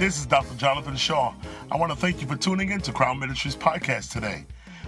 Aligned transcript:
This 0.00 0.18
is 0.18 0.24
Dr. 0.24 0.54
Jonathan 0.54 0.96
Shaw. 0.96 1.34
I 1.70 1.76
want 1.76 1.92
to 1.92 1.98
thank 1.98 2.22
you 2.22 2.26
for 2.26 2.34
tuning 2.34 2.70
in 2.70 2.80
to 2.80 2.90
Crown 2.90 3.18
Ministries 3.18 3.54
podcast 3.54 4.10
today. 4.10 4.46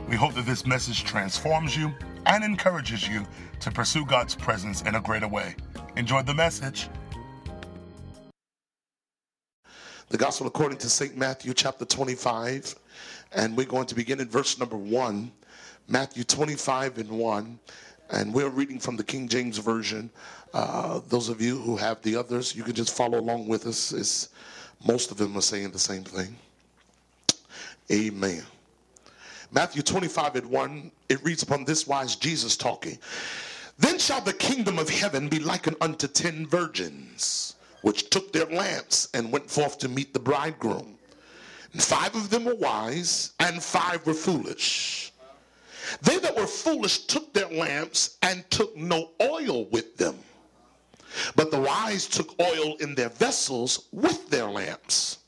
We 0.08 0.16
hope 0.16 0.32
that 0.32 0.46
this 0.46 0.64
message 0.64 1.04
transforms 1.04 1.76
you 1.76 1.92
and 2.24 2.42
encourages 2.42 3.06
you 3.06 3.26
to 3.60 3.70
pursue 3.70 4.06
God's 4.06 4.34
presence 4.34 4.80
in 4.80 4.94
a 4.94 5.02
greater 5.02 5.28
way. 5.28 5.54
Enjoy 5.98 6.22
the 6.22 6.32
message. 6.32 6.88
The 10.08 10.16
Gospel 10.16 10.46
according 10.46 10.78
to 10.78 10.88
St. 10.88 11.14
Matthew, 11.14 11.52
chapter 11.52 11.84
25, 11.84 12.74
and 13.34 13.54
we're 13.54 13.66
going 13.66 13.88
to 13.88 13.94
begin 13.94 14.18
in 14.18 14.30
verse 14.30 14.58
number 14.58 14.78
1. 14.78 15.30
Matthew 15.88 16.24
25 16.24 16.96
and 16.96 17.10
1, 17.10 17.58
and 18.12 18.32
we're 18.32 18.48
reading 18.48 18.78
from 18.78 18.96
the 18.96 19.04
King 19.04 19.28
James 19.28 19.58
Version. 19.58 20.08
Uh, 20.54 21.02
those 21.08 21.28
of 21.28 21.42
you 21.42 21.58
who 21.58 21.76
have 21.76 22.00
the 22.00 22.16
others, 22.16 22.56
you 22.56 22.62
can 22.62 22.72
just 22.72 22.96
follow 22.96 23.20
along 23.20 23.46
with 23.46 23.66
us. 23.66 23.92
It's, 23.92 24.30
most 24.86 25.10
of 25.10 25.16
them 25.16 25.36
are 25.36 25.42
saying 25.42 25.70
the 25.70 25.78
same 25.78 26.04
thing. 26.04 26.36
Amen. 27.90 28.42
Matthew 29.50 29.82
25 29.82 30.36
and 30.36 30.50
1, 30.50 30.90
it 31.10 31.22
reads 31.22 31.42
upon 31.42 31.64
this 31.64 31.86
wise 31.86 32.16
Jesus 32.16 32.56
talking. 32.56 32.98
Then 33.78 33.98
shall 33.98 34.20
the 34.20 34.32
kingdom 34.32 34.78
of 34.78 34.88
heaven 34.88 35.28
be 35.28 35.38
likened 35.38 35.76
unto 35.80 36.06
ten 36.06 36.46
virgins, 36.46 37.56
which 37.82 38.10
took 38.10 38.32
their 38.32 38.46
lamps 38.46 39.08
and 39.12 39.32
went 39.32 39.50
forth 39.50 39.78
to 39.78 39.88
meet 39.88 40.14
the 40.14 40.20
bridegroom. 40.20 40.96
And 41.72 41.82
five 41.82 42.14
of 42.14 42.30
them 42.30 42.44
were 42.44 42.54
wise, 42.54 43.32
and 43.40 43.62
five 43.62 44.06
were 44.06 44.14
foolish. 44.14 45.12
They 46.02 46.18
that 46.18 46.36
were 46.36 46.46
foolish 46.46 47.06
took 47.06 47.32
their 47.32 47.48
lamps 47.48 48.18
and 48.22 48.48
took 48.50 48.76
no 48.76 49.10
oil 49.20 49.66
with 49.66 49.96
them. 49.96 50.18
But 51.36 51.50
the 51.50 51.60
wise 51.60 52.06
took 52.06 52.34
oil 52.40 52.76
in 52.80 52.94
their 52.94 53.08
vessels 53.08 53.88
with 53.92 54.30
their 54.30 54.46
lamps. 54.46 55.18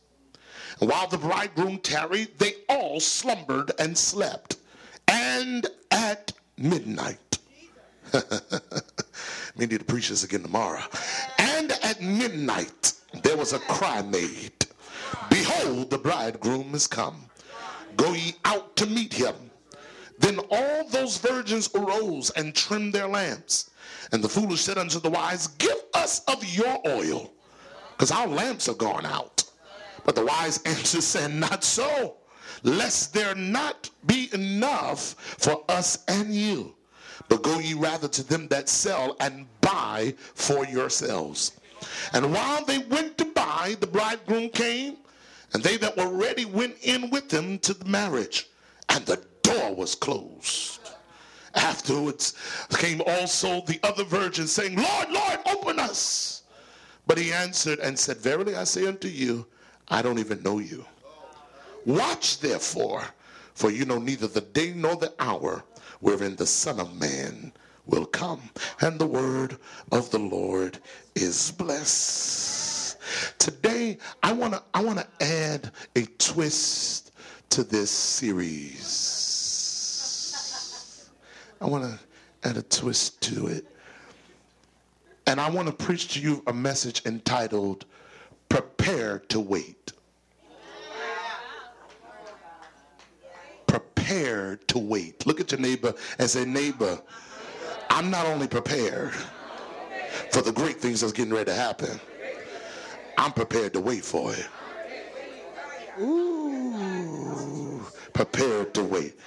While 0.79 1.07
the 1.09 1.19
bridegroom 1.19 1.79
tarried, 1.79 2.39
they 2.39 2.55
all 2.69 3.01
slumbered 3.01 3.73
and 3.79 3.97
slept. 3.97 4.57
And 5.09 5.67
at 5.91 6.33
midnight, 6.57 7.39
we 8.13 9.67
need 9.67 9.79
to 9.79 9.85
preach 9.85 10.09
this 10.09 10.25
again 10.25 10.43
tomorrow. 10.43 10.83
And 11.39 11.73
at 11.83 12.03
midnight, 12.03 12.93
there 13.23 13.37
was 13.37 13.53
a 13.53 13.59
cry 13.61 14.03
made 14.03 14.53
Behold, 15.31 15.91
the 15.91 15.99
bridegroom 15.99 16.75
is 16.75 16.87
come. 16.87 17.25
Go 17.97 18.13
ye 18.13 18.35
out 18.45 18.77
to 18.77 18.87
meet 18.87 19.13
him. 19.13 19.35
Then 20.19 20.39
all 20.51 20.89
those 20.89 21.19
virgins 21.19 21.69
arose 21.75 22.31
and 22.31 22.55
trimmed 22.55 22.93
their 22.93 23.09
lamps. 23.09 23.71
And 24.13 24.23
the 24.23 24.29
foolish 24.29 24.63
said 24.63 24.79
unto 24.79 25.01
the 25.01 25.11
wise, 25.11 25.47
Give 25.47 25.77
us 25.95 26.21
of 26.27 26.45
your 26.45 26.81
oil, 26.87 27.33
because 27.93 28.11
our 28.11 28.27
lamps 28.27 28.69
are 28.69 28.75
gone 28.75 29.07
out. 29.07 29.45
But 30.05 30.15
the 30.15 30.25
wise 30.25 30.63
answered, 30.67 31.03
saying, 31.03 31.39
Not 31.39 31.65
so, 31.65 32.17
lest 32.63 33.15
there 33.15 33.35
not 33.35 33.91
be 34.07 34.29
enough 34.33 35.15
for 35.19 35.65
us 35.69 36.05
and 36.09 36.35
you. 36.35 36.75
But 37.29 37.43
go 37.43 37.59
ye 37.59 37.75
rather 37.75 38.09
to 38.09 38.23
them 38.23 38.49
that 38.49 38.69
sell 38.69 39.17
and 39.21 39.47
buy 39.61 40.15
for 40.35 40.67
yourselves. 40.67 41.53
And 42.13 42.33
while 42.33 42.65
they 42.65 42.79
went 42.79 43.19
to 43.19 43.25
buy, 43.25 43.77
the 43.81 43.87
bridegroom 43.87 44.51
came, 44.51 44.97
and 45.53 45.63
they 45.63 45.77
that 45.79 45.97
were 45.97 46.09
ready 46.09 46.45
went 46.45 46.77
in 46.83 47.11
with 47.11 47.33
him 47.33 47.59
to 47.61 47.75
the 47.75 47.85
marriage, 47.85 48.49
and 48.89 49.05
the 49.07 49.23
door 49.43 49.75
was 49.75 49.95
closed. 49.95 50.81
Afterwards 51.55 52.35
came 52.79 53.01
also 53.07 53.61
the 53.63 53.79
other 53.83 54.05
virgins, 54.05 54.53
saying, 54.53 54.77
Lord, 54.77 55.11
Lord, 55.11 55.39
open 55.47 55.79
us. 55.79 56.43
But 57.07 57.19
he 57.19 57.33
answered 57.33 57.79
and 57.81 57.99
said, 57.99 58.19
Verily 58.19 58.57
I 58.57 58.65
say 58.65 58.87
unto 58.87 59.09
you, 59.09 59.47
I 59.89 60.03
don't 60.03 60.19
even 60.19 60.43
know 60.43 60.59
you. 60.59 60.85
Watch 61.85 62.41
therefore, 62.41 63.05
for 63.55 63.71
you 63.71 63.85
know 63.85 63.99
neither 63.99 64.27
the 64.27 64.41
day 64.41 64.73
nor 64.75 64.97
the 64.97 65.13
hour 65.19 65.63
wherein 66.01 66.37
the 66.37 66.47
Son 66.47 66.81
of 66.81 66.99
Man 66.99 67.53
will 67.87 68.07
come. 68.07 68.41
And 68.81 68.99
the 68.99 69.07
word 69.07 69.59
of 69.93 70.11
the 70.11 70.19
Lord 70.19 70.79
is 71.15 71.51
blessed. 71.53 72.99
Today, 73.39 73.99
I 74.23 74.33
want 74.33 74.55
to 74.55 74.63
I 74.73 74.83
want 74.83 74.99
to 74.99 75.25
add 75.25 75.71
a 75.95 76.07
twist 76.19 77.13
to 77.51 77.63
this 77.63 77.91
series. 77.91 79.34
I 81.61 81.67
want 81.67 81.85
to 81.85 82.49
add 82.49 82.57
a 82.57 82.63
twist 82.63 83.21
to 83.23 83.47
it. 83.47 83.67
And 85.27 85.41
I 85.41 85.49
want 85.49 85.69
to 85.69 85.75
preach 85.75 86.15
to 86.15 86.21
you 86.21 86.43
a 86.47 86.53
message 86.53 87.03
entitled 87.07 87.87
Prepare 88.49 89.21
to 89.29 89.41
Wait. 89.41 89.93
Prepare 93.67 94.57
to 94.69 94.79
wait. 94.79 95.27
Look 95.27 95.41
at 95.41 95.51
your 95.51 95.61
neighbor 95.61 95.95
and 96.19 96.29
say, 96.29 96.45
Neighbor, 96.45 97.01
I'm 97.89 98.11
not 98.11 98.27
only 98.27 98.47
prepared 98.47 99.13
for 100.31 100.43
the 100.43 100.53
great 100.53 100.77
things 100.79 101.01
that's 101.01 101.13
getting 101.13 101.33
ready 101.33 101.47
to 101.47 101.55
happen, 101.55 101.99
I'm 103.17 103.33
prepared 103.33 103.73
to 103.73 103.81
wait 103.81 104.05
for 104.05 104.33
it. 104.33 104.47
Ooh, 106.01 107.85
prepared 108.13 108.75
to 108.75 108.85
wait. 108.85 109.19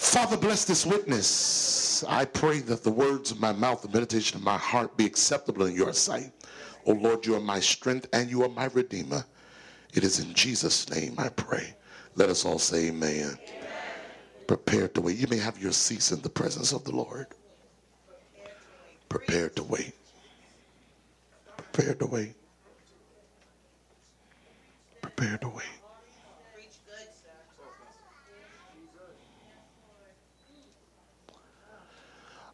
Father, 0.00 0.38
bless 0.38 0.64
this 0.64 0.86
witness. 0.86 2.02
I 2.08 2.24
pray 2.24 2.60
that 2.60 2.82
the 2.82 2.90
words 2.90 3.30
of 3.30 3.38
my 3.38 3.52
mouth, 3.52 3.82
the 3.82 3.88
meditation 3.88 4.38
of 4.38 4.42
my 4.42 4.56
heart 4.56 4.96
be 4.96 5.04
acceptable 5.04 5.66
in 5.66 5.74
your 5.74 5.92
sight. 5.92 6.32
Oh 6.86 6.92
Lord, 6.92 7.26
you 7.26 7.36
are 7.36 7.40
my 7.40 7.60
strength 7.60 8.08
and 8.14 8.30
you 8.30 8.42
are 8.42 8.48
my 8.48 8.64
redeemer. 8.72 9.24
It 9.92 10.02
is 10.02 10.18
in 10.18 10.32
Jesus' 10.32 10.88
name 10.90 11.14
I 11.18 11.28
pray. 11.28 11.76
Let 12.16 12.30
us 12.30 12.46
all 12.46 12.58
say 12.58 12.88
amen. 12.88 13.38
amen. 14.48 14.88
To 14.94 15.00
wait. 15.02 15.18
You 15.18 15.28
may 15.28 15.36
have 15.36 15.60
your 15.62 15.70
seats 15.70 16.12
in 16.12 16.22
the 16.22 16.30
presence 16.30 16.72
of 16.72 16.82
the 16.84 16.96
Lord. 16.96 17.26
Prepared 19.10 19.54
to 19.56 19.62
wait. 19.64 19.92
Prepared 21.58 21.98
to 22.00 22.06
wait. 22.06 22.34
Prepared 25.02 25.42
to 25.42 25.48
wait. 25.50 25.79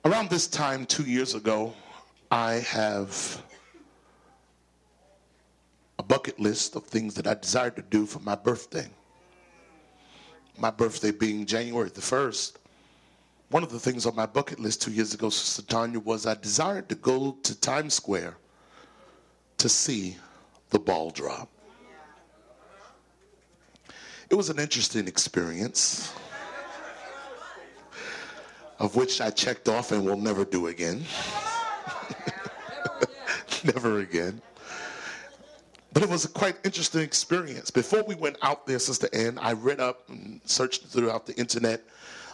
Around 0.07 0.31
this 0.31 0.47
time, 0.47 0.87
two 0.87 1.03
years 1.03 1.35
ago, 1.35 1.75
I 2.31 2.65
have 2.69 3.43
a 5.99 6.05
bucket 6.05 6.39
list 6.39 6.77
of 6.77 6.85
things 6.85 7.13
that 7.15 7.27
I 7.27 7.35
desired 7.35 7.75
to 7.75 7.83
do 7.83 8.07
for 8.07 8.21
my 8.21 8.37
birthday. 8.37 8.87
My 10.57 10.71
birthday 10.71 11.11
being 11.11 11.45
January 11.45 11.89
the 11.89 12.01
1st. 12.01 12.53
One 13.51 13.65
of 13.65 13.73
the 13.73 13.81
things 13.81 14.07
on 14.07 14.15
my 14.15 14.27
bucket 14.27 14.61
list 14.61 14.81
two 14.81 14.93
years 14.93 15.13
ago, 15.13 15.29
Sister 15.29 15.63
Tanya, 15.63 15.99
was 15.99 16.25
I 16.25 16.35
desired 16.35 16.89
to 16.91 16.95
go 16.95 17.33
to 17.43 17.61
Times 17.61 17.95
Square 17.95 18.37
to 19.59 19.69
see 19.69 20.19
the 20.71 20.79
ball 20.79 21.11
drop. 21.11 21.49
It 24.31 24.37
was 24.37 24.51
an 24.51 24.61
interesting 24.61 25.09
experience 25.09 26.13
of 28.79 28.97
which 28.97 29.21
I 29.21 29.31
checked 29.31 29.69
off 29.69 29.93
and 29.93 30.05
will 30.05 30.17
never 30.17 30.45
do 30.45 30.67
again. 30.69 31.05
never 33.65 34.01
again. 34.01 34.41
But 35.93 36.03
it 36.03 36.09
was 36.11 36.27
a 36.27 36.29
quite 36.29 36.57
interesting 36.65 37.01
experience. 37.01 37.71
Before 37.71 38.03
we 38.03 38.15
went 38.15 38.37
out 38.43 38.67
there, 38.67 38.79
Sister 38.79 39.09
Ann, 39.15 39.39
I 39.39 39.53
read 39.53 39.81
up 39.81 40.09
and 40.11 40.41
searched 40.45 40.87
throughout 40.89 41.25
the 41.25 41.35
internet 41.37 41.83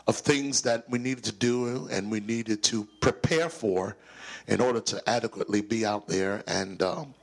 of 0.08 0.16
things 0.16 0.62
that 0.62 0.88
we 0.90 0.98
needed 0.98 1.22
to 1.24 1.32
do 1.32 1.88
and 1.90 2.10
we 2.10 2.18
needed 2.20 2.62
to 2.64 2.88
prepare 3.00 3.48
for 3.48 3.96
in 4.48 4.60
order 4.60 4.80
to 4.80 5.08
adequately 5.08 5.60
be 5.60 5.86
out 5.86 6.08
there 6.08 6.42
and 6.48 6.82
um, 6.82 7.14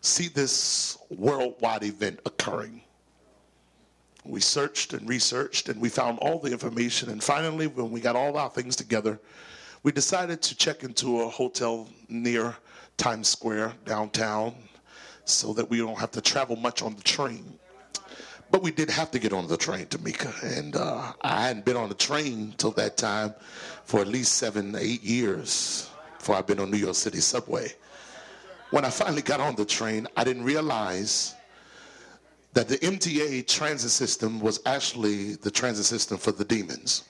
see 0.00 0.28
this 0.28 0.96
worldwide 1.10 1.82
event 1.82 2.20
occurring. 2.24 2.80
We 4.24 4.40
searched 4.40 4.94
and 4.94 5.08
researched 5.08 5.68
and 5.68 5.80
we 5.80 5.88
found 5.88 6.18
all 6.20 6.38
the 6.38 6.50
information. 6.50 7.10
And 7.10 7.22
finally, 7.22 7.66
when 7.66 7.90
we 7.90 8.00
got 8.00 8.16
all 8.16 8.36
our 8.36 8.50
things 8.50 8.74
together, 8.74 9.20
we 9.82 9.92
decided 9.92 10.40
to 10.42 10.56
check 10.56 10.82
into 10.82 11.20
a 11.20 11.28
hotel 11.28 11.88
near 12.08 12.56
Times 12.96 13.28
Square 13.28 13.74
downtown 13.84 14.54
so 15.26 15.52
that 15.52 15.68
we 15.68 15.78
don't 15.78 15.98
have 15.98 16.10
to 16.12 16.20
travel 16.20 16.56
much 16.56 16.82
on 16.82 16.94
the 16.96 17.02
train. 17.02 17.58
But 18.50 18.62
we 18.62 18.70
did 18.70 18.88
have 18.90 19.10
to 19.10 19.18
get 19.18 19.32
on 19.32 19.46
the 19.46 19.56
train, 19.56 19.86
Tamika. 19.86 20.58
And 20.58 20.76
uh, 20.76 21.12
I 21.22 21.48
hadn't 21.48 21.64
been 21.64 21.76
on 21.76 21.88
the 21.88 21.94
train 21.94 22.54
till 22.56 22.70
that 22.72 22.96
time 22.96 23.34
for 23.84 24.00
at 24.00 24.08
least 24.08 24.34
seven, 24.34 24.74
eight 24.78 25.02
years 25.02 25.90
before 26.18 26.36
I've 26.36 26.46
been 26.46 26.60
on 26.60 26.70
New 26.70 26.78
York 26.78 26.94
City 26.94 27.20
subway. 27.20 27.72
When 28.70 28.84
I 28.84 28.90
finally 28.90 29.22
got 29.22 29.40
on 29.40 29.54
the 29.54 29.64
train, 29.64 30.08
I 30.16 30.24
didn't 30.24 30.44
realize 30.44 31.34
that 32.54 32.68
the 32.68 32.78
MTA 32.78 33.46
transit 33.48 33.90
system 33.90 34.40
was 34.40 34.60
actually 34.64 35.34
the 35.34 35.50
transit 35.50 35.84
system 35.84 36.16
for 36.16 36.32
the 36.32 36.44
demons. 36.44 37.04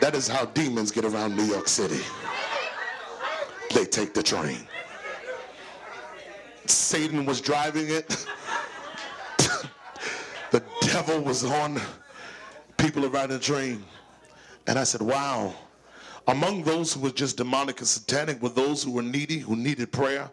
That 0.00 0.14
is 0.14 0.26
how 0.26 0.46
demons 0.46 0.90
get 0.90 1.04
around 1.04 1.36
New 1.36 1.44
York 1.44 1.68
City. 1.68 2.00
They 3.74 3.84
take 3.84 4.14
the 4.14 4.22
train. 4.22 4.66
Satan 6.66 7.26
was 7.26 7.40
driving 7.40 7.90
it. 7.90 8.08
the 10.50 10.62
devil 10.80 11.20
was 11.20 11.44
on 11.44 11.80
people 12.78 13.04
around 13.04 13.30
the 13.30 13.38
train. 13.38 13.84
And 14.66 14.78
I 14.78 14.84
said, 14.84 15.02
wow. 15.02 15.54
Among 16.26 16.62
those 16.62 16.94
who 16.94 17.00
were 17.00 17.10
just 17.10 17.36
demonic 17.36 17.80
and 17.80 17.88
satanic 17.88 18.40
were 18.40 18.48
those 18.48 18.82
who 18.82 18.92
were 18.92 19.02
needy, 19.02 19.40
who 19.40 19.56
needed 19.56 19.92
prayer. 19.92 20.30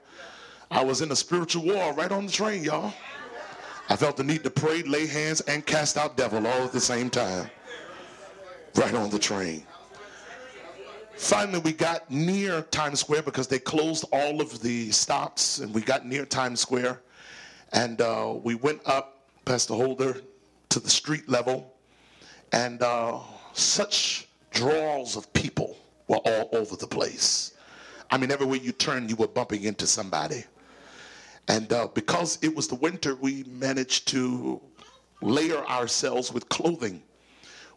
I 0.72 0.82
was 0.86 1.02
in 1.02 1.12
a 1.12 1.16
spiritual 1.16 1.66
war 1.66 1.94
right 1.94 2.12
on 2.12 2.26
the 2.28 2.32
train, 2.32 2.64
y'all. 2.64 2.94
I 3.90 3.98
felt 3.98 4.16
the 4.16 4.24
need 4.24 4.42
to 4.46 4.50
pray, 4.50 4.84
lay 4.84 5.06
hands, 5.06 5.42
and 5.42 5.66
cast 5.66 5.98
out 5.98 6.16
devil 6.16 6.48
all 6.48 6.64
at 6.64 6.72
the 6.72 6.80
same 6.80 7.10
time. 7.10 7.50
Right 8.76 8.94
on 8.96 9.10
the 9.10 9.20
train. 9.20 9.66
Finally, 11.18 11.60
we 11.60 11.74
got 11.74 12.10
near 12.10 12.62
Times 12.62 13.02
Square 13.02 13.24
because 13.24 13.50
they 13.50 13.60
closed 13.60 14.06
all 14.14 14.40
of 14.40 14.62
the 14.62 14.90
stops, 14.92 15.60
and 15.60 15.74
we 15.74 15.82
got 15.82 16.06
near 16.06 16.26
Times 16.26 16.62
Square. 16.62 17.02
And 17.74 18.00
uh, 18.00 18.36
we 18.42 18.56
went 18.56 18.80
up, 18.86 19.26
Pastor 19.44 19.74
Holder, 19.74 20.22
to 20.70 20.80
the 20.80 20.90
street 20.90 21.28
level, 21.28 21.74
and 22.54 22.82
uh, 22.82 23.20
such 23.52 24.30
draws 24.52 25.18
of 25.18 25.32
people 25.34 25.78
were 26.08 26.18
all 26.26 26.50
over 26.54 26.78
the 26.78 26.88
place. 26.88 27.56
I 28.10 28.18
mean, 28.18 28.32
everywhere 28.32 28.58
you 28.58 28.72
turned, 28.72 29.10
you 29.10 29.18
were 29.18 29.28
bumping 29.28 29.64
into 29.64 29.86
somebody. 29.86 30.46
And 31.48 31.72
uh, 31.74 31.88
because 31.94 32.38
it 32.42 32.56
was 32.56 32.68
the 32.68 32.76
winter, 32.76 33.16
we 33.16 33.44
managed 33.44 34.08
to 34.10 34.62
layer 35.22 35.66
ourselves 35.66 36.32
with 36.34 36.48
clothing. 36.50 37.02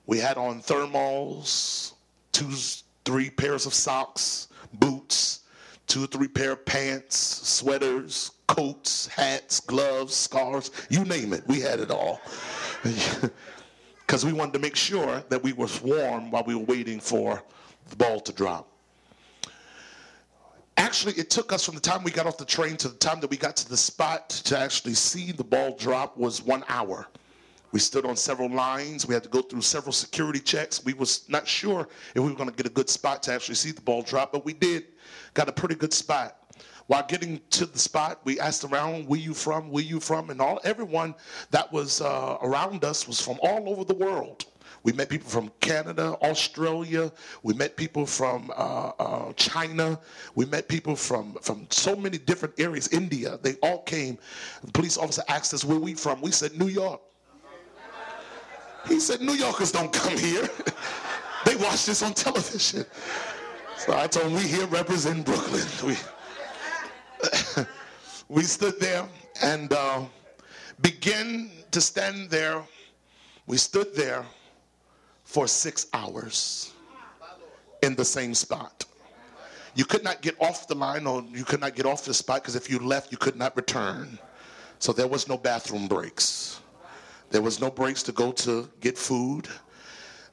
We 0.07 0.19
had 0.19 0.37
on 0.37 0.61
thermals, 0.63 1.95
two, 2.33 2.53
three 3.05 3.31
pairs 3.31 3.67
of 3.67 3.75
socks, 3.75 4.49
boots, 4.75 5.41
two 5.87 6.05
or 6.05 6.07
three 6.07 6.29
pair 6.29 6.53
of 6.53 6.65
pants, 6.65 7.17
sweaters, 7.17 8.33
coats, 8.47 9.07
hats, 9.09 9.61
gloves, 9.61 10.15
scarves, 10.15 10.71
you 10.91 11.05
name 11.05 11.33
it. 11.33 11.43
We 11.47 11.61
had 11.61 11.81
it 11.81 11.91
all. 11.91 12.21
Because 14.07 14.25
we 14.25 14.35
wanted 14.35 14.53
to 14.53 14.59
make 14.59 14.77
sure 14.77 15.25
that 15.31 15.43
we 15.43 15.55
were 15.55 15.67
warm 15.83 16.31
while 16.31 16.45
we 16.45 16.55
were 16.55 16.65
waiting 16.65 17.01
for 17.01 17.43
the 17.89 17.97
ball 17.97 18.21
to 18.21 18.33
drop. 18.33 18.69
Actually, 20.77 21.15
it 21.15 21.31
took 21.31 21.53
us 21.53 21.65
from 21.65 21.75
the 21.75 21.81
time 21.81 22.03
we 22.03 22.11
got 22.11 22.27
off 22.27 22.37
the 22.37 22.45
train 22.45 22.77
to 22.77 22.89
the 22.89 22.97
time 22.97 23.21
that 23.21 23.31
we 23.31 23.37
got 23.37 23.57
to 23.57 23.69
the 23.69 23.77
spot 23.77 24.29
to 24.29 24.59
actually 24.59 24.95
see 24.95 25.31
the 25.31 25.45
ball 25.45 25.77
drop 25.77 26.17
was 26.17 26.43
one 26.43 26.65
hour. 26.69 27.07
We 27.71 27.81
stood 27.81 28.05
on 28.05 28.17
several 28.17 28.51
lines. 28.51 29.07
We 29.07 29.15
had 29.15 29.25
to 29.25 29.29
go 29.29 29.43
through 29.43 29.63
several 29.63 29.93
security 29.93 30.39
checks. 30.39 30.85
We 30.85 30.95
was 30.95 31.29
not 31.29 31.47
sure 31.47 31.89
if 32.15 32.23
we 32.23 32.31
were 32.31 32.37
going 32.37 32.49
to 32.49 32.55
get 32.55 32.67
a 32.67 32.71
good 32.71 32.89
spot 32.89 33.23
to 33.25 33.33
actually 33.33 33.57
see 33.57 33.73
the 33.73 33.81
ball 33.81 34.03
drop, 34.03 34.33
but 34.33 34.45
we 34.45 34.53
did. 34.53 34.85
Got 35.35 35.49
a 35.49 35.53
pretty 35.53 35.75
good 35.75 35.93
spot. 35.93 36.39
While 36.87 37.05
getting 37.07 37.41
to 37.51 37.67
the 37.67 37.79
spot, 37.79 38.21
we 38.25 38.39
asked 38.39 38.63
around, 38.63 39.09
"Where 39.09 39.19
you 39.19 39.35
from? 39.35 39.71
Where 39.71 39.83
you 39.83 40.01
from?" 40.01 40.31
And 40.31 40.41
all 40.41 40.61
everyone 40.65 41.15
that 41.51 41.73
was 41.73 42.01
uh, 42.01 42.37
around 42.43 42.85
us 42.85 43.09
was 43.09 43.21
from 43.21 43.39
all 43.43 43.69
over 43.69 43.85
the 43.85 43.95
world. 43.95 44.45
We 44.85 44.93
met 44.93 45.09
people 45.09 45.31
from 45.31 45.51
Canada, 45.61 46.15
Australia. 46.21 47.11
We 47.43 47.55
met 47.55 47.75
people 47.75 48.05
from 48.05 48.53
uh, 48.55 48.93
uh, 48.99 49.33
China. 49.33 49.99
We 50.35 50.45
met 50.45 50.69
people 50.69 50.95
from, 50.95 51.39
from 51.41 51.67
so 51.71 51.97
many 51.97 52.19
different 52.19 52.61
areas, 52.61 52.89
India. 52.89 53.39
They 53.43 53.55
all 53.63 53.79
came. 53.83 54.19
The 54.63 54.73
police 54.73 54.99
officer 54.99 55.23
asked 55.29 55.55
us 55.55 55.65
where 55.65 55.79
we 55.79 55.95
from. 55.95 56.21
We 56.21 56.33
said, 56.33 56.59
New 56.59 56.69
York. 56.69 57.01
He 58.87 59.01
said, 59.01 59.23
New 59.23 59.33
Yorkers 59.33 59.73
don't 59.73 59.91
come 59.91 60.19
here. 60.19 60.47
they 61.47 61.57
watch 61.57 61.87
this 61.87 62.03
on 62.03 62.13
television. 62.13 62.85
So 63.79 63.97
I 63.97 64.07
told 64.07 64.27
him, 64.27 64.35
we 64.35 64.43
here 64.43 64.67
represent 64.67 65.25
Brooklyn. 65.25 65.67
We, 67.23 67.65
we 68.29 68.43
stood 68.43 68.79
there 68.79 69.09
and 69.43 69.73
uh, 69.73 70.03
began 70.83 71.51
to 71.71 71.81
stand 71.81 72.29
there. 72.29 72.63
We 73.47 73.57
stood 73.57 73.95
there 73.95 74.27
for 75.35 75.49
six 75.49 75.89
hours 75.93 76.73
in 77.83 77.97
the 77.97 78.05
same 78.05 78.35
spot. 78.35 78.85
You 79.75 79.85
could 79.85 80.05
not 80.05 80.23
get 80.23 80.41
off 80.41 80.69
the 80.69 80.77
line 80.77 81.09
or 81.09 81.25
you 81.29 81.45
could 81.45 81.61
not 81.61 81.75
get 81.75 81.87
off 81.87 82.05
the 82.05 82.15
spot 82.15 82.43
because 82.43 82.55
if 82.55 82.71
you 82.71 82.79
left, 82.79 83.11
you 83.11 83.19
could 83.19 83.35
not 83.35 83.57
return. 83.57 84.17
So 84.79 84.93
there 84.93 85.09
was 85.09 85.29
no 85.29 85.37
bathroom 85.37 85.89
breaks. 85.89 86.61
There 87.31 87.43
was 87.43 87.61
no 87.61 87.69
breaks 87.69 88.01
to 88.05 88.13
go 88.13 88.31
to 88.47 88.71
get 88.79 88.97
food. 88.97 89.49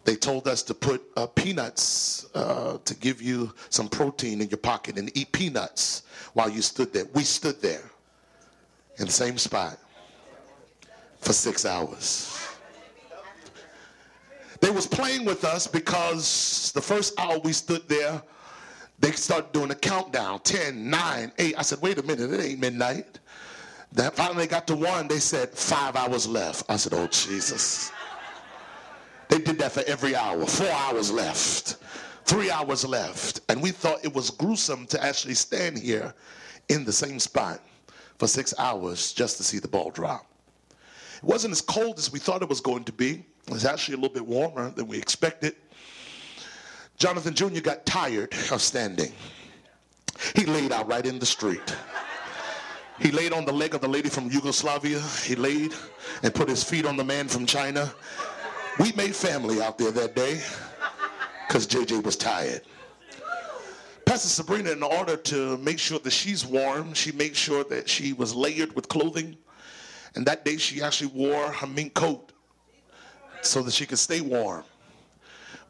They 0.03 0.15
told 0.15 0.47
us 0.47 0.61
to 0.63 0.75
put 0.75 1.01
uh, 1.17 1.25
peanuts 1.25 2.27
uh, 2.35 2.77
to 2.85 2.93
give 2.93 3.23
you 3.23 3.51
some 3.71 3.89
protein 3.89 4.39
in 4.39 4.49
your 4.49 4.59
pocket 4.59 4.99
and 4.99 5.09
eat 5.17 5.31
peanuts 5.31 6.03
while 6.33 6.47
you 6.47 6.61
stood 6.61 6.93
there. 6.93 7.05
We 7.15 7.23
stood 7.23 7.59
there 7.59 7.89
in 8.97 9.07
the 9.07 9.11
same 9.11 9.39
spot 9.39 9.79
for 11.17 11.33
six 11.33 11.65
hours. 11.65 12.50
They 14.61 14.69
was 14.69 14.87
playing 14.87 15.25
with 15.25 15.43
us 15.43 15.67
because 15.67 16.71
the 16.73 16.81
first 16.81 17.19
hour 17.19 17.39
we 17.39 17.51
stood 17.51 17.87
there, 17.89 18.21
they 18.99 19.11
started 19.11 19.51
doing 19.51 19.71
a 19.71 19.75
countdown 19.75 20.39
10, 20.39 20.89
9, 20.89 21.31
8. 21.37 21.55
I 21.57 21.61
said, 21.63 21.81
wait 21.81 21.97
a 21.97 22.03
minute, 22.03 22.31
it 22.31 22.39
ain't 22.39 22.59
midnight. 22.59 23.19
Then 23.91 24.11
finally 24.11 24.47
got 24.47 24.67
to 24.67 24.75
one, 24.75 25.07
they 25.07 25.17
said, 25.17 25.49
five 25.49 25.95
hours 25.95 26.27
left. 26.27 26.63
I 26.69 26.77
said, 26.77 26.93
oh, 26.93 27.07
Jesus. 27.07 27.91
They 29.27 29.39
did 29.39 29.57
that 29.59 29.71
for 29.71 29.83
every 29.87 30.15
hour. 30.15 30.45
Four 30.45 30.69
hours 30.69 31.11
left, 31.11 31.77
three 32.25 32.51
hours 32.51 32.85
left. 32.85 33.41
And 33.49 33.61
we 33.61 33.71
thought 33.71 34.03
it 34.03 34.13
was 34.13 34.29
gruesome 34.29 34.85
to 34.87 35.03
actually 35.03 35.33
stand 35.33 35.79
here 35.79 36.13
in 36.69 36.85
the 36.85 36.91
same 36.91 37.19
spot 37.19 37.61
for 38.19 38.27
six 38.27 38.53
hours 38.59 39.13
just 39.13 39.37
to 39.37 39.43
see 39.43 39.57
the 39.57 39.67
ball 39.67 39.89
drop. 39.89 40.25
It 40.69 41.23
wasn't 41.23 41.53
as 41.53 41.61
cold 41.61 41.97
as 41.97 42.11
we 42.11 42.19
thought 42.19 42.41
it 42.41 42.49
was 42.49 42.61
going 42.61 42.83
to 42.83 42.91
be. 42.91 43.25
It 43.47 43.53
was 43.53 43.65
actually 43.65 43.95
a 43.95 43.97
little 43.97 44.13
bit 44.13 44.25
warmer 44.25 44.71
than 44.71 44.87
we 44.87 44.97
expected. 44.97 45.55
Jonathan 46.97 47.33
Jr. 47.33 47.61
got 47.61 47.85
tired 47.85 48.33
of 48.51 48.61
standing. 48.61 49.11
He 50.35 50.45
laid 50.45 50.71
out 50.71 50.87
right 50.87 51.05
in 51.05 51.19
the 51.19 51.25
street. 51.25 51.75
He 52.99 53.11
laid 53.11 53.33
on 53.33 53.45
the 53.45 53.51
leg 53.51 53.73
of 53.73 53.81
the 53.81 53.87
lady 53.87 54.09
from 54.09 54.29
Yugoslavia. 54.29 55.01
He 55.23 55.35
laid 55.35 55.73
and 56.21 56.33
put 56.33 56.47
his 56.47 56.63
feet 56.63 56.85
on 56.85 56.97
the 56.97 57.03
man 57.03 57.27
from 57.27 57.47
China. 57.47 57.91
We 58.79 58.91
made 58.91 59.15
family 59.15 59.61
out 59.61 59.79
there 59.79 59.91
that 59.91 60.15
day 60.15 60.41
because 61.47 61.65
JJ 61.65 62.03
was 62.03 62.15
tired. 62.15 62.61
Pastor 64.05 64.27
Sabrina, 64.29 64.71
in 64.71 64.83
order 64.83 65.17
to 65.17 65.57
make 65.57 65.79
sure 65.79 65.97
that 65.99 66.11
she's 66.11 66.45
warm, 66.45 66.93
she 66.93 67.11
made 67.11 67.35
sure 67.35 67.63
that 67.65 67.89
she 67.89 68.13
was 68.13 68.35
layered 68.35 68.75
with 68.75 68.87
clothing. 68.87 69.37
And 70.15 70.25
that 70.27 70.45
day 70.45 70.57
she 70.57 70.81
actually 70.81 71.11
wore 71.11 71.51
her 71.51 71.67
mink 71.67 71.93
coat 71.93 72.31
so 73.41 73.61
that 73.61 73.73
she 73.73 73.85
could 73.85 73.99
stay 73.99 74.21
warm. 74.21 74.63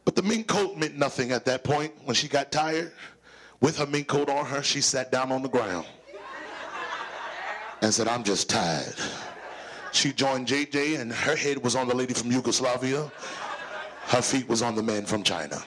But 0.05 0.15
the 0.15 0.23
mink 0.23 0.47
coat 0.47 0.77
meant 0.77 0.97
nothing 0.97 1.31
at 1.31 1.45
that 1.45 1.63
point. 1.63 1.93
When 2.05 2.15
she 2.15 2.27
got 2.27 2.51
tired, 2.51 2.91
with 3.59 3.77
her 3.77 3.85
mink 3.85 4.07
coat 4.07 4.29
on 4.29 4.45
her, 4.45 4.63
she 4.63 4.81
sat 4.81 5.11
down 5.11 5.31
on 5.31 5.41
the 5.41 5.49
ground 5.49 5.85
and 7.81 7.93
said, 7.93 8.07
I'm 8.07 8.23
just 8.23 8.49
tired. 8.49 8.95
She 9.91 10.13
joined 10.13 10.47
JJ, 10.47 10.99
and 10.99 11.11
her 11.11 11.35
head 11.35 11.61
was 11.63 11.75
on 11.75 11.87
the 11.87 11.95
lady 11.95 12.13
from 12.13 12.31
Yugoslavia. 12.31 13.11
Her 14.05 14.21
feet 14.21 14.47
was 14.47 14.61
on 14.61 14.75
the 14.75 14.83
man 14.83 15.05
from 15.05 15.21
China. 15.21 15.61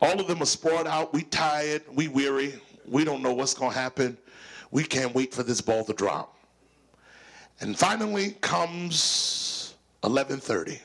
All 0.00 0.20
of 0.20 0.26
them 0.26 0.42
are 0.42 0.46
sprawled 0.46 0.86
out. 0.86 1.12
We 1.12 1.22
tired. 1.22 1.82
We 1.92 2.08
weary. 2.08 2.60
We 2.86 3.04
don't 3.04 3.22
know 3.22 3.32
what's 3.32 3.54
going 3.54 3.72
to 3.72 3.78
happen. 3.78 4.18
We 4.70 4.84
can't 4.84 5.14
wait 5.14 5.32
for 5.32 5.42
this 5.42 5.60
ball 5.60 5.84
to 5.84 5.92
drop. 5.92 6.36
And 7.60 7.78
finally 7.78 8.32
comes 8.40 9.53
11:30. 10.04 10.80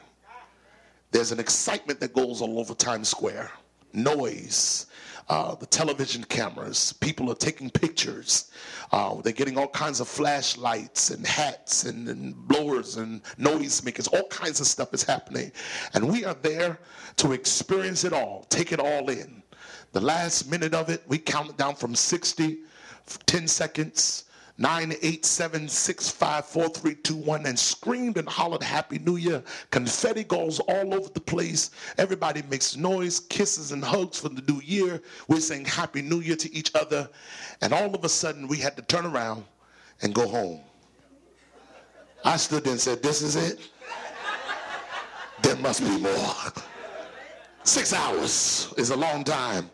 There's 1.11 1.31
an 1.31 1.39
excitement 1.39 1.99
that 1.99 2.13
goes 2.13 2.41
all 2.41 2.57
over 2.59 2.73
Times 2.73 3.09
Square. 3.09 3.51
Noise, 3.91 4.85
uh, 5.27 5.55
the 5.55 5.65
television 5.65 6.23
cameras. 6.23 6.93
People 6.93 7.29
are 7.29 7.35
taking 7.35 7.69
pictures. 7.69 8.49
Uh, 8.91 9.15
they're 9.21 9.33
getting 9.33 9.57
all 9.57 9.67
kinds 9.67 9.99
of 9.99 10.07
flashlights 10.07 11.09
and 11.09 11.25
hats 11.25 11.83
and, 11.83 12.07
and 12.07 12.35
blowers 12.47 12.95
and 12.97 13.21
noisemakers. 13.37 14.07
All 14.13 14.27
kinds 14.29 14.61
of 14.61 14.67
stuff 14.67 14.93
is 14.93 15.03
happening. 15.03 15.51
And 15.93 16.07
we 16.09 16.23
are 16.23 16.35
there 16.35 16.79
to 17.17 17.33
experience 17.33 18.05
it 18.05 18.13
all, 18.13 18.45
take 18.49 18.71
it 18.71 18.79
all 18.79 19.09
in. 19.09 19.43
The 19.91 20.01
last 20.01 20.49
minute 20.49 20.73
of 20.73 20.89
it, 20.89 21.03
we 21.07 21.17
count 21.17 21.57
down 21.57 21.75
from 21.75 21.93
60, 21.93 22.59
10 23.25 23.47
seconds, 23.47 24.25
nine 24.59 24.93
eight 25.01 25.25
seven 25.25 25.67
six 25.69 26.09
five 26.09 26.45
four 26.45 26.67
three 26.67 26.93
two 26.93 27.15
one 27.15 27.45
and 27.45 27.57
screamed 27.57 28.17
and 28.17 28.27
hollered 28.27 28.61
happy 28.61 28.99
new 28.99 29.15
year. 29.15 29.41
Confetti 29.71 30.25
goes 30.25 30.59
all 30.59 30.93
over 30.93 31.09
the 31.09 31.21
place. 31.21 31.71
Everybody 31.97 32.43
makes 32.49 32.75
noise 32.75 33.21
kisses 33.21 33.71
and 33.71 33.83
hugs 33.83 34.19
for 34.19 34.29
the 34.29 34.41
new 34.51 34.61
year. 34.61 35.01
We're 35.29 35.39
saying 35.39 35.65
happy 35.65 36.01
new 36.01 36.19
year 36.19 36.35
to 36.35 36.53
each 36.53 36.75
other. 36.75 37.09
And 37.61 37.73
all 37.73 37.95
of 37.95 38.03
a 38.03 38.09
sudden 38.09 38.47
we 38.47 38.57
had 38.57 38.75
to 38.75 38.83
turn 38.83 39.05
around 39.05 39.45
and 40.01 40.13
go 40.13 40.27
home. 40.27 40.59
I 42.25 42.35
stood 42.35 42.65
there 42.65 42.73
and 42.73 42.81
said 42.81 43.01
this 43.01 43.21
is 43.21 43.37
it? 43.37 43.69
There 45.41 45.55
must 45.55 45.79
be 45.79 45.97
more. 45.97 46.35
Six 47.63 47.93
hours 47.93 48.73
is 48.77 48.89
a 48.89 48.95
long 48.95 49.23
time 49.23 49.69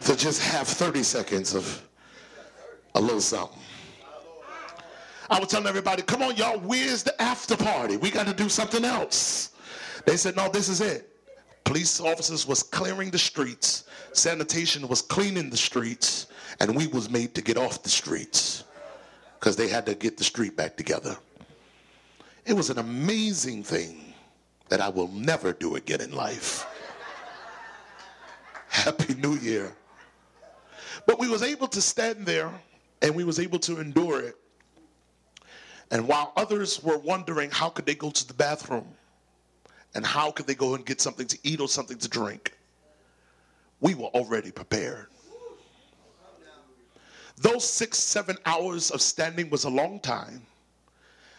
to 0.00 0.16
just 0.16 0.42
have 0.42 0.66
30 0.66 1.04
seconds 1.04 1.54
of 1.54 1.82
a 2.96 3.00
little 3.00 3.20
something 3.20 3.58
I 5.30 5.38
was 5.38 5.48
telling 5.48 5.66
everybody, 5.66 6.02
come 6.02 6.22
on, 6.22 6.36
y'all, 6.36 6.58
where's 6.58 7.02
the 7.02 7.20
after 7.20 7.56
party? 7.56 7.96
We 7.96 8.10
got 8.10 8.26
to 8.26 8.32
do 8.32 8.48
something 8.48 8.84
else. 8.84 9.50
They 10.06 10.16
said, 10.16 10.36
no, 10.36 10.48
this 10.48 10.68
is 10.68 10.80
it. 10.80 11.10
Police 11.64 12.00
officers 12.00 12.46
was 12.46 12.62
clearing 12.62 13.10
the 13.10 13.18
streets. 13.18 13.84
Sanitation 14.12 14.88
was 14.88 15.02
cleaning 15.02 15.50
the 15.50 15.56
streets. 15.56 16.28
And 16.60 16.74
we 16.74 16.86
was 16.86 17.10
made 17.10 17.34
to 17.34 17.42
get 17.42 17.58
off 17.58 17.82
the 17.82 17.90
streets 17.90 18.64
because 19.38 19.54
they 19.54 19.68
had 19.68 19.84
to 19.86 19.94
get 19.94 20.16
the 20.16 20.24
street 20.24 20.56
back 20.56 20.76
together. 20.76 21.16
It 22.46 22.54
was 22.54 22.70
an 22.70 22.78
amazing 22.78 23.62
thing 23.62 24.14
that 24.70 24.80
I 24.80 24.88
will 24.88 25.08
never 25.08 25.52
do 25.52 25.76
again 25.76 26.00
in 26.00 26.12
life. 26.12 26.66
Happy 28.68 29.14
New 29.14 29.36
Year. 29.36 29.76
But 31.06 31.18
we 31.18 31.28
was 31.28 31.42
able 31.42 31.68
to 31.68 31.82
stand 31.82 32.24
there 32.24 32.50
and 33.02 33.14
we 33.14 33.24
was 33.24 33.38
able 33.38 33.58
to 33.60 33.78
endure 33.78 34.20
it. 34.22 34.36
And 35.90 36.06
while 36.06 36.32
others 36.36 36.82
were 36.82 36.98
wondering 36.98 37.50
how 37.50 37.70
could 37.70 37.86
they 37.86 37.94
go 37.94 38.10
to 38.10 38.26
the 38.26 38.34
bathroom 38.34 38.86
and 39.94 40.04
how 40.04 40.30
could 40.30 40.46
they 40.46 40.54
go 40.54 40.74
and 40.74 40.84
get 40.84 41.00
something 41.00 41.26
to 41.26 41.38
eat 41.42 41.60
or 41.60 41.68
something 41.68 41.98
to 41.98 42.08
drink, 42.08 42.52
we 43.80 43.94
were 43.94 44.08
already 44.08 44.50
prepared. 44.50 45.06
Those 47.40 47.64
six, 47.64 47.98
seven 47.98 48.36
hours 48.44 48.90
of 48.90 49.00
standing 49.00 49.48
was 49.48 49.64
a 49.64 49.70
long 49.70 50.00
time, 50.00 50.42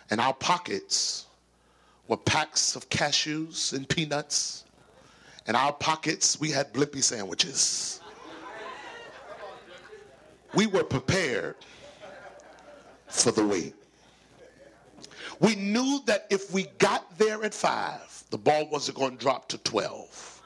and 0.10 0.22
our 0.22 0.34
pockets 0.34 1.26
were 2.08 2.18
packs 2.18 2.76
of 2.76 2.90
cashews 2.90 3.74
and 3.74 3.88
peanuts. 3.88 4.64
In 5.48 5.56
our 5.56 5.74
pockets, 5.74 6.40
we 6.40 6.52
had 6.52 6.74
blippy 6.74 7.04
sandwiches. 7.04 8.00
We 10.56 10.68
were 10.68 10.84
prepared 10.84 11.56
for 13.08 13.32
the 13.32 13.46
wait. 13.46 13.76
We 15.40 15.56
knew 15.56 16.02
that 16.06 16.28
if 16.30 16.52
we 16.52 16.64
got 16.80 17.18
there 17.18 17.44
at 17.44 17.54
five, 17.54 18.24
the 18.30 18.38
ball 18.38 18.68
wasn't 18.70 18.98
going 18.98 19.12
to 19.12 19.18
drop 19.18 19.48
to 19.50 19.58
12. 19.60 20.42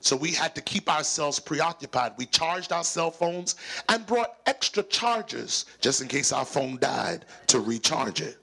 So 0.00 0.16
we 0.16 0.32
had 0.32 0.54
to 0.56 0.60
keep 0.60 0.90
ourselves 0.90 1.38
preoccupied. 1.38 2.14
We 2.16 2.26
charged 2.26 2.72
our 2.72 2.82
cell 2.82 3.10
phones 3.10 3.54
and 3.88 4.04
brought 4.04 4.36
extra 4.46 4.82
chargers 4.82 5.66
just 5.80 6.00
in 6.00 6.08
case 6.08 6.32
our 6.32 6.44
phone 6.44 6.78
died 6.78 7.24
to 7.48 7.60
recharge 7.60 8.20
it. 8.20 8.38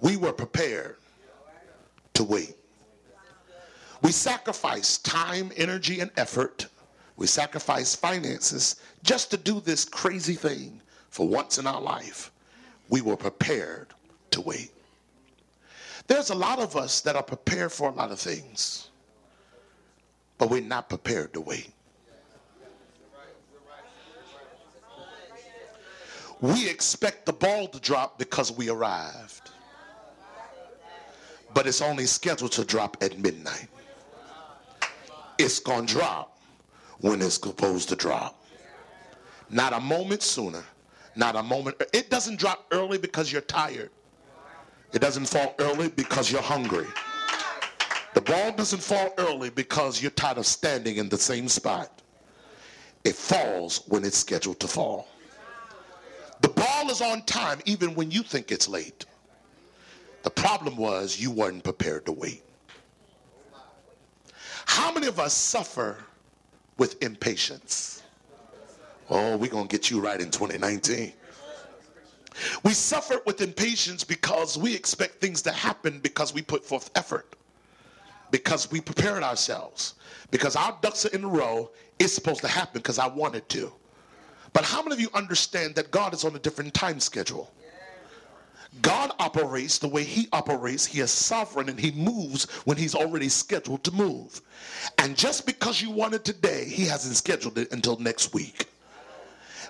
We 0.00 0.16
were 0.16 0.32
prepared 0.32 0.96
to 2.14 2.22
wait. 2.22 2.54
We 4.02 4.12
sacrificed 4.12 5.04
time, 5.04 5.50
energy, 5.56 6.00
and 6.00 6.10
effort. 6.16 6.66
We 7.16 7.26
sacrificed 7.26 8.00
finances 8.00 8.76
just 9.02 9.30
to 9.32 9.36
do 9.36 9.60
this 9.60 9.84
crazy 9.84 10.34
thing 10.34 10.80
for 11.10 11.26
once 11.26 11.58
in 11.58 11.66
our 11.66 11.80
life. 11.80 12.30
We 12.90 13.00
were 13.00 13.16
prepared 13.16 13.88
to 14.30 14.40
wait. 14.40 14.70
There's 16.06 16.30
a 16.30 16.34
lot 16.34 16.58
of 16.60 16.76
us 16.76 17.00
that 17.00 17.16
are 17.16 17.22
prepared 17.22 17.72
for 17.72 17.88
a 17.88 17.92
lot 17.92 18.12
of 18.12 18.20
things, 18.20 18.90
but 20.38 20.50
we're 20.50 20.60
not 20.60 20.88
prepared 20.88 21.32
to 21.34 21.40
wait. 21.40 21.70
We 26.40 26.68
expect 26.68 27.26
the 27.26 27.32
ball 27.32 27.66
to 27.68 27.80
drop 27.80 28.18
because 28.18 28.52
we 28.52 28.68
arrived, 28.68 29.50
but 31.54 31.66
it's 31.66 31.80
only 31.80 32.06
scheduled 32.06 32.52
to 32.52 32.64
drop 32.64 32.98
at 33.00 33.18
midnight. 33.18 33.68
It's 35.38 35.58
going 35.58 35.86
to 35.86 35.94
drop 35.94 36.38
when 37.00 37.20
it's 37.22 37.34
supposed 37.34 37.88
to 37.88 37.96
drop. 37.96 38.44
Not 39.48 39.72
a 39.72 39.80
moment 39.80 40.22
sooner, 40.22 40.62
not 41.14 41.36
a 41.36 41.42
moment. 41.42 41.82
It 41.92 42.10
doesn't 42.10 42.38
drop 42.38 42.66
early 42.70 42.98
because 42.98 43.32
you're 43.32 43.42
tired. 43.42 43.90
It 44.92 45.00
doesn't 45.00 45.26
fall 45.26 45.54
early 45.58 45.88
because 45.88 46.30
you're 46.30 46.42
hungry. 46.42 46.86
The 48.14 48.20
ball 48.20 48.52
doesn't 48.52 48.82
fall 48.82 49.12
early 49.18 49.50
because 49.50 50.00
you're 50.00 50.10
tired 50.12 50.38
of 50.38 50.46
standing 50.46 50.96
in 50.96 51.08
the 51.08 51.18
same 51.18 51.48
spot. 51.48 52.02
It 53.04 53.14
falls 53.14 53.82
when 53.88 54.04
it's 54.04 54.16
scheduled 54.16 54.58
to 54.60 54.68
fall. 54.68 55.08
The 56.40 56.48
ball 56.48 56.90
is 56.90 57.00
on 57.00 57.22
time 57.22 57.60
even 57.66 57.94
when 57.94 58.10
you 58.10 58.22
think 58.22 58.50
it's 58.50 58.68
late. 58.68 59.04
The 60.22 60.30
problem 60.30 60.76
was 60.76 61.20
you 61.20 61.30
weren't 61.30 61.62
prepared 61.62 62.06
to 62.06 62.12
wait. 62.12 62.42
How 64.66 64.92
many 64.92 65.06
of 65.06 65.20
us 65.20 65.32
suffer 65.32 65.96
with 66.78 67.02
impatience? 67.02 68.02
Oh, 69.08 69.36
we're 69.36 69.50
going 69.50 69.68
to 69.68 69.72
get 69.72 69.90
you 69.90 70.00
right 70.00 70.20
in 70.20 70.30
2019. 70.30 71.12
We 72.62 72.72
suffer 72.72 73.20
with 73.26 73.40
impatience 73.40 74.04
because 74.04 74.58
we 74.58 74.74
expect 74.74 75.20
things 75.20 75.42
to 75.42 75.52
happen 75.52 76.00
because 76.00 76.34
we 76.34 76.42
put 76.42 76.64
forth 76.64 76.90
effort, 76.94 77.36
because 78.30 78.70
we 78.70 78.80
prepared 78.80 79.22
ourselves, 79.22 79.94
because 80.30 80.56
our 80.56 80.76
ducks 80.82 81.06
are 81.06 81.14
in 81.14 81.24
a 81.24 81.28
row. 81.28 81.70
It's 81.98 82.12
supposed 82.12 82.40
to 82.42 82.48
happen 82.48 82.80
because 82.82 82.98
I 82.98 83.06
wanted 83.06 83.48
to. 83.50 83.72
But 84.52 84.64
how 84.64 84.82
many 84.82 84.94
of 84.94 85.00
you 85.00 85.08
understand 85.14 85.74
that 85.76 85.90
God 85.90 86.14
is 86.14 86.24
on 86.24 86.34
a 86.34 86.38
different 86.38 86.74
time 86.74 87.00
schedule? 87.00 87.50
God 88.82 89.12
operates 89.18 89.78
the 89.78 89.88
way 89.88 90.04
he 90.04 90.28
operates. 90.32 90.84
He 90.84 91.00
is 91.00 91.10
sovereign 91.10 91.68
and 91.68 91.78
he 91.78 91.92
moves 91.92 92.44
when 92.64 92.76
he's 92.76 92.94
already 92.94 93.28
scheduled 93.28 93.84
to 93.84 93.92
move. 93.92 94.42
And 94.98 95.16
just 95.16 95.46
because 95.46 95.80
you 95.80 95.90
want 95.90 96.14
it 96.14 96.24
today, 96.24 96.66
he 96.66 96.84
hasn't 96.84 97.16
scheduled 97.16 97.58
it 97.58 97.72
until 97.72 97.96
next 97.98 98.34
week. 98.34 98.66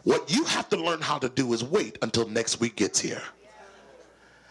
What 0.06 0.32
you 0.32 0.44
have 0.44 0.68
to 0.68 0.76
learn 0.76 1.00
how 1.00 1.18
to 1.18 1.28
do 1.28 1.52
is 1.52 1.64
wait 1.64 1.98
until 2.00 2.28
next 2.28 2.60
week 2.60 2.76
gets 2.76 3.00
here. 3.00 3.22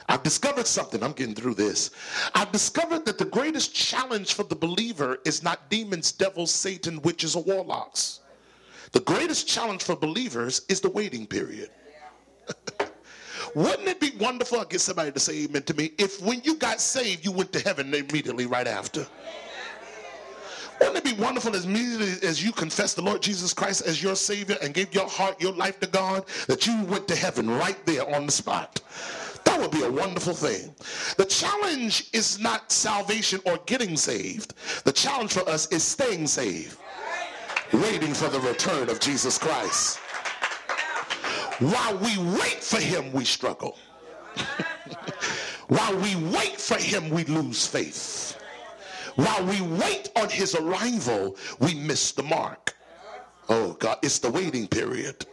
I've 0.10 0.22
discovered 0.22 0.68
something. 0.68 1.02
I'm 1.02 1.14
getting 1.14 1.34
through 1.34 1.54
this. 1.54 1.92
I've 2.34 2.52
discovered 2.52 3.06
that 3.06 3.18
the 3.18 3.24
greatest 3.24 3.74
challenge 3.74 4.34
for 4.34 4.44
the 4.44 4.58
believer 4.58 5.20
is 5.24 5.44
not 5.44 5.70
demons, 5.70 6.12
devils, 6.12 6.52
Satan, 6.54 7.02
witches, 7.04 7.38
or 7.38 7.44
warlocks. 7.44 8.20
The 8.92 9.00
greatest 9.00 9.48
challenge 9.48 9.82
for 9.82 9.96
believers 9.96 10.64
is 10.68 10.82
the 10.82 10.90
waiting 10.90 11.26
period. 11.26 11.70
Wouldn't 13.56 13.88
it 13.88 14.02
be 14.02 14.12
wonderful? 14.20 14.60
I 14.60 14.66
get 14.66 14.82
somebody 14.82 15.14
to 15.14 15.22
say 15.22 15.46
amen 15.46 15.64
to 15.64 15.74
me. 15.74 15.92
If 15.98 16.22
when 16.22 16.42
you 16.44 16.58
got 16.58 16.82
saved, 16.82 17.24
you 17.24 17.32
went 17.32 17.54
to 17.54 17.62
heaven 17.62 17.94
immediately 17.94 18.46
right 18.46 18.68
after. 18.68 19.08
Wouldn't 20.80 20.98
it 20.98 21.04
be 21.04 21.22
wonderful 21.22 21.56
as 21.56 21.66
immediately 21.66 22.28
as 22.28 22.44
you 22.44 22.52
confess 22.52 22.94
the 22.94 23.02
Lord 23.02 23.22
Jesus 23.22 23.54
Christ 23.54 23.86
as 23.86 24.02
your 24.02 24.16
Savior 24.16 24.58
and 24.62 24.74
gave 24.74 24.94
your 24.94 25.08
heart, 25.08 25.42
your 25.42 25.54
life 25.54 25.80
to 25.80 25.88
God, 25.88 26.26
that 26.48 26.68
you 26.68 26.84
went 26.86 27.08
to 27.08 27.16
heaven 27.16 27.50
right 27.50 27.84
there 27.86 28.14
on 28.16 28.26
the 28.26 28.32
spot? 28.32 28.82
That 29.46 29.60
would 29.60 29.72
be 29.72 29.84
a 29.84 29.92
wonderful 29.92 30.34
thing. 30.34 30.74
The 31.18 31.26
challenge 31.26 32.10
is 32.14 32.40
not 32.40 32.72
salvation 32.72 33.40
or 33.46 33.60
getting 33.66 33.96
saved. 33.96 34.54
The 34.84 34.92
challenge 34.92 35.34
for 35.34 35.48
us 35.48 35.68
is 35.72 35.84
staying 35.84 36.28
saved, 36.28 36.78
waiting 37.72 38.14
for 38.14 38.28
the 38.28 38.40
return 38.42 38.90
of 38.90 39.00
Jesus 39.00 39.38
Christ. 39.38 40.00
While 41.60 41.98
we 42.00 42.18
wait 42.38 42.62
for 42.62 42.82
him, 42.82 43.14
we 43.14 43.24
struggle. 43.24 43.78
While 45.68 45.96
we 45.98 46.16
wait 46.16 46.60
for 46.60 46.78
him, 46.78 47.10
we 47.10 47.24
lose 47.24 47.66
faith. 47.66 48.35
While 49.16 49.46
we 49.46 49.62
wait 49.62 50.12
on 50.16 50.30
his 50.30 50.56
arrival, 50.56 51.38
we 51.60 51.74
miss 51.74 52.12
the 52.12 52.24
mark. 52.24 52.76
Oh 53.48 53.74
God, 53.74 53.98
it's 54.02 54.20
the 54.20 54.32
waiting 54.32 54.68
period. 54.68 55.26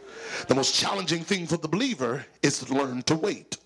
The 0.47 0.55
most 0.55 0.75
challenging 0.75 1.23
thing 1.23 1.47
for 1.47 1.57
the 1.57 1.67
believer 1.67 2.25
is 2.41 2.59
to 2.59 2.73
learn 2.73 3.03
to 3.03 3.15
wait. 3.15 3.57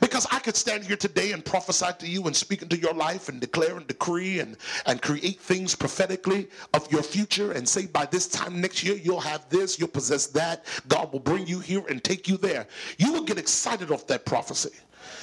Because 0.00 0.26
I 0.32 0.40
could 0.40 0.56
stand 0.56 0.84
here 0.84 0.96
today 0.96 1.30
and 1.32 1.44
prophesy 1.44 1.86
to 2.00 2.08
you 2.08 2.24
and 2.24 2.34
speak 2.34 2.62
into 2.62 2.76
your 2.76 2.92
life 2.92 3.28
and 3.28 3.40
declare 3.40 3.76
and 3.76 3.86
decree 3.86 4.40
and, 4.40 4.56
and 4.84 5.00
create 5.00 5.40
things 5.40 5.76
prophetically 5.76 6.48
of 6.74 6.90
your 6.90 7.02
future 7.02 7.52
and 7.52 7.68
say 7.68 7.86
by 7.86 8.06
this 8.06 8.26
time 8.26 8.60
next 8.60 8.82
year 8.82 8.96
you'll 8.96 9.20
have 9.20 9.48
this, 9.48 9.78
you'll 9.78 9.88
possess 9.88 10.26
that. 10.28 10.64
God 10.88 11.12
will 11.12 11.20
bring 11.20 11.46
you 11.46 11.60
here 11.60 11.84
and 11.88 12.02
take 12.02 12.26
you 12.26 12.36
there. 12.36 12.66
You 12.98 13.12
will 13.12 13.22
get 13.22 13.38
excited 13.38 13.92
off 13.92 14.08
that 14.08 14.24
prophecy. 14.24 14.70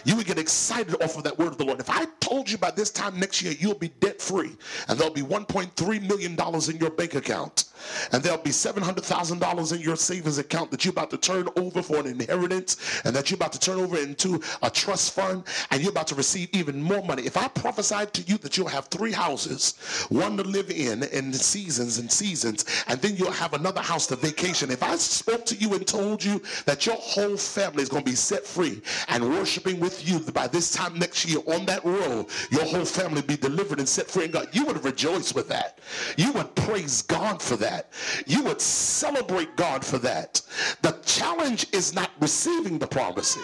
You 0.05 0.15
would 0.15 0.25
get 0.25 0.37
excited 0.37 1.01
off 1.01 1.17
of 1.17 1.23
that 1.23 1.37
word 1.37 1.49
of 1.49 1.57
the 1.57 1.65
Lord. 1.65 1.79
If 1.79 1.89
I 1.89 2.05
told 2.19 2.49
you 2.49 2.57
by 2.57 2.71
this 2.71 2.91
time 2.91 3.19
next 3.19 3.41
year 3.41 3.53
you'll 3.57 3.75
be 3.75 3.89
debt 3.99 4.21
free 4.21 4.55
and 4.87 4.97
there'll 4.97 5.13
be 5.13 5.21
$1.3 5.21 6.07
million 6.07 6.33
in 6.33 6.77
your 6.77 6.91
bank 6.91 7.15
account 7.15 7.65
and 8.11 8.23
there'll 8.23 8.37
be 8.37 8.51
$700,000 8.51 9.73
in 9.73 9.81
your 9.81 9.95
savings 9.95 10.37
account 10.37 10.71
that 10.71 10.85
you're 10.85 10.91
about 10.91 11.09
to 11.11 11.17
turn 11.17 11.47
over 11.55 11.81
for 11.81 11.97
an 11.97 12.07
inheritance 12.07 13.01
and 13.05 13.15
that 13.15 13.29
you're 13.29 13.35
about 13.35 13.53
to 13.53 13.59
turn 13.59 13.79
over 13.79 13.97
into 13.97 14.41
a 14.61 14.69
trust 14.69 15.13
fund 15.13 15.43
and 15.71 15.81
you're 15.81 15.91
about 15.91 16.07
to 16.07 16.15
receive 16.15 16.49
even 16.53 16.81
more 16.81 17.03
money. 17.03 17.23
If 17.23 17.37
I 17.37 17.47
prophesied 17.47 18.13
to 18.13 18.21
you 18.23 18.37
that 18.39 18.57
you'll 18.57 18.67
have 18.67 18.85
three 18.87 19.11
houses, 19.11 19.75
one 20.09 20.37
to 20.37 20.43
live 20.43 20.69
in 20.69 21.03
in 21.03 21.33
seasons 21.33 21.97
and 21.97 22.11
seasons, 22.11 22.65
and 22.87 23.01
then 23.01 23.15
you'll 23.15 23.31
have 23.31 23.53
another 23.53 23.81
house 23.81 24.07
to 24.07 24.15
vacation. 24.15 24.71
If 24.71 24.83
I 24.83 24.95
spoke 24.95 25.45
to 25.47 25.55
you 25.55 25.73
and 25.73 25.85
told 25.85 26.23
you 26.23 26.41
that 26.65 26.85
your 26.85 26.95
whole 26.95 27.37
family 27.37 27.83
is 27.83 27.89
going 27.89 28.03
to 28.03 28.09
be 28.09 28.15
set 28.15 28.45
free 28.45 28.81
and 29.07 29.27
worshiping 29.29 29.79
with 29.79 30.07
you 30.07 30.19
by 30.31 30.47
this 30.47 30.71
time 30.71 30.97
next 30.97 31.25
year 31.25 31.39
on 31.47 31.65
that 31.65 31.83
road, 31.83 32.27
your 32.51 32.65
whole 32.65 32.85
family 32.85 33.21
be 33.21 33.37
delivered 33.37 33.79
and 33.79 33.87
set 33.87 34.09
free 34.09 34.25
in 34.25 34.31
God, 34.31 34.47
you 34.51 34.65
would 34.65 34.83
rejoice 34.83 35.33
with 35.33 35.47
that. 35.49 35.79
You 36.17 36.31
would 36.33 36.53
praise 36.55 37.01
God 37.01 37.41
for 37.41 37.55
that 37.57 37.72
that. 37.73 37.89
You 38.25 38.43
would 38.43 38.61
celebrate 38.61 39.55
God 39.55 39.85
for 39.85 39.97
that. 39.99 40.41
The 40.81 40.91
challenge 41.05 41.67
is 41.73 41.93
not 41.93 42.11
receiving 42.19 42.77
the 42.79 42.87
prophecy. 42.87 43.41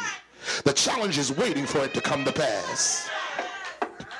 The 0.66 0.74
challenge 0.74 1.18
is 1.18 1.32
waiting 1.32 1.66
for 1.66 1.84
it 1.84 1.94
to 1.94 2.02
come 2.02 2.24
to 2.26 2.32
pass. 2.32 3.10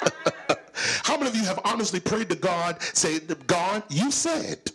How 1.04 1.18
many 1.18 1.30
of 1.30 1.36
you 1.36 1.44
have 1.44 1.60
honestly 1.66 2.00
prayed 2.00 2.30
to 2.30 2.36
God, 2.36 2.82
say, 2.82 3.20
God, 3.48 3.84
you 3.90 4.12
said, 4.12 4.72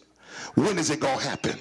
when 0.55 0.79
is 0.79 0.91
it 0.91 1.00
going 1.00 1.19
to 1.19 1.25
happen? 1.25 1.59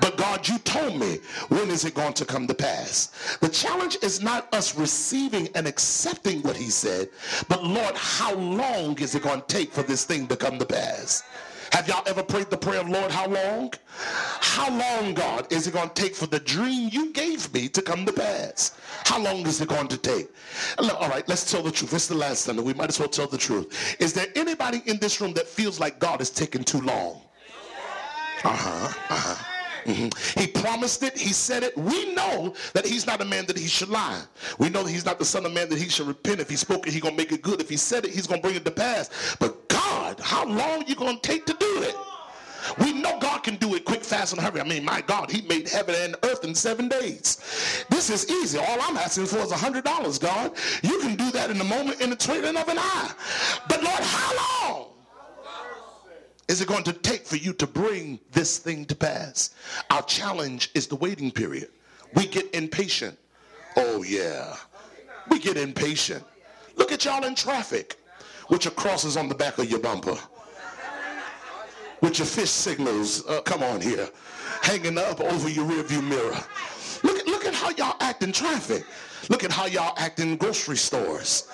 But 0.00 0.16
God, 0.16 0.46
you 0.46 0.58
told 0.58 0.98
me, 0.98 1.20
when 1.48 1.70
is 1.70 1.84
it 1.84 1.94
going 1.94 2.12
to 2.14 2.24
come 2.24 2.46
to 2.48 2.54
pass? 2.54 3.38
The 3.40 3.48
challenge 3.48 3.96
is 4.02 4.22
not 4.22 4.52
us 4.52 4.76
receiving 4.76 5.48
and 5.54 5.66
accepting 5.66 6.42
what 6.42 6.56
he 6.56 6.68
said, 6.68 7.08
but 7.48 7.64
Lord, 7.64 7.94
how 7.94 8.34
long 8.34 8.98
is 8.98 9.14
it 9.14 9.22
going 9.22 9.40
to 9.40 9.46
take 9.46 9.72
for 9.72 9.82
this 9.82 10.04
thing 10.04 10.26
to 10.26 10.36
come 10.36 10.58
to 10.58 10.66
pass? 10.66 11.22
Have 11.72 11.88
y'all 11.88 12.02
ever 12.06 12.22
prayed 12.22 12.50
the 12.50 12.56
prayer 12.56 12.80
of 12.80 12.88
Lord, 12.88 13.10
how 13.10 13.26
long? 13.26 13.72
How 14.40 14.70
long, 14.70 15.14
God, 15.14 15.52
is 15.52 15.66
it 15.66 15.74
going 15.74 15.88
to 15.88 15.94
take 15.94 16.14
for 16.14 16.26
the 16.26 16.40
dream 16.40 16.88
you 16.92 17.12
gave 17.12 17.52
me 17.52 17.68
to 17.68 17.82
come 17.82 18.04
to 18.06 18.12
pass? 18.12 18.78
How 19.04 19.20
long 19.20 19.46
is 19.46 19.60
it 19.60 19.68
going 19.68 19.88
to 19.88 19.98
take? 19.98 20.28
All 20.78 21.08
right, 21.08 21.26
let's 21.28 21.50
tell 21.50 21.62
the 21.62 21.70
truth. 21.70 21.92
It's 21.92 22.06
the 22.06 22.14
last 22.14 22.42
Sunday. 22.42 22.62
We 22.62 22.74
might 22.74 22.88
as 22.88 22.98
well 22.98 23.08
tell 23.08 23.26
the 23.26 23.38
truth. 23.38 23.96
Is 24.00 24.12
there 24.12 24.26
anybody 24.34 24.82
in 24.86 24.98
this 24.98 25.20
room 25.20 25.32
that 25.34 25.46
feels 25.46 25.78
like 25.78 25.98
God 25.98 26.20
is 26.20 26.30
taking 26.30 26.64
too 26.64 26.80
long? 26.80 27.20
Uh-huh, 28.44 28.92
uh-huh. 29.10 29.44
Mm-hmm. 29.86 30.40
He 30.40 30.48
promised 30.48 31.04
it. 31.04 31.16
He 31.16 31.32
said 31.32 31.62
it. 31.62 31.76
We 31.78 32.12
know 32.12 32.54
that 32.72 32.84
he's 32.84 33.06
not 33.06 33.20
a 33.20 33.24
man 33.24 33.46
that 33.46 33.56
he 33.56 33.68
should 33.68 33.88
lie. 33.88 34.20
We 34.58 34.68
know 34.68 34.82
that 34.82 34.90
he's 34.90 35.04
not 35.04 35.20
the 35.20 35.24
son 35.24 35.46
of 35.46 35.52
man 35.52 35.68
that 35.68 35.78
he 35.78 35.88
should 35.88 36.08
repent. 36.08 36.40
If 36.40 36.50
he 36.50 36.56
spoke 36.56 36.88
it, 36.88 36.92
he's 36.92 37.02
going 37.02 37.14
to 37.14 37.22
make 37.22 37.30
it 37.30 37.40
good. 37.40 37.60
If 37.60 37.68
he 37.68 37.76
said 37.76 38.04
it, 38.04 38.10
he's 38.10 38.26
going 38.26 38.40
to 38.40 38.42
bring 38.42 38.56
it 38.56 38.64
to 38.64 38.70
pass. 38.72 39.36
But 39.38 39.65
God, 40.06 40.20
how 40.20 40.46
long 40.46 40.86
you 40.86 40.94
going 40.94 41.18
to 41.18 41.22
take 41.22 41.46
to 41.46 41.56
do 41.58 41.82
it? 41.82 41.96
We 42.78 42.92
know 42.92 43.18
God 43.18 43.42
can 43.42 43.56
do 43.56 43.74
it 43.74 43.84
quick, 43.84 44.04
fast, 44.04 44.32
and 44.32 44.40
hurry. 44.40 44.60
I 44.60 44.64
mean, 44.64 44.84
my 44.84 45.00
God, 45.00 45.30
he 45.30 45.42
made 45.42 45.68
heaven 45.68 45.96
and 45.96 46.16
earth 46.24 46.44
in 46.44 46.54
seven 46.54 46.88
days. 46.88 47.84
This 47.90 48.10
is 48.10 48.28
easy. 48.30 48.58
All 48.58 48.78
I'm 48.80 48.96
asking 48.96 49.26
for 49.26 49.38
is 49.38 49.50
a 49.50 49.56
$100, 49.56 50.20
God. 50.20 50.52
You 50.82 51.00
can 51.00 51.16
do 51.16 51.30
that 51.32 51.50
in 51.50 51.60
a 51.60 51.64
moment, 51.64 52.00
in 52.00 52.10
the 52.10 52.16
twinkling 52.16 52.56
of 52.56 52.68
an 52.68 52.78
eye. 52.78 53.12
But 53.68 53.82
Lord, 53.82 54.00
how 54.00 54.70
long? 54.70 54.86
is 56.48 56.60
it 56.60 56.68
going 56.68 56.84
to 56.84 56.92
take 56.92 57.26
for 57.26 57.34
you 57.34 57.52
to 57.54 57.66
bring 57.66 58.20
this 58.30 58.58
thing 58.58 58.84
to 58.84 58.94
pass? 58.94 59.50
Our 59.90 60.02
challenge 60.02 60.70
is 60.74 60.86
the 60.86 60.94
waiting 60.94 61.32
period. 61.32 61.70
We 62.14 62.28
get 62.28 62.54
impatient. 62.54 63.18
Oh, 63.76 64.04
yeah. 64.04 64.54
We 65.28 65.40
get 65.40 65.56
impatient. 65.56 66.22
Look 66.76 66.92
at 66.92 67.04
y'all 67.04 67.24
in 67.24 67.34
traffic 67.34 67.98
with 68.48 68.64
your 68.64 68.72
crosses 68.72 69.16
on 69.16 69.28
the 69.28 69.34
back 69.34 69.58
of 69.58 69.70
your 69.70 69.80
bumper, 69.80 70.16
with 72.00 72.18
your 72.18 72.26
fish 72.26 72.50
signals, 72.50 73.26
uh, 73.26 73.40
come 73.42 73.62
on 73.62 73.80
here, 73.80 74.08
hanging 74.62 74.98
up 74.98 75.20
over 75.20 75.48
your 75.48 75.66
rearview 75.66 76.02
mirror. 76.06 76.38
Look 77.02 77.26
look 77.26 77.44
at 77.46 77.54
how 77.54 77.70
y'all 77.70 77.96
act 78.00 78.22
in 78.22 78.32
traffic. 78.32 78.84
Look 79.28 79.44
at 79.44 79.50
how 79.50 79.66
y'all 79.66 79.94
act 79.96 80.20
in 80.20 80.36
grocery 80.36 80.76
stores. 80.76 81.48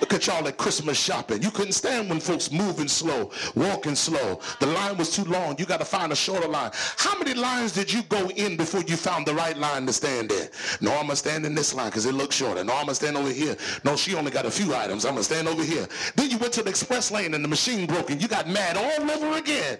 Look 0.00 0.12
at 0.14 0.26
y'all 0.26 0.46
at 0.46 0.56
Christmas 0.56 0.98
shopping. 0.98 1.42
You 1.42 1.50
couldn't 1.50 1.72
stand 1.72 2.08
when 2.08 2.20
folks 2.20 2.52
moving 2.52 2.88
slow, 2.88 3.30
walking 3.54 3.94
slow. 3.94 4.40
The 4.60 4.66
line 4.66 4.96
was 4.96 5.14
too 5.14 5.24
long. 5.24 5.56
You 5.58 5.66
got 5.66 5.80
to 5.80 5.84
find 5.84 6.12
a 6.12 6.16
shorter 6.16 6.48
line. 6.48 6.70
How 6.96 7.18
many 7.18 7.34
lines 7.34 7.72
did 7.72 7.92
you 7.92 8.02
go 8.04 8.28
in 8.30 8.56
before 8.56 8.82
you 8.82 8.96
found 8.96 9.26
the 9.26 9.34
right 9.34 9.56
line 9.56 9.86
to 9.86 9.92
stand 9.92 10.30
in? 10.30 10.48
No, 10.80 10.92
I'm 10.92 11.06
going 11.06 11.10
to 11.10 11.16
stand 11.16 11.44
in 11.46 11.54
this 11.54 11.74
line 11.74 11.88
because 11.88 12.06
it 12.06 12.14
looks 12.14 12.36
shorter. 12.36 12.62
No, 12.62 12.74
I'm 12.74 12.86
going 12.86 12.88
to 12.88 12.94
stand 12.94 13.16
over 13.16 13.30
here. 13.30 13.56
No, 13.84 13.96
she 13.96 14.14
only 14.14 14.30
got 14.30 14.46
a 14.46 14.50
few 14.50 14.74
items. 14.74 15.04
I'm 15.04 15.14
going 15.14 15.24
to 15.24 15.32
stand 15.32 15.48
over 15.48 15.62
here. 15.62 15.86
Then 16.16 16.30
you 16.30 16.38
went 16.38 16.52
to 16.54 16.62
the 16.62 16.70
express 16.70 17.10
lane 17.10 17.34
and 17.34 17.42
the 17.42 17.48
machine 17.48 17.86
broke 17.86 18.10
and 18.10 18.22
you 18.22 18.28
got 18.28 18.48
mad 18.48 18.76
all 18.76 19.10
over 19.10 19.36
again 19.38 19.78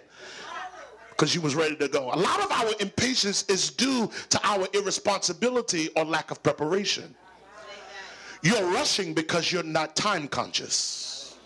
because 1.10 1.34
you 1.34 1.40
was 1.40 1.54
ready 1.54 1.75
to 1.76 1.88
go. 1.88 2.12
A 2.12 2.16
lot 2.16 2.40
of 2.40 2.50
our 2.52 2.72
impatience 2.80 3.44
is 3.48 3.70
due 3.70 4.08
to 4.30 4.40
our 4.44 4.68
irresponsibility 4.72 5.88
or 5.96 6.04
lack 6.04 6.30
of 6.30 6.42
preparation. 6.42 7.14
You're 8.42 8.71
rushing 8.71 9.14
because 9.14 9.50
you're 9.50 9.62
not 9.62 9.96
time 9.96 10.29
conscious. 10.29 11.37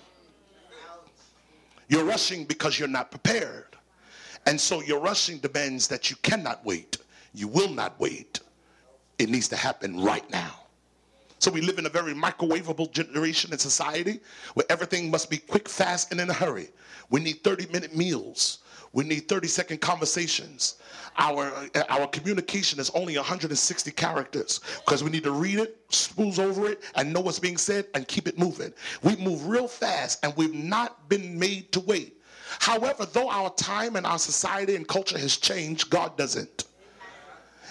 You're 1.88 2.04
rushing 2.04 2.44
because 2.44 2.78
you're 2.78 2.88
not 2.88 3.10
prepared. 3.10 3.76
And 4.46 4.60
so 4.60 4.82
your 4.82 5.00
rushing 5.00 5.38
demands 5.38 5.88
that 5.88 6.10
you 6.10 6.16
cannot 6.22 6.64
wait. 6.64 6.98
You 7.34 7.48
will 7.48 7.70
not 7.70 7.98
wait. 8.00 8.40
It 9.18 9.30
needs 9.30 9.48
to 9.48 9.56
happen 9.56 10.02
right 10.02 10.28
now. 10.30 10.62
So 11.38 11.50
we 11.50 11.60
live 11.60 11.78
in 11.78 11.86
a 11.86 11.90
very 11.90 12.14
microwavable 12.14 12.92
generation 12.92 13.50
and 13.50 13.60
society 13.60 14.20
where 14.54 14.66
everything 14.70 15.10
must 15.10 15.28
be 15.28 15.38
quick, 15.38 15.68
fast, 15.68 16.12
and 16.12 16.20
in 16.20 16.30
a 16.30 16.32
hurry. 16.32 16.68
We 17.10 17.20
need 17.20 17.42
30 17.42 17.66
minute 17.72 17.96
meals. 17.96 18.58
We 18.92 19.04
need 19.04 19.28
30 19.28 19.48
second 19.48 19.80
conversations. 19.80 20.76
Our, 21.18 21.52
uh, 21.74 21.82
our 21.90 22.06
communication 22.06 22.80
is 22.80 22.90
only 22.90 23.16
160 23.16 23.90
characters 23.92 24.60
because 24.84 25.04
we 25.04 25.10
need 25.10 25.24
to 25.24 25.30
read 25.30 25.58
it, 25.58 25.78
spools 25.90 26.38
over 26.38 26.68
it, 26.70 26.82
and 26.94 27.12
know 27.12 27.20
what's 27.20 27.38
being 27.38 27.58
said 27.58 27.86
and 27.94 28.08
keep 28.08 28.26
it 28.26 28.38
moving. 28.38 28.72
We 29.02 29.16
move 29.16 29.46
real 29.46 29.68
fast 29.68 30.24
and 30.24 30.34
we've 30.36 30.54
not 30.54 31.08
been 31.08 31.38
made 31.38 31.70
to 31.72 31.80
wait. 31.80 32.16
However, 32.60 33.06
though 33.06 33.30
our 33.30 33.50
time 33.54 33.96
and 33.96 34.06
our 34.06 34.18
society 34.18 34.76
and 34.76 34.86
culture 34.86 35.18
has 35.18 35.36
changed, 35.36 35.90
God 35.90 36.16
doesn't. 36.16 36.64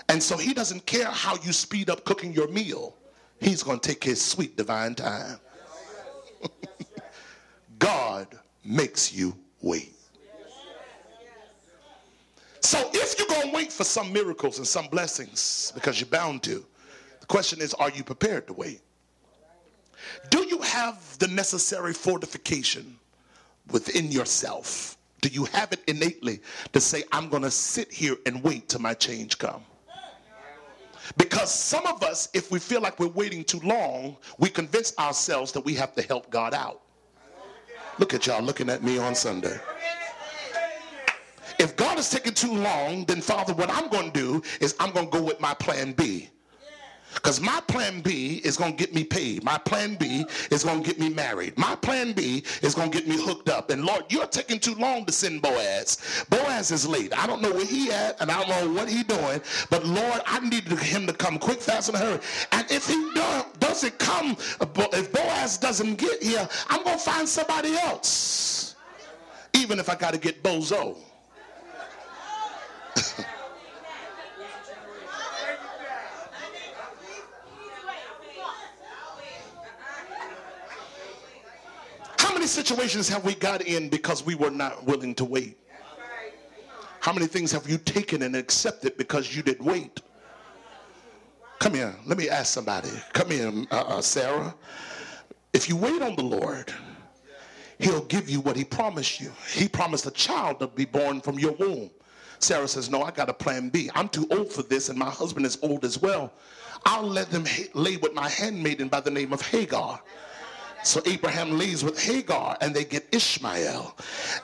And 0.10 0.22
so 0.22 0.38
he 0.38 0.54
doesn't 0.54 0.86
care 0.86 1.06
how 1.06 1.36
you 1.38 1.54
speed 1.54 1.90
up 1.90 2.04
cooking 2.04 2.34
your 2.34 2.48
meal. 2.48 2.98
He's 3.40 3.64
going 3.64 3.80
to 3.80 3.88
take 3.88 4.04
his 4.04 4.24
sweet 4.24 4.58
divine 4.58 4.96
time. 4.96 5.40
God 7.80 8.28
makes 8.64 9.14
you 9.14 9.36
wait. 9.62 9.96
So 12.62 12.90
if 12.94 13.18
you're 13.18 13.28
going 13.28 13.50
to 13.50 13.56
wait 13.56 13.74
for 13.74 13.84
some 13.84 14.14
miracles 14.14 14.58
and 14.58 14.68
some 14.68 14.88
blessings, 14.88 15.72
because 15.76 16.00
you're 16.00 16.10
bound 16.10 16.44
to, 16.44 16.66
the 17.20 17.26
question 17.26 17.60
is, 17.60 17.74
are 17.76 17.90
you 17.90 18.04
prepared 18.04 18.48
to 18.48 18.54
wait? 18.54 18.82
Do 20.30 20.46
you 20.48 20.60
have 20.62 21.18
the 21.20 21.28
necessary 21.28 21.94
fortification 21.94 22.98
within 23.72 24.12
yourself? 24.12 24.98
Do 25.22 25.30
you 25.30 25.46
have 25.46 25.72
it 25.72 25.82
innately 25.88 26.40
to 26.74 26.80
say, 26.80 27.04
I'm 27.12 27.30
going 27.30 27.44
to 27.44 27.52
sit 27.52 27.92
here 27.92 28.16
and 28.26 28.44
wait 28.44 28.70
till 28.70 28.82
my 28.82 28.94
change 28.94 29.38
come? 29.38 29.64
Because 31.18 31.54
some 31.54 31.86
of 31.88 32.04
us, 32.04 32.30
if 32.34 32.52
we 32.52 32.60
feel 32.60 32.82
like 32.82 33.00
we're 33.00 33.08
waiting 33.08 33.44
too 33.44 33.60
long, 33.60 34.18
we 34.38 34.50
convince 34.50 34.98
ourselves 34.98 35.52
that 35.52 35.66
we 35.66 35.74
have 35.76 35.94
to 35.96 36.02
help 36.02 36.30
God 36.30 36.54
out. 36.54 36.82
Look 38.00 38.14
at 38.14 38.28
y'all 38.28 38.42
looking 38.42 38.70
at 38.70 38.84
me 38.84 38.98
on 38.98 39.14
Sunday. 39.14 39.60
If 41.62 41.76
God 41.76 42.00
is 42.00 42.10
taking 42.10 42.34
too 42.34 42.56
long, 42.56 43.06
then 43.06 43.22
Father, 43.22 43.54
what 43.54 43.70
I'm 43.70 43.88
going 43.88 44.12
to 44.12 44.20
do 44.20 44.42
is 44.60 44.76
I'm 44.80 44.92
going 44.92 45.12
to 45.12 45.18
go 45.20 45.24
with 45.24 45.40
my 45.40 45.54
plan 45.54 45.92
B. 45.92 46.28
Because 47.14 47.40
my 47.40 47.62
plan 47.68 48.02
B 48.02 48.42
is 48.44 48.58
going 48.58 48.76
to 48.76 48.78
get 48.78 48.96
me 48.96 49.04
paid. 49.04 49.44
My 49.44 49.60
plan 49.60 49.94
B 49.94 50.26
is 50.50 50.64
going 50.64 50.82
to 50.82 50.88
get 50.88 51.00
me 51.00 51.10
married. 51.10 51.56
My 51.60 51.76
plan 51.76 52.14
B 52.14 52.44
is 52.64 52.74
going 52.74 52.90
to 52.90 52.98
get 52.98 53.08
me 53.08 53.16
hooked 53.16 53.48
up. 53.48 53.70
And 53.70 53.86
Lord, 53.86 54.06
you're 54.10 54.26
taking 54.26 54.60
too 54.60 54.74
long 54.74 55.06
to 55.06 55.12
send 55.12 55.44
Boaz. 55.44 56.26
Boaz 56.32 56.72
is 56.72 56.88
late. 56.88 57.16
I 57.16 57.28
don't 57.28 57.44
know 57.44 57.52
where 57.52 57.66
he 57.66 57.92
at 57.92 58.20
and 58.22 58.32
I 58.32 58.44
don't 58.44 58.50
know 58.50 58.74
what 58.74 58.90
he 58.90 59.04
doing. 59.04 59.40
But 59.70 59.86
Lord, 59.86 60.22
I 60.26 60.40
need 60.40 60.64
him 60.64 61.06
to 61.06 61.14
come 61.14 61.38
quick, 61.38 61.62
fast, 61.62 61.90
and 61.90 61.98
hurry. 62.00 62.22
And 62.54 62.66
if 62.72 62.88
he 62.88 63.14
doesn't 63.60 64.00
come, 64.00 64.36
if 64.60 65.12
Boaz 65.12 65.60
doesn't 65.60 65.96
get 66.00 66.24
here, 66.24 66.50
I'm 66.70 66.84
going 66.84 66.98
to 66.98 67.04
find 67.04 67.30
somebody 67.30 67.76
else. 67.76 68.76
Even 69.54 69.78
if 69.78 69.90
I 69.90 69.96
got 69.96 70.16
to 70.16 70.20
get 70.20 70.42
Bozo. 70.42 70.98
How 82.18 82.34
many 82.34 82.48
situations 82.48 83.10
have 83.10 83.26
we 83.26 83.36
got 83.36 83.62
in 83.62 83.90
because 83.90 84.26
we 84.26 84.36
were 84.36 84.52
not 84.52 84.84
willing 84.86 85.16
to 85.16 85.26
wait? 85.26 85.58
How 87.00 87.12
many 87.12 87.26
things 87.26 87.52
have 87.52 87.68
you 87.68 87.80
taken 87.80 88.22
and 88.22 88.36
accepted 88.36 88.96
because 88.98 89.36
you 89.36 89.42
didn't 89.42 89.66
wait? 89.66 90.02
Come 91.58 91.74
here. 91.76 91.96
Let 92.06 92.18
me 92.18 92.30
ask 92.30 92.54
somebody. 92.54 92.90
Come 93.14 93.30
here, 93.30 93.52
uh, 93.72 93.76
uh, 93.76 94.02
Sarah. 94.02 94.56
If 95.54 95.70
you 95.70 95.76
wait 95.76 96.02
on 96.02 96.16
the 96.16 96.24
Lord, 96.24 96.74
He'll 97.80 98.06
give 98.06 98.30
you 98.30 98.42
what 98.42 98.56
He 98.56 98.64
promised 98.64 99.20
you. 99.20 99.32
He 99.52 99.68
promised 99.68 100.06
a 100.06 100.12
child 100.12 100.60
to 100.60 100.68
be 100.68 100.86
born 100.86 101.22
from 101.22 101.38
your 101.38 101.52
womb. 101.54 101.90
Sarah 102.44 102.68
says, 102.68 102.90
No, 102.90 103.04
I 103.04 103.12
got 103.12 103.30
a 103.30 103.34
plan 103.34 103.70
B. 103.70 103.90
I'm 103.96 104.10
too 104.10 104.28
old 104.32 104.52
for 104.52 104.64
this, 104.64 104.90
and 104.90 104.98
my 104.98 105.10
husband 105.10 105.46
is 105.46 105.58
old 105.62 105.86
as 105.86 106.02
well. 106.02 106.34
I'll 106.86 107.08
let 107.08 107.30
them 107.30 107.46
lay 107.74 107.98
with 107.98 108.14
my 108.14 108.30
handmaiden 108.30 108.88
by 108.88 109.02
the 109.02 109.12
name 109.12 109.34
of 109.34 109.42
Hagar. 109.42 110.02
So 110.84 111.02
Abraham 111.06 111.60
lays 111.60 111.84
with 111.84 112.02
Hagar 112.02 112.58
and 112.60 112.74
they 112.74 112.84
get 112.84 113.08
Ishmael. 113.12 113.96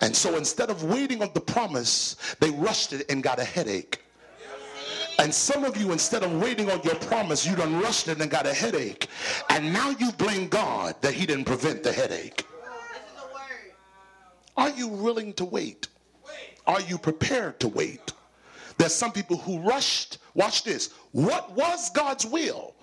And 0.01 0.15
so 0.15 0.35
instead 0.37 0.69
of 0.69 0.83
waiting 0.83 1.23
on 1.23 1.31
the 1.33 1.41
promise, 1.41 2.15
they 2.39 2.51
rushed 2.51 2.93
it 2.93 3.09
and 3.09 3.23
got 3.23 3.39
a 3.39 3.43
headache. 3.43 4.03
And 5.19 5.33
some 5.33 5.63
of 5.63 5.77
you, 5.77 5.91
instead 5.91 6.21
of 6.21 6.31
waiting 6.39 6.69
on 6.69 6.79
your 6.83 6.93
promise, 6.95 7.43
you 7.43 7.55
done 7.55 7.81
rushed 7.81 8.07
it 8.07 8.21
and 8.21 8.29
got 8.29 8.45
a 8.45 8.53
headache. 8.53 9.07
And 9.49 9.73
now 9.73 9.89
you 9.89 10.11
blame 10.11 10.47
God 10.47 10.95
that 11.01 11.13
he 11.15 11.25
didn't 11.25 11.45
prevent 11.45 11.81
the 11.81 11.91
headache. 11.91 12.45
Are 14.55 14.69
you 14.69 14.87
willing 14.87 15.33
to 15.33 15.45
wait? 15.45 15.87
Are 16.67 16.81
you 16.81 16.97
prepared 16.97 17.59
to 17.61 17.67
wait? 17.67 18.13
There's 18.77 18.93
some 18.93 19.11
people 19.11 19.37
who 19.37 19.59
rushed, 19.59 20.19
watch 20.35 20.63
this, 20.63 20.93
what 21.11 21.51
was 21.53 21.89
God's 21.89 22.25
will? 22.25 22.75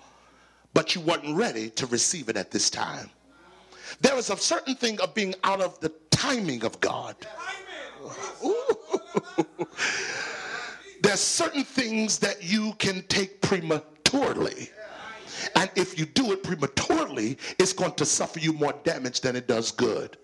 but 0.75 0.93
you 0.93 1.01
weren't 1.01 1.35
ready 1.35 1.69
to 1.71 1.87
receive 1.87 2.29
it 2.29 2.37
at 2.37 2.51
this 2.51 2.69
time. 2.69 3.09
There 4.01 4.15
is 4.17 4.29
a 4.29 4.37
certain 4.37 4.75
thing 4.75 4.99
of 4.99 5.15
being 5.15 5.33
out 5.43 5.61
of 5.61 5.79
the 5.79 5.89
timing 6.11 6.65
of 6.65 6.79
God. 6.81 7.15
There's 11.01 11.21
certain 11.21 11.63
things 11.63 12.19
that 12.19 12.43
you 12.43 12.73
can 12.77 13.03
take 13.03 13.41
prematurely. 13.41 14.69
And 15.55 15.69
if 15.75 15.99
you 15.99 16.05
do 16.05 16.31
it 16.31 16.43
prematurely, 16.43 17.37
it's 17.59 17.73
going 17.73 17.93
to 17.93 18.05
suffer 18.05 18.39
you 18.39 18.53
more 18.53 18.73
damage 18.83 19.21
than 19.21 19.35
it 19.35 19.47
does 19.47 19.71
good. 19.71 20.17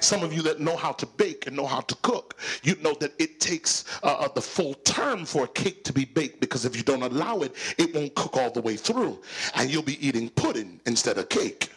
Some 0.00 0.22
of 0.22 0.32
you 0.32 0.42
that 0.42 0.60
know 0.60 0.76
how 0.76 0.92
to 0.92 1.06
bake 1.06 1.46
and 1.46 1.56
know 1.56 1.66
how 1.66 1.80
to 1.80 1.94
cook, 1.96 2.38
you 2.62 2.76
know 2.76 2.94
that 3.00 3.12
it 3.18 3.40
takes 3.40 3.84
uh, 4.02 4.06
uh, 4.06 4.28
the 4.28 4.40
full 4.40 4.74
term 4.74 5.24
for 5.24 5.44
a 5.44 5.48
cake 5.48 5.84
to 5.84 5.92
be 5.92 6.04
baked 6.04 6.40
because 6.40 6.64
if 6.64 6.76
you 6.76 6.82
don't 6.82 7.02
allow 7.02 7.40
it, 7.40 7.54
it 7.78 7.94
won't 7.94 8.14
cook 8.14 8.36
all 8.36 8.50
the 8.50 8.60
way 8.60 8.76
through. 8.76 9.20
And 9.54 9.70
you'll 9.70 9.82
be 9.82 10.04
eating 10.06 10.30
pudding 10.30 10.80
instead 10.86 11.18
of 11.18 11.28
cake. 11.28 11.70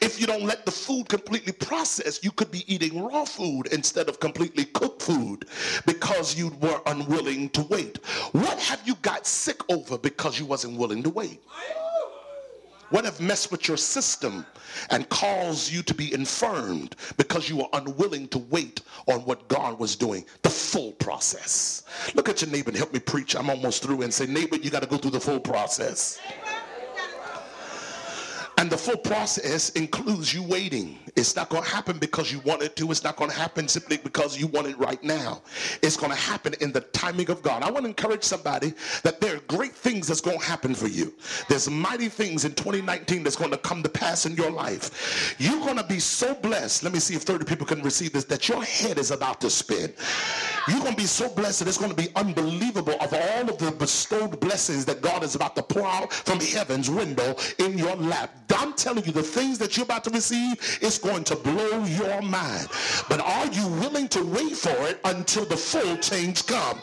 If 0.00 0.20
you 0.20 0.26
don't 0.26 0.44
let 0.44 0.64
the 0.64 0.70
food 0.70 1.08
completely 1.08 1.52
process, 1.52 2.22
you 2.22 2.30
could 2.30 2.50
be 2.50 2.64
eating 2.72 3.04
raw 3.04 3.24
food 3.24 3.68
instead 3.72 4.08
of 4.08 4.20
completely 4.20 4.64
cooked 4.64 5.02
food 5.02 5.46
because 5.86 6.36
you 6.36 6.48
were 6.60 6.80
unwilling 6.86 7.50
to 7.50 7.62
wait. 7.62 7.98
What 8.32 8.58
have 8.58 8.80
you 8.86 8.94
got 9.02 9.26
sick 9.26 9.60
over 9.70 9.98
because 9.98 10.38
you 10.38 10.46
wasn't 10.46 10.78
willing 10.78 11.02
to 11.02 11.10
wait? 11.10 11.40
What 12.90 13.04
have 13.04 13.20
messed 13.20 13.50
with 13.50 13.66
your 13.66 13.76
system 13.76 14.46
and 14.90 15.08
caused 15.08 15.72
you 15.72 15.82
to 15.82 15.94
be 15.94 16.14
infirmed 16.14 16.94
because 17.16 17.48
you 17.48 17.56
were 17.56 17.68
unwilling 17.72 18.28
to 18.28 18.38
wait 18.38 18.82
on 19.08 19.20
what 19.22 19.48
God 19.48 19.78
was 19.80 19.96
doing? 19.96 20.24
The 20.42 20.50
full 20.50 20.92
process. 20.92 21.82
Look 22.14 22.28
at 22.28 22.42
your 22.42 22.50
neighbor 22.50 22.70
and 22.70 22.76
help 22.76 22.92
me 22.92 23.00
preach. 23.00 23.34
I'm 23.34 23.50
almost 23.50 23.82
through 23.82 24.02
and 24.02 24.14
say, 24.14 24.26
neighbor, 24.26 24.56
you 24.56 24.70
got 24.70 24.82
to 24.84 24.88
go 24.88 24.98
through 24.98 25.12
the 25.12 25.20
full 25.20 25.40
process. 25.40 26.20
And 28.58 28.70
the 28.70 28.76
full 28.76 28.96
process 28.96 29.68
includes 29.70 30.32
you 30.32 30.42
waiting. 30.42 30.98
It's 31.14 31.36
not 31.36 31.50
going 31.50 31.62
to 31.62 31.68
happen 31.68 31.98
because 31.98 32.32
you 32.32 32.40
want 32.40 32.62
it 32.62 32.74
to. 32.76 32.90
It's 32.90 33.04
not 33.04 33.16
going 33.16 33.30
to 33.30 33.36
happen 33.36 33.68
simply 33.68 33.98
because 33.98 34.38
you 34.38 34.46
want 34.46 34.66
it 34.66 34.78
right 34.78 35.02
now. 35.04 35.42
It's 35.82 35.96
going 35.96 36.10
to 36.10 36.18
happen 36.18 36.54
in 36.62 36.72
the 36.72 36.80
timing 36.80 37.28
of 37.30 37.42
God. 37.42 37.62
I 37.62 37.70
want 37.70 37.84
to 37.84 37.88
encourage 37.88 38.24
somebody 38.24 38.72
that 39.02 39.20
there 39.20 39.36
are 39.36 39.40
great 39.40 39.74
things 39.74 40.08
that's 40.08 40.22
going 40.22 40.38
to 40.38 40.44
happen 40.44 40.74
for 40.74 40.88
you. 40.88 41.12
There's 41.50 41.68
mighty 41.68 42.08
things 42.08 42.46
in 42.46 42.52
2019 42.54 43.22
that's 43.22 43.36
going 43.36 43.50
to 43.50 43.58
come 43.58 43.82
to 43.82 43.90
pass 43.90 44.24
in 44.24 44.34
your 44.36 44.50
life. 44.50 45.36
You're 45.38 45.60
going 45.60 45.76
to 45.76 45.84
be 45.84 46.00
so 46.00 46.34
blessed. 46.34 46.82
Let 46.82 46.94
me 46.94 46.98
see 46.98 47.14
if 47.14 47.22
30 47.22 47.44
people 47.44 47.66
can 47.66 47.82
receive 47.82 48.14
this 48.14 48.24
that 48.24 48.48
your 48.48 48.62
head 48.62 48.98
is 48.98 49.10
about 49.10 49.40
to 49.42 49.50
spin. 49.50 49.92
You're 50.66 50.80
going 50.80 50.92
to 50.92 50.96
be 50.96 51.06
so 51.06 51.28
blessed 51.28 51.60
that 51.60 51.68
it's 51.68 51.78
going 51.78 51.94
to 51.94 51.96
be 51.96 52.08
unbelievable 52.16 52.96
of 53.00 53.12
all 53.12 53.50
of 53.50 53.58
the 53.58 53.70
bestowed 53.70 54.40
blessings 54.40 54.84
that 54.86 55.02
God 55.02 55.22
is 55.22 55.34
about 55.34 55.56
to 55.56 55.62
pour 55.62 55.86
out 55.86 56.12
from 56.12 56.40
heaven's 56.40 56.90
window 56.90 57.36
in 57.58 57.76
your 57.76 57.94
lap. 57.96 58.45
I'm 58.54 58.72
telling 58.72 59.04
you, 59.04 59.12
the 59.12 59.22
things 59.22 59.58
that 59.58 59.76
you're 59.76 59.84
about 59.84 60.04
to 60.04 60.10
receive 60.10 60.78
is 60.80 60.98
going 60.98 61.24
to 61.24 61.36
blow 61.36 61.84
your 61.84 62.22
mind. 62.22 62.68
But 63.08 63.20
are 63.20 63.46
you 63.46 63.68
willing 63.68 64.08
to 64.08 64.24
wait 64.24 64.56
for 64.56 64.76
it 64.88 65.00
until 65.04 65.44
the 65.44 65.56
full 65.56 65.96
change 65.98 66.46
come? 66.46 66.80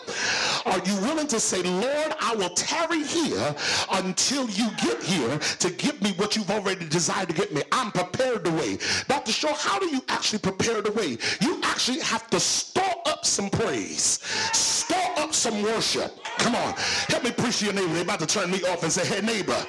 Are 0.65 0.79
you 0.79 0.95
willing 1.01 1.27
to 1.27 1.39
say, 1.39 1.61
Lord, 1.63 2.13
I 2.19 2.35
will 2.35 2.49
tarry 2.49 3.03
here 3.03 3.55
until 3.91 4.49
you 4.49 4.69
get 4.81 5.01
here 5.03 5.37
to 5.39 5.69
give 5.71 6.01
me 6.01 6.11
what 6.13 6.35
you've 6.35 6.51
already 6.51 6.87
desired 6.87 7.29
to 7.29 7.35
get 7.35 7.53
me? 7.53 7.61
I'm 7.71 7.91
prepared 7.91 8.45
to 8.45 8.51
wait. 8.51 9.05
Dr. 9.07 9.31
Shaw, 9.31 9.53
how 9.53 9.79
do 9.79 9.87
you 9.87 10.01
actually 10.09 10.39
prepare 10.39 10.81
the 10.81 10.91
way? 10.91 11.17
You 11.41 11.59
actually 11.63 11.99
have 11.99 12.29
to 12.29 12.39
store 12.39 13.01
up 13.05 13.25
some 13.25 13.49
praise. 13.49 14.19
Store 14.53 15.02
some 15.33 15.61
worship. 15.63 16.11
Come 16.37 16.55
on. 16.55 16.73
Help 17.07 17.23
me 17.23 17.31
preach 17.31 17.59
to 17.59 17.65
your 17.65 17.73
neighbor. 17.73 17.93
They're 17.93 18.03
about 18.03 18.19
to 18.19 18.27
turn 18.27 18.51
me 18.51 18.61
off 18.63 18.83
and 18.83 18.91
say, 18.91 19.05
hey, 19.05 19.21
neighbor, 19.21 19.59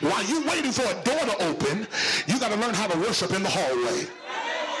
while 0.00 0.24
you 0.24 0.46
waiting 0.46 0.72
for 0.72 0.82
a 0.82 0.94
door 1.04 1.20
to 1.20 1.44
open, 1.44 1.86
you 2.26 2.38
got 2.38 2.50
to 2.50 2.56
learn 2.56 2.74
how 2.74 2.86
to 2.86 2.98
worship 2.98 3.32
in 3.32 3.42
the 3.42 3.48
hallway. 3.50 4.06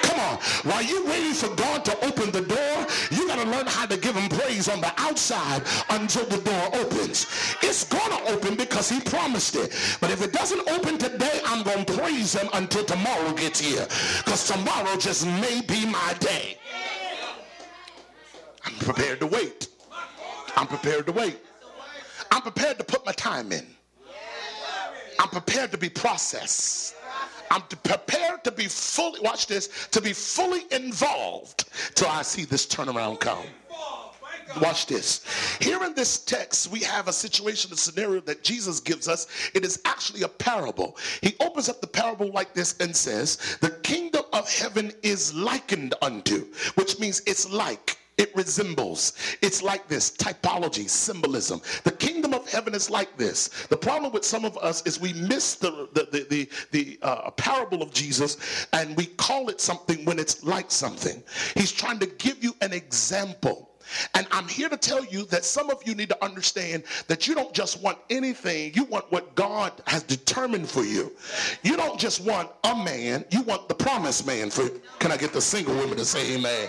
Come 0.02 0.20
on. 0.20 0.36
While 0.70 0.82
you're 0.82 1.06
waiting 1.06 1.32
for 1.32 1.54
God 1.54 1.84
to 1.86 2.06
open 2.06 2.30
the 2.32 2.42
door, 2.42 2.86
you 3.10 3.26
got 3.28 3.42
to 3.42 3.48
learn 3.48 3.66
how 3.66 3.86
to 3.86 3.96
give 3.96 4.14
him 4.14 4.28
praise 4.28 4.68
on 4.68 4.80
the 4.80 4.92
outside 4.98 5.62
until 5.90 6.26
the 6.26 6.38
door 6.38 6.66
opens. 6.74 7.26
It's 7.62 7.84
going 7.84 8.10
to 8.10 8.32
open 8.32 8.56
because 8.56 8.88
he 8.88 9.00
promised 9.00 9.56
it. 9.56 9.72
But 10.00 10.10
if 10.10 10.22
it 10.22 10.32
doesn't 10.32 10.68
open 10.70 10.98
today, 10.98 11.40
I'm 11.46 11.62
going 11.62 11.84
to 11.84 11.92
praise 11.94 12.34
him 12.34 12.48
until 12.52 12.84
tomorrow 12.84 13.32
gets 13.32 13.60
here. 13.60 13.86
Because 14.24 14.46
tomorrow 14.46 14.96
just 14.96 15.26
may 15.26 15.62
be 15.62 15.86
my 15.86 16.14
day. 16.20 16.58
I'm 18.64 18.74
prepared 18.74 19.20
to 19.20 19.26
wait. 19.26 19.68
I'm 20.56 20.66
prepared 20.66 21.06
to 21.06 21.12
wait. 21.12 21.38
I'm 22.30 22.42
prepared 22.42 22.78
to 22.78 22.84
put 22.84 23.04
my 23.04 23.12
time 23.12 23.52
in. 23.52 23.66
I'm 25.18 25.28
prepared 25.28 25.70
to 25.72 25.78
be 25.78 25.88
processed. 25.88 26.96
I'm 27.50 27.62
prepared 27.62 28.44
to 28.44 28.50
be 28.50 28.64
fully, 28.64 29.20
watch 29.20 29.46
this, 29.46 29.88
to 29.90 30.00
be 30.00 30.12
fully 30.12 30.62
involved 30.70 31.66
till 31.94 32.08
I 32.08 32.22
see 32.22 32.44
this 32.44 32.66
turnaround 32.66 33.20
come. 33.20 33.44
Watch 34.60 34.86
this. 34.86 35.24
Here 35.60 35.82
in 35.84 35.94
this 35.94 36.18
text, 36.24 36.70
we 36.70 36.80
have 36.80 37.08
a 37.08 37.12
situation, 37.12 37.72
a 37.72 37.76
scenario 37.76 38.20
that 38.22 38.42
Jesus 38.42 38.80
gives 38.80 39.08
us. 39.08 39.26
It 39.54 39.64
is 39.64 39.80
actually 39.84 40.22
a 40.22 40.28
parable. 40.28 40.96
He 41.22 41.36
opens 41.40 41.68
up 41.68 41.80
the 41.80 41.86
parable 41.86 42.30
like 42.32 42.52
this 42.52 42.76
and 42.80 42.94
says, 42.94 43.58
The 43.60 43.70
kingdom 43.82 44.24
of 44.32 44.50
heaven 44.50 44.92
is 45.02 45.34
likened 45.34 45.94
unto, 46.02 46.46
which 46.74 46.98
means 46.98 47.22
it's 47.26 47.50
like 47.50 47.98
it 48.22 48.34
resembles. 48.36 49.14
It's 49.42 49.62
like 49.62 49.88
this 49.88 50.10
typology, 50.10 50.88
symbolism. 50.88 51.60
The 51.82 51.90
kingdom 51.90 52.32
of 52.32 52.48
heaven 52.48 52.74
is 52.74 52.88
like 52.88 53.16
this. 53.16 53.66
The 53.66 53.76
problem 53.76 54.12
with 54.12 54.24
some 54.24 54.44
of 54.44 54.56
us 54.58 54.86
is 54.86 55.00
we 55.00 55.12
miss 55.12 55.56
the, 55.56 55.88
the, 55.92 56.08
the, 56.12 56.26
the, 56.30 56.48
the 56.70 56.98
uh, 57.02 57.30
parable 57.32 57.82
of 57.82 57.92
Jesus 57.92 58.68
and 58.72 58.96
we 58.96 59.06
call 59.06 59.48
it 59.48 59.60
something 59.60 60.04
when 60.04 60.20
it's 60.20 60.44
like 60.44 60.70
something. 60.70 61.22
He's 61.56 61.72
trying 61.72 61.98
to 61.98 62.06
give 62.06 62.42
you 62.42 62.54
an 62.60 62.72
example 62.72 63.71
and 64.14 64.26
I'm 64.30 64.48
here 64.48 64.68
to 64.68 64.76
tell 64.76 65.04
you 65.04 65.24
that 65.26 65.44
some 65.44 65.70
of 65.70 65.82
you 65.86 65.94
need 65.94 66.08
to 66.10 66.24
understand 66.24 66.84
that 67.08 67.26
you 67.26 67.34
don't 67.34 67.52
just 67.54 67.82
want 67.82 67.98
anything, 68.10 68.72
you 68.74 68.84
want 68.84 69.10
what 69.10 69.34
God 69.34 69.72
has 69.86 70.02
determined 70.02 70.68
for 70.68 70.84
you. 70.84 71.12
You 71.62 71.76
don't 71.76 71.98
just 71.98 72.24
want 72.24 72.50
a 72.64 72.74
man, 72.74 73.24
you 73.30 73.42
want 73.42 73.68
the 73.68 73.74
promised 73.74 74.26
man 74.26 74.50
for 74.50 74.68
can 74.98 75.12
I 75.12 75.16
get 75.16 75.32
the 75.32 75.40
single 75.40 75.74
women 75.74 75.96
to 75.96 76.04
say 76.04 76.34
amen? 76.34 76.68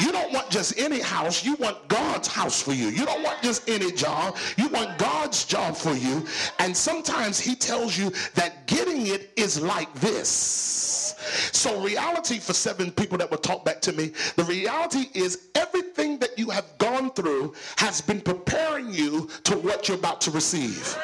You 0.00 0.12
don't 0.12 0.32
want 0.32 0.50
just 0.50 0.78
any 0.78 1.00
house, 1.00 1.44
you 1.44 1.54
want 1.56 1.88
God's 1.88 2.28
house 2.28 2.62
for 2.62 2.72
you. 2.72 2.88
You 2.88 3.04
don't 3.04 3.22
want 3.22 3.42
just 3.42 3.68
any 3.68 3.92
job, 3.92 4.36
you 4.56 4.68
want 4.68 4.98
God's 4.98 5.44
job 5.44 5.76
for 5.76 5.94
you. 5.94 6.26
And 6.58 6.76
sometimes 6.76 7.38
he 7.38 7.54
tells 7.54 7.98
you 7.98 8.12
that 8.34 8.66
getting 8.66 9.06
it 9.06 9.32
is 9.36 9.60
like 9.60 9.92
this. 9.94 11.16
So 11.52 11.80
reality 11.80 12.38
for 12.38 12.52
seven 12.52 12.90
people 12.90 13.18
that 13.18 13.30
were 13.30 13.36
talk 13.36 13.64
back 13.64 13.80
to 13.82 13.92
me, 13.92 14.12
the 14.36 14.44
reality 14.44 15.06
is 15.14 15.48
everything 15.54 16.18
that 16.18 16.29
you 16.36 16.50
have 16.50 16.76
gone 16.78 17.10
through 17.12 17.54
has 17.76 18.00
been 18.00 18.20
preparing 18.20 18.92
you 18.92 19.28
to 19.44 19.56
what 19.56 19.88
you're 19.88 19.98
about 19.98 20.20
to 20.22 20.30
receive. 20.30 20.96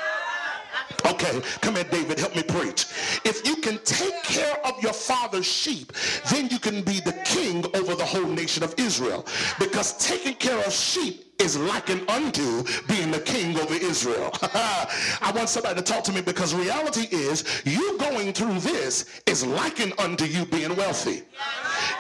Okay, 1.04 1.40
come 1.60 1.76
here, 1.76 1.84
David, 1.84 2.18
help 2.18 2.34
me 2.34 2.42
preach. 2.42 2.86
If 3.24 3.46
you 3.46 3.56
can 3.56 3.78
take 3.84 4.22
care 4.22 4.56
of 4.66 4.82
your 4.82 4.92
father's 4.92 5.46
sheep, 5.46 5.92
then 6.30 6.48
you 6.48 6.58
can 6.58 6.82
be 6.82 7.00
the 7.00 7.12
king 7.24 7.64
over 7.74 7.94
the 7.94 8.04
whole 8.04 8.26
nation 8.26 8.62
of 8.64 8.74
Israel. 8.76 9.26
Because 9.58 9.96
taking 10.04 10.34
care 10.34 10.58
of 10.64 10.72
sheep 10.72 11.26
is 11.38 11.58
likened 11.58 12.08
unto 12.10 12.64
being 12.88 13.10
the 13.10 13.20
king 13.20 13.58
over 13.58 13.74
Israel. 13.74 14.30
I 14.42 15.32
want 15.34 15.48
somebody 15.48 15.76
to 15.76 15.82
talk 15.82 16.02
to 16.04 16.12
me 16.12 16.22
because 16.22 16.54
reality 16.54 17.06
is 17.14 17.62
you 17.64 17.98
going 17.98 18.32
through 18.32 18.58
this 18.60 19.20
is 19.26 19.44
likened 19.46 19.92
unto 19.98 20.24
you 20.24 20.44
being 20.46 20.74
wealthy. 20.76 21.22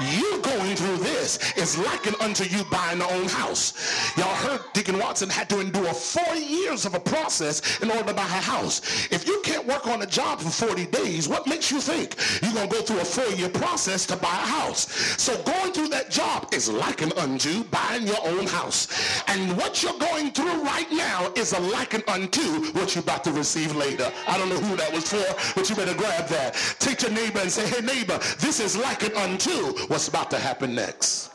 You 0.00 0.40
going 0.42 0.76
through 0.76 0.98
this 0.98 1.38
is 1.56 1.78
likened 1.78 2.16
unto 2.20 2.44
you 2.44 2.64
buying 2.64 2.98
your 2.98 3.10
own 3.12 3.28
house. 3.28 3.72
Y'all 4.18 4.34
heard 4.34 4.60
Deacon 4.74 4.98
Watson 4.98 5.30
had 5.30 5.48
to 5.48 5.60
endure 5.60 5.92
four 5.94 6.34
years 6.36 6.84
of 6.84 6.94
a 6.94 7.00
process 7.00 7.80
in 7.80 7.90
order 7.90 8.04
to 8.04 8.14
buy 8.14 8.22
a 8.22 8.42
house. 8.42 9.08
If 9.10 9.26
you 9.26 9.40
can't 9.42 9.66
work 9.66 9.86
on 9.86 10.02
a 10.02 10.06
job 10.06 10.40
for 10.40 10.50
40 10.50 10.86
days, 10.86 11.28
what 11.28 11.46
makes 11.46 11.70
you 11.70 11.80
think 11.80 12.14
you're 12.42 12.52
going 12.52 12.68
to 12.68 12.74
go 12.74 12.82
through 12.82 13.00
a 13.00 13.04
four-year 13.04 13.48
process 13.48 14.04
to 14.06 14.16
buy 14.16 14.28
a 14.28 14.46
house? 14.46 14.92
So 15.20 15.40
going 15.44 15.72
through 15.72 15.88
that 15.88 16.10
job 16.10 16.48
is 16.52 16.68
likened 16.68 17.14
unto 17.14 17.64
buying 17.64 18.06
your 18.06 18.20
own 18.26 18.46
house. 18.46 19.22
And 19.28 19.56
what 19.56 19.82
you're 19.82 19.98
going 19.98 20.32
through 20.32 20.62
right 20.62 20.90
now 20.92 21.32
is 21.36 21.52
a 21.54 21.60
liken 21.60 22.02
unto 22.06 22.70
what 22.72 22.94
you're 22.94 23.02
about 23.02 23.24
to 23.24 23.32
receive 23.32 23.74
later. 23.74 24.12
I 24.28 24.36
don't 24.36 24.50
know 24.50 24.60
who 24.60 24.76
that 24.76 24.92
was 24.92 25.10
for, 25.10 25.54
but 25.54 25.70
you 25.70 25.76
better 25.76 25.94
grab 25.94 26.28
that. 26.28 26.54
Take 26.78 27.02
your 27.02 27.12
neighbor 27.12 27.40
and 27.40 27.50
say, 27.50 27.66
hey 27.66 27.84
neighbor, 27.84 28.18
this 28.40 28.60
is 28.60 28.76
likened 28.76 29.14
unto 29.14 29.85
what's 29.88 30.08
about 30.08 30.30
to 30.30 30.38
happen 30.38 30.74
next. 30.74 31.30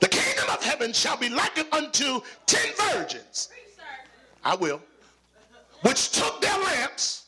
The 0.00 0.08
kingdom 0.08 0.44
of 0.50 0.62
heaven 0.62 0.92
shall 0.92 1.16
be 1.16 1.28
likened 1.28 1.68
unto 1.72 2.20
ten 2.46 2.72
virgins. 2.92 3.50
I 4.44 4.54
will. 4.54 4.80
Which 5.82 6.10
took 6.12 6.40
their 6.40 6.58
lamps 6.58 7.19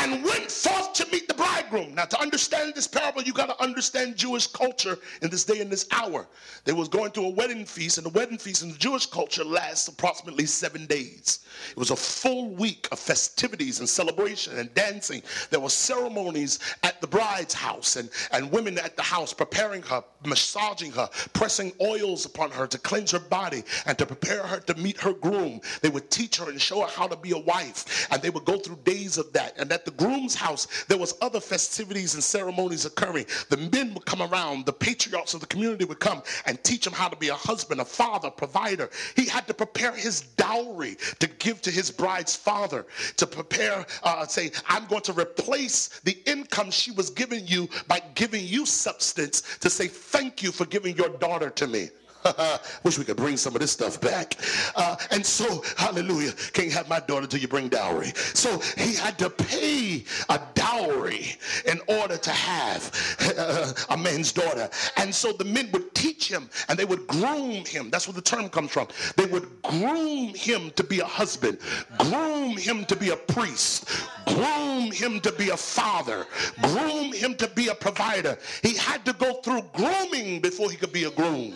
and 0.00 0.24
went 0.24 0.50
forth 0.50 0.92
to 0.94 1.06
meet 1.12 1.28
the 1.28 1.34
bridegroom. 1.34 1.94
Now, 1.94 2.06
to 2.06 2.20
understand 2.20 2.74
this 2.74 2.86
parable, 2.86 3.22
you 3.22 3.32
got 3.32 3.48
to 3.50 3.62
understand 3.62 4.16
Jewish 4.16 4.46
culture 4.46 4.98
in 5.20 5.30
this 5.30 5.44
day 5.44 5.60
and 5.60 5.70
this 5.70 5.86
hour. 5.90 6.26
They 6.64 6.72
was 6.72 6.88
going 6.88 7.12
to 7.12 7.26
a 7.26 7.28
wedding 7.28 7.66
feast, 7.66 7.98
and 7.98 8.06
the 8.06 8.18
wedding 8.18 8.38
feast 8.38 8.62
in 8.62 8.72
the 8.72 8.78
Jewish 8.78 9.06
culture 9.06 9.44
lasts 9.44 9.88
approximately 9.88 10.46
seven 10.46 10.86
days. 10.86 11.40
It 11.70 11.76
was 11.76 11.90
a 11.90 11.96
full 11.96 12.50
week 12.50 12.88
of 12.92 12.98
festivities 12.98 13.80
and 13.80 13.88
celebration 13.88 14.58
and 14.58 14.72
dancing. 14.74 15.22
There 15.50 15.60
were 15.60 15.68
ceremonies 15.68 16.58
at 16.82 17.00
the 17.00 17.06
bride's 17.06 17.54
house 17.54 17.96
and, 17.96 18.08
and 18.32 18.50
women 18.50 18.78
at 18.78 18.96
the 18.96 19.02
house 19.02 19.32
preparing 19.34 19.82
her, 19.82 20.02
massaging 20.24 20.92
her, 20.92 21.08
pressing 21.32 21.72
oils 21.80 22.26
upon 22.26 22.50
her 22.50 22.66
to 22.66 22.78
cleanse 22.78 23.10
her 23.12 23.18
body 23.18 23.62
and 23.86 23.96
to 23.98 24.06
prepare 24.06 24.42
her 24.42 24.60
to 24.60 24.74
meet 24.74 24.98
her 25.00 25.12
groom. 25.12 25.60
They 25.80 25.88
would 25.88 26.10
teach 26.10 26.36
her 26.36 26.50
and 26.50 26.60
show 26.60 26.82
her 26.82 26.88
how 26.88 27.06
to 27.06 27.16
be 27.16 27.32
a 27.32 27.38
wife, 27.38 28.08
and 28.10 28.20
they 28.20 28.30
would 28.30 28.44
go 28.44 28.58
through 28.58 28.78
days 28.84 29.18
of 29.18 29.32
that. 29.32 29.58
And 29.58 29.72
at 29.72 29.84
the 29.84 29.90
groom's 29.92 30.34
house, 30.34 30.84
there 30.88 30.98
was 30.98 31.14
other 31.20 31.40
festivities 31.40 32.14
and 32.14 32.22
ceremonies 32.22 32.84
occurring. 32.84 33.26
The 33.48 33.56
men 33.56 33.94
would 33.94 34.06
come 34.06 34.22
around, 34.22 34.66
the 34.66 34.72
patriarchs 34.72 35.34
of 35.34 35.40
the 35.40 35.46
community 35.46 35.84
would 35.84 36.00
come 36.00 36.22
and 36.46 36.62
teach 36.64 36.86
him 36.86 36.92
how 36.92 37.08
to 37.08 37.16
be 37.16 37.28
a 37.28 37.34
husband, 37.34 37.80
a 37.80 37.84
father, 37.84 38.30
provider. 38.30 38.90
He 39.16 39.26
had 39.26 39.46
to 39.46 39.54
prepare 39.54 39.92
his 39.92 40.22
dowry 40.22 40.96
to 41.18 41.26
give 41.26 41.60
to 41.62 41.70
his 41.70 41.90
bride's 41.90 42.36
father, 42.36 42.86
to 43.16 43.26
prepare, 43.26 43.86
uh, 44.02 44.26
say, 44.26 44.50
I'm 44.68 44.86
going 44.86 45.02
to 45.02 45.12
replace 45.12 46.00
the 46.00 46.18
income 46.26 46.70
she 46.70 46.90
was 46.90 47.10
giving 47.10 47.46
you 47.46 47.68
by 47.88 48.02
giving 48.14 48.44
you 48.44 48.66
substance 48.66 49.58
to 49.58 49.70
say, 49.70 49.88
thank 50.10 50.42
you 50.42 50.52
for 50.52 50.66
giving 50.66 50.96
your 50.96 51.08
daughter 51.08 51.50
to 51.50 51.66
me. 51.66 51.90
Wish 52.84 52.98
we 52.98 53.04
could 53.04 53.16
bring 53.16 53.36
some 53.36 53.54
of 53.54 53.60
this 53.60 53.72
stuff 53.72 54.00
back. 54.00 54.36
Uh, 54.74 54.96
and 55.10 55.24
so, 55.24 55.62
hallelujah, 55.76 56.32
can't 56.52 56.72
have 56.72 56.88
my 56.88 57.00
daughter 57.00 57.26
till 57.26 57.40
you 57.40 57.48
bring 57.48 57.68
dowry. 57.68 58.12
So 58.16 58.58
he 58.76 58.94
had 58.94 59.18
to 59.18 59.30
pay 59.30 60.04
a 60.28 60.40
dowry 60.54 61.36
in 61.66 61.80
order 61.88 62.16
to 62.16 62.30
have 62.30 63.16
uh, 63.38 63.72
a 63.90 63.96
man's 63.96 64.32
daughter. 64.32 64.68
And 64.96 65.14
so 65.14 65.32
the 65.32 65.44
men 65.44 65.70
would 65.72 65.94
teach 65.94 66.30
him 66.30 66.48
and 66.68 66.78
they 66.78 66.84
would 66.84 67.06
groom 67.06 67.64
him. 67.64 67.90
That's 67.90 68.06
where 68.06 68.14
the 68.14 68.20
term 68.22 68.48
comes 68.48 68.70
from. 68.70 68.88
They 69.16 69.26
would 69.26 69.48
groom 69.62 70.34
him 70.34 70.70
to 70.76 70.84
be 70.84 71.00
a 71.00 71.04
husband, 71.04 71.58
groom 71.98 72.56
him 72.56 72.84
to 72.86 72.96
be 72.96 73.10
a 73.10 73.16
priest, 73.16 73.88
groom 74.26 74.90
him 74.90 75.20
to 75.20 75.32
be 75.32 75.50
a 75.50 75.56
father, 75.56 76.26
groom 76.62 77.12
him 77.12 77.34
to 77.36 77.48
be 77.48 77.68
a 77.68 77.74
provider. 77.74 78.38
He 78.62 78.76
had 78.76 79.04
to 79.04 79.12
go 79.14 79.40
through 79.42 79.62
grooming 79.72 80.40
before 80.40 80.70
he 80.70 80.76
could 80.76 80.92
be 80.92 81.04
a 81.04 81.10
groom. 81.10 81.54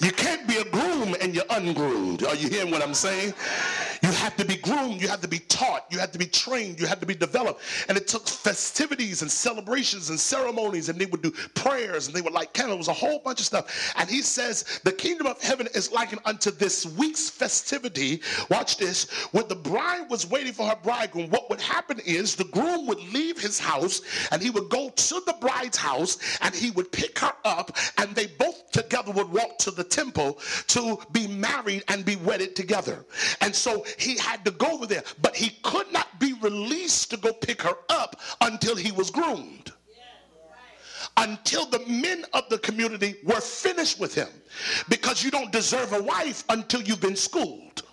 You 0.00 0.12
can't 0.12 0.46
be 0.46 0.56
a 0.56 0.64
groom 0.64 1.14
and 1.20 1.34
you're 1.34 1.44
ungroomed. 1.50 2.24
Are 2.24 2.34
you 2.34 2.48
hearing 2.48 2.70
what 2.70 2.82
I'm 2.82 2.94
saying? 2.94 3.32
Have 4.26 4.36
to 4.38 4.44
be 4.44 4.56
groomed, 4.56 5.00
you 5.00 5.06
have 5.06 5.20
to 5.20 5.28
be 5.28 5.38
taught, 5.38 5.86
you 5.88 6.00
have 6.00 6.10
to 6.10 6.18
be 6.18 6.26
trained, 6.26 6.80
you 6.80 6.86
have 6.86 6.98
to 6.98 7.06
be 7.06 7.14
developed. 7.14 7.62
And 7.88 7.96
it 7.96 8.08
took 8.08 8.26
festivities 8.26 9.22
and 9.22 9.30
celebrations 9.30 10.10
and 10.10 10.18
ceremonies, 10.18 10.88
and 10.88 10.98
they 10.98 11.06
would 11.06 11.22
do 11.22 11.30
prayers 11.54 12.08
and 12.08 12.16
they 12.16 12.22
would 12.22 12.32
light 12.32 12.52
candles, 12.52 12.78
was 12.78 12.88
a 12.88 12.92
whole 12.92 13.20
bunch 13.20 13.38
of 13.38 13.46
stuff. 13.46 13.94
And 13.96 14.10
he 14.10 14.22
says, 14.22 14.80
The 14.82 14.90
kingdom 14.90 15.28
of 15.28 15.40
heaven 15.40 15.68
is 15.76 15.92
likened 15.92 16.22
unto 16.24 16.50
this 16.50 16.84
week's 16.98 17.30
festivity. 17.30 18.20
Watch 18.50 18.78
this. 18.78 19.08
When 19.30 19.46
the 19.46 19.54
bride 19.54 20.10
was 20.10 20.28
waiting 20.28 20.52
for 20.52 20.66
her 20.66 20.78
bridegroom, 20.82 21.30
what 21.30 21.48
would 21.48 21.60
happen 21.60 22.00
is 22.04 22.34
the 22.34 22.46
groom 22.46 22.88
would 22.88 22.98
leave 23.12 23.40
his 23.40 23.60
house 23.60 24.00
and 24.32 24.42
he 24.42 24.50
would 24.50 24.68
go 24.70 24.90
to 24.90 25.22
the 25.24 25.36
bride's 25.40 25.76
house 25.76 26.18
and 26.40 26.52
he 26.52 26.72
would 26.72 26.90
pick 26.90 27.20
her 27.20 27.32
up, 27.44 27.76
and 27.98 28.12
they 28.16 28.26
both 28.26 28.72
together 28.72 29.12
would 29.12 29.30
walk 29.30 29.56
to 29.58 29.70
the 29.70 29.84
temple 29.84 30.40
to 30.66 30.98
be 31.12 31.28
married 31.28 31.84
and 31.86 32.04
be 32.04 32.16
wedded 32.16 32.56
together. 32.56 33.04
And 33.40 33.54
so 33.54 33.86
he 33.98 34.15
had 34.18 34.44
to 34.44 34.50
go 34.50 34.72
over 34.72 34.86
there, 34.86 35.04
but 35.20 35.34
he 35.36 35.50
could 35.62 35.92
not 35.92 36.18
be 36.18 36.32
released 36.34 37.10
to 37.10 37.16
go 37.16 37.32
pick 37.32 37.62
her 37.62 37.74
up 37.88 38.20
until 38.40 38.76
he 38.76 38.92
was 38.92 39.10
groomed. 39.10 39.72
Until 41.18 41.64
the 41.66 41.78
men 41.86 42.26
of 42.34 42.46
the 42.50 42.58
community 42.58 43.16
were 43.24 43.40
finished 43.40 43.98
with 43.98 44.14
him. 44.14 44.28
Because 44.88 45.24
you 45.24 45.30
don't 45.30 45.50
deserve 45.50 45.92
a 45.94 46.02
wife 46.02 46.44
until 46.50 46.82
you've 46.82 47.00
been 47.00 47.16
schooled. 47.16 47.84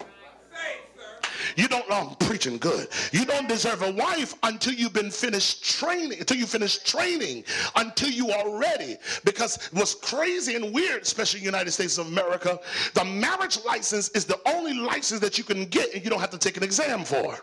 You 1.56 1.68
don't, 1.68 1.88
know 1.90 1.96
I'm 1.96 2.16
preaching 2.28 2.58
good. 2.58 2.88
You 3.12 3.26
don't 3.26 3.48
deserve 3.48 3.82
a 3.82 3.92
wife 3.92 4.36
until 4.44 4.74
you've 4.74 4.94
been 4.94 5.12
finished 5.12 5.64
training, 5.80 6.20
until 6.20 6.38
you 6.38 6.46
finish 6.46 6.78
training, 6.80 7.44
until 7.76 8.10
you 8.10 8.32
are 8.32 8.60
ready. 8.60 8.98
Because 9.24 9.70
what's 9.72 9.96
crazy 9.96 10.56
and 10.56 10.74
weird, 10.74 11.02
especially 11.02 11.40
in 11.40 11.44
the 11.44 11.52
United 11.52 11.72
States 11.72 11.98
of 11.98 12.08
America, 12.08 12.60
the 12.94 13.06
marriage 13.06 13.64
license 13.66 14.10
is 14.10 14.26
the 14.26 14.40
only 14.48 14.74
license 14.74 15.20
that 15.20 15.38
you 15.38 15.44
can 15.44 15.66
get 15.66 15.94
and 15.94 16.04
you 16.04 16.10
don't 16.10 16.20
have 16.20 16.32
to 16.32 16.38
take 16.38 16.58
an 16.58 16.64
exam 16.64 17.04
for 17.04 17.38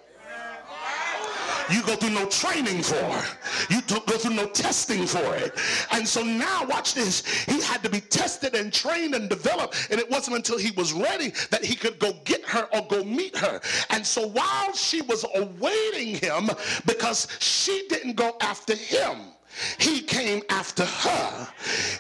you 1.70 1.82
go 1.82 1.96
through 1.96 2.10
no 2.10 2.26
training 2.26 2.82
for. 2.82 3.22
You 3.72 3.80
don't 3.82 4.06
go 4.06 4.16
through 4.16 4.34
no 4.34 4.46
testing 4.48 5.06
for 5.06 5.36
it. 5.36 5.58
And 5.92 6.06
so 6.06 6.22
now, 6.22 6.64
watch 6.66 6.94
this. 6.94 7.24
He 7.44 7.60
had 7.60 7.82
to 7.82 7.90
be 7.90 8.00
tested 8.00 8.54
and 8.54 8.72
trained 8.72 9.14
and 9.14 9.28
developed. 9.28 9.88
And 9.90 10.00
it 10.00 10.10
wasn't 10.10 10.36
until 10.36 10.58
he 10.58 10.70
was 10.72 10.92
ready 10.92 11.32
that 11.50 11.64
he 11.64 11.74
could 11.74 11.98
go 11.98 12.14
get 12.24 12.44
her 12.44 12.68
or 12.72 12.86
go 12.88 13.04
meet 13.04 13.36
her. 13.36 13.60
And 13.90 14.06
so 14.06 14.28
while 14.28 14.72
she 14.74 15.02
was 15.02 15.24
awaiting 15.34 16.16
him, 16.16 16.50
because 16.86 17.28
she 17.38 17.86
didn't 17.88 18.16
go 18.16 18.36
after 18.40 18.74
him, 18.74 19.32
he 19.78 20.00
came 20.00 20.42
after 20.48 20.84
her. 20.84 21.48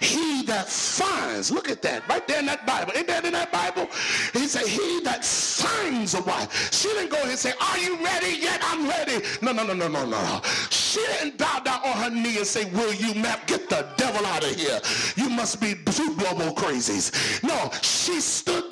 He 0.00 0.42
that 0.44 0.68
finds, 0.68 1.50
look 1.50 1.68
at 1.68 1.82
that, 1.82 2.08
right 2.08 2.26
there 2.26 2.40
in 2.40 2.46
that 2.46 2.66
Bible. 2.66 2.92
Ain't 2.94 3.06
that 3.08 3.24
in 3.24 3.32
that 3.32 3.52
Bible? 3.52 3.86
He 4.32 4.46
said, 4.46 4.66
He 4.66 5.00
that 5.02 5.24
finds 5.24 6.14
a 6.14 6.22
wife. 6.22 6.72
She 6.72 6.88
didn't 6.88 7.10
go 7.10 7.16
ahead 7.18 7.30
and 7.30 7.38
say, 7.38 7.52
Are 7.60 7.78
you 7.78 7.96
ready 8.04 8.36
yet? 8.36 8.60
I'm 8.62 8.88
ready. 8.88 9.24
No, 9.42 9.52
no, 9.52 9.64
no, 9.64 9.74
no, 9.74 9.88
no, 9.88 10.06
no. 10.06 10.40
She 10.70 11.00
didn't 11.00 11.38
bow 11.38 11.60
down 11.60 11.80
on 11.84 11.92
her 12.02 12.10
knee 12.10 12.38
and 12.38 12.46
say, 12.46 12.64
Will 12.72 12.94
you 12.94 13.14
map? 13.14 13.46
Get 13.46 13.68
the 13.68 13.86
devil 13.96 14.24
out 14.26 14.44
of 14.44 14.54
here. 14.54 14.80
You 15.16 15.28
must 15.28 15.60
be 15.60 15.74
two 15.74 16.14
global 16.16 16.54
crazies. 16.54 17.42
No, 17.42 17.70
she 17.82 18.20
stood 18.20 18.69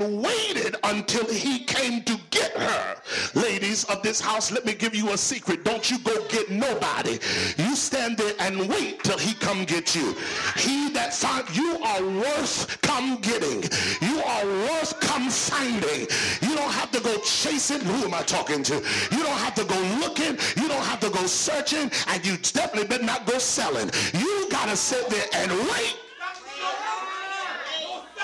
waited 0.00 0.76
until 0.84 1.26
he 1.26 1.64
came 1.64 2.02
to 2.04 2.18
get 2.30 2.52
her. 2.52 2.96
Ladies 3.34 3.84
of 3.84 4.02
this 4.02 4.20
house, 4.20 4.50
let 4.50 4.64
me 4.64 4.74
give 4.74 4.94
you 4.94 5.10
a 5.10 5.18
secret. 5.18 5.64
Don't 5.64 5.90
you 5.90 5.98
go 6.00 6.24
get 6.28 6.50
nobody. 6.50 7.18
You 7.56 7.76
stand 7.76 8.18
there 8.18 8.34
and 8.40 8.68
wait 8.68 9.02
till 9.04 9.18
he 9.18 9.34
come 9.34 9.64
get 9.64 9.94
you. 9.94 10.14
He 10.56 10.90
that 10.90 11.14
find 11.14 11.44
you 11.56 11.78
are 11.82 12.02
worth 12.02 12.80
come 12.82 13.16
getting. 13.20 13.62
You 14.00 14.22
are 14.22 14.46
worth 14.46 14.98
come 15.00 15.28
finding. 15.30 16.06
You 16.42 16.56
don't 16.56 16.72
have 16.72 16.90
to 16.92 17.00
go 17.00 17.18
chasing. 17.18 17.80
Who 17.80 18.04
am 18.04 18.14
I 18.14 18.22
talking 18.22 18.62
to? 18.64 18.74
You 19.10 19.22
don't 19.22 19.38
have 19.38 19.54
to 19.56 19.64
go 19.64 19.80
looking. 20.00 20.38
You 20.56 20.68
don't 20.68 20.84
have 20.84 21.00
to 21.00 21.10
go 21.10 21.26
searching. 21.26 21.90
And 22.08 22.24
you 22.24 22.36
definitely 22.38 22.88
better 22.88 23.04
not 23.04 23.26
go 23.26 23.38
selling. 23.38 23.90
You 24.14 24.48
got 24.50 24.68
to 24.68 24.76
sit 24.76 25.08
there 25.08 25.26
and 25.34 25.50
wait 25.70 25.96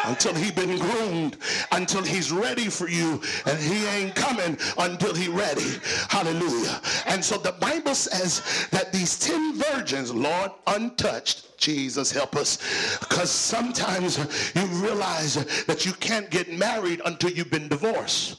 until 0.06 0.34
he 0.34 0.50
been 0.50 0.78
groomed, 0.78 1.36
until 1.72 2.02
he's 2.02 2.32
ready 2.32 2.68
for 2.68 2.88
you, 2.88 3.20
and 3.44 3.58
he 3.58 3.86
ain't 3.86 4.14
coming 4.14 4.56
until 4.78 5.14
he 5.14 5.28
ready. 5.28 5.78
Hallelujah. 6.08 6.80
And 7.06 7.24
so 7.24 7.36
the 7.36 7.52
Bible 7.52 7.94
says 7.94 8.68
that 8.70 8.92
these 8.92 9.18
10 9.18 9.54
virgins, 9.54 10.12
Lord, 10.12 10.50
untouched, 10.66 11.58
Jesus 11.58 12.10
help 12.10 12.36
us. 12.36 12.98
Because 13.00 13.30
sometimes 13.30 14.18
you 14.54 14.64
realize 14.66 15.34
that 15.64 15.84
you 15.84 15.92
can't 15.94 16.30
get 16.30 16.52
married 16.52 17.00
until 17.04 17.30
you've 17.30 17.50
been 17.50 17.68
divorced. 17.68 18.38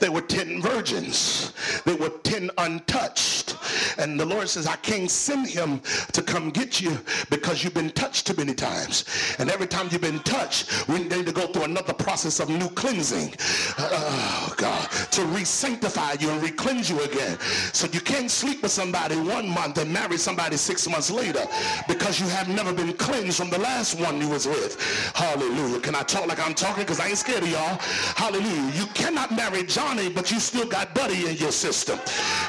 There 0.00 0.12
were 0.12 0.20
10 0.20 0.60
virgins. 0.60 1.52
There 1.84 1.96
were 1.96 2.10
10 2.10 2.50
untouched. 2.58 3.53
And 3.98 4.18
the 4.18 4.24
Lord 4.24 4.48
says, 4.48 4.66
I 4.66 4.76
can't 4.76 5.10
send 5.10 5.46
him 5.46 5.80
to 6.12 6.22
come 6.22 6.50
get 6.50 6.80
you 6.80 6.98
because 7.30 7.62
you've 7.62 7.74
been 7.74 7.90
touched 7.90 8.26
too 8.26 8.34
many 8.34 8.54
times. 8.54 9.04
And 9.38 9.50
every 9.50 9.66
time 9.66 9.88
you've 9.90 10.02
been 10.02 10.20
touched, 10.20 10.88
we 10.88 11.00
need 11.00 11.26
to 11.26 11.32
go 11.32 11.46
through 11.46 11.64
another 11.64 11.92
process 11.92 12.40
of 12.40 12.48
new 12.48 12.68
cleansing. 12.70 13.34
Oh, 13.78 14.54
God. 14.56 14.90
To 15.12 15.24
re-sanctify 15.26 16.16
you 16.20 16.30
and 16.30 16.42
re-cleanse 16.42 16.90
you 16.90 17.00
again. 17.02 17.38
So 17.72 17.86
you 17.92 18.00
can't 18.00 18.30
sleep 18.30 18.62
with 18.62 18.72
somebody 18.72 19.16
one 19.16 19.48
month 19.48 19.78
and 19.78 19.92
marry 19.92 20.16
somebody 20.16 20.56
six 20.56 20.88
months 20.88 21.10
later 21.10 21.44
because 21.88 22.20
you 22.20 22.26
have 22.28 22.48
never 22.48 22.72
been 22.72 22.92
cleansed 22.94 23.36
from 23.36 23.50
the 23.50 23.58
last 23.58 23.98
one 24.00 24.20
you 24.20 24.28
was 24.28 24.46
with. 24.46 24.80
Hallelujah. 25.14 25.80
Can 25.80 25.94
I 25.94 26.02
talk 26.02 26.26
like 26.26 26.44
I'm 26.44 26.54
talking? 26.54 26.82
Because 26.82 27.00
I 27.00 27.08
ain't 27.08 27.18
scared 27.18 27.42
of 27.42 27.50
y'all. 27.50 27.78
Hallelujah. 28.16 28.72
You 28.74 28.86
cannot 28.94 29.34
marry 29.34 29.64
Johnny, 29.64 30.08
but 30.08 30.30
you 30.30 30.40
still 30.40 30.66
got 30.66 30.94
Buddy 30.94 31.28
in 31.28 31.36
your 31.36 31.52
system. 31.52 31.98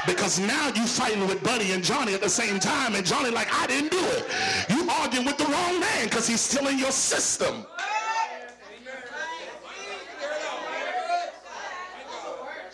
Because 0.05 0.39
now 0.39 0.67
you 0.75 0.85
fighting 0.85 1.27
with 1.27 1.34
Buddy 1.43 1.71
and 1.71 1.83
Johnny 1.83 2.13
at 2.13 2.21
the 2.21 2.29
same 2.29 2.59
time, 2.59 2.95
and 2.95 3.05
Johnny 3.05 3.29
like, 3.29 3.47
I 3.53 3.67
didn't 3.67 3.91
do 3.91 3.99
it. 3.99 4.25
You 4.69 4.89
arguing 4.89 5.25
with 5.25 5.37
the 5.37 5.45
wrong 5.45 5.79
man 5.79 6.05
because 6.05 6.27
he's 6.27 6.41
still 6.41 6.67
in 6.67 6.77
your 6.79 6.91
system. 6.91 7.65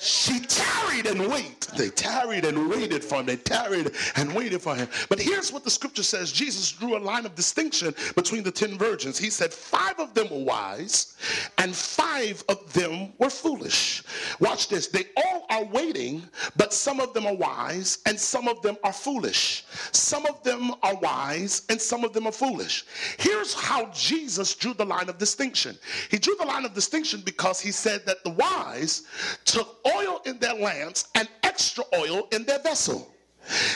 She 0.01 0.39
tarried 0.39 1.05
and 1.05 1.27
wait. 1.27 1.67
They 1.77 1.89
tarried 1.89 2.43
and 2.45 2.67
waited 2.67 3.03
for 3.03 3.19
him. 3.19 3.27
They 3.27 3.35
tarried 3.35 3.91
and 4.15 4.33
waited 4.33 4.59
for 4.59 4.73
him. 4.75 4.87
But 5.09 5.19
here's 5.19 5.53
what 5.53 5.63
the 5.63 5.69
scripture 5.69 6.01
says 6.01 6.31
Jesus 6.31 6.71
drew 6.71 6.97
a 6.97 6.99
line 6.99 7.23
of 7.23 7.35
distinction 7.35 7.93
between 8.15 8.41
the 8.41 8.51
ten 8.51 8.79
virgins. 8.79 9.19
He 9.19 9.29
said, 9.29 9.53
Five 9.53 9.99
of 9.99 10.15
them 10.15 10.31
were 10.31 10.43
wise, 10.43 11.15
and 11.59 11.75
five 11.75 12.43
of 12.49 12.73
them 12.73 13.13
were 13.19 13.29
foolish. 13.29 14.01
Watch 14.39 14.69
this. 14.69 14.87
They 14.87 15.05
all 15.15 15.45
are 15.51 15.65
waiting, 15.65 16.23
but 16.55 16.73
some 16.73 16.99
of 16.99 17.13
them 17.13 17.27
are 17.27 17.35
wise, 17.35 17.99
and 18.07 18.19
some 18.19 18.47
of 18.47 18.59
them 18.63 18.77
are 18.83 18.93
foolish. 18.93 19.65
Some 19.91 20.25
of 20.25 20.41
them 20.43 20.73
are 20.81 20.95
wise, 20.95 21.61
and 21.69 21.79
some 21.79 22.03
of 22.03 22.11
them 22.13 22.25
are 22.25 22.31
foolish. 22.31 22.85
Here's 23.19 23.53
how 23.53 23.85
Jesus 23.93 24.55
drew 24.55 24.73
the 24.73 24.85
line 24.85 25.09
of 25.09 25.19
distinction. 25.19 25.77
He 26.09 26.17
drew 26.17 26.35
the 26.37 26.45
line 26.45 26.65
of 26.65 26.73
distinction 26.73 27.21
because 27.23 27.61
he 27.61 27.71
said 27.71 28.03
that 28.07 28.23
the 28.23 28.31
wise 28.31 29.03
took 29.45 29.77
oil 29.95 30.21
in 30.25 30.38
their 30.39 30.56
lamps 30.56 31.10
and 31.15 31.27
extra 31.43 31.84
oil 31.95 32.27
in 32.32 32.43
their 32.45 32.60
vessel. 32.60 33.12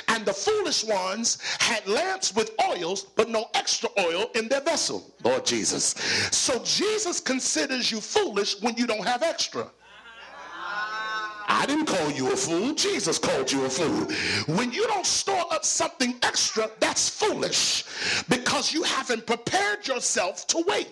And 0.08 0.25
the 0.25 0.34
foolish 0.34 0.84
ones 0.84 1.39
had 1.60 1.86
lamps 1.88 2.36
with 2.36 2.51
oils, 2.69 3.04
but 3.15 3.30
no 3.30 3.47
extra 3.56 3.89
oil 3.99 4.30
in 4.36 4.47
their 4.47 4.62
vessel. 4.62 5.13
Lord 5.23 5.45
Jesus. 5.45 5.95
So 6.32 6.62
Jesus 6.63 7.19
considers 7.19 7.91
you 7.91 7.99
foolish 7.99 8.62
when 8.62 8.75
you 8.78 8.86
don't 8.86 9.06
have 9.06 9.23
extra. 9.23 9.67
I 11.47 11.65
didn't 11.67 11.86
call 11.86 12.10
you 12.12 12.32
a 12.32 12.36
fool. 12.36 12.73
Jesus 12.73 13.19
called 13.19 13.51
you 13.51 13.65
a 13.65 13.69
fool. 13.69 14.08
When 14.56 14.71
you 14.71 14.86
don't 14.88 15.06
store 15.06 15.45
up 15.51 15.63
something 15.63 16.15
extra, 16.23 16.69
that's 16.80 17.10
foolish 17.10 17.86
because 18.30 18.73
you 18.73 18.84
haven't 18.84 19.25
prepared 19.28 19.88
yourself 19.88 20.47
to 20.47 20.63
wait. 20.67 20.89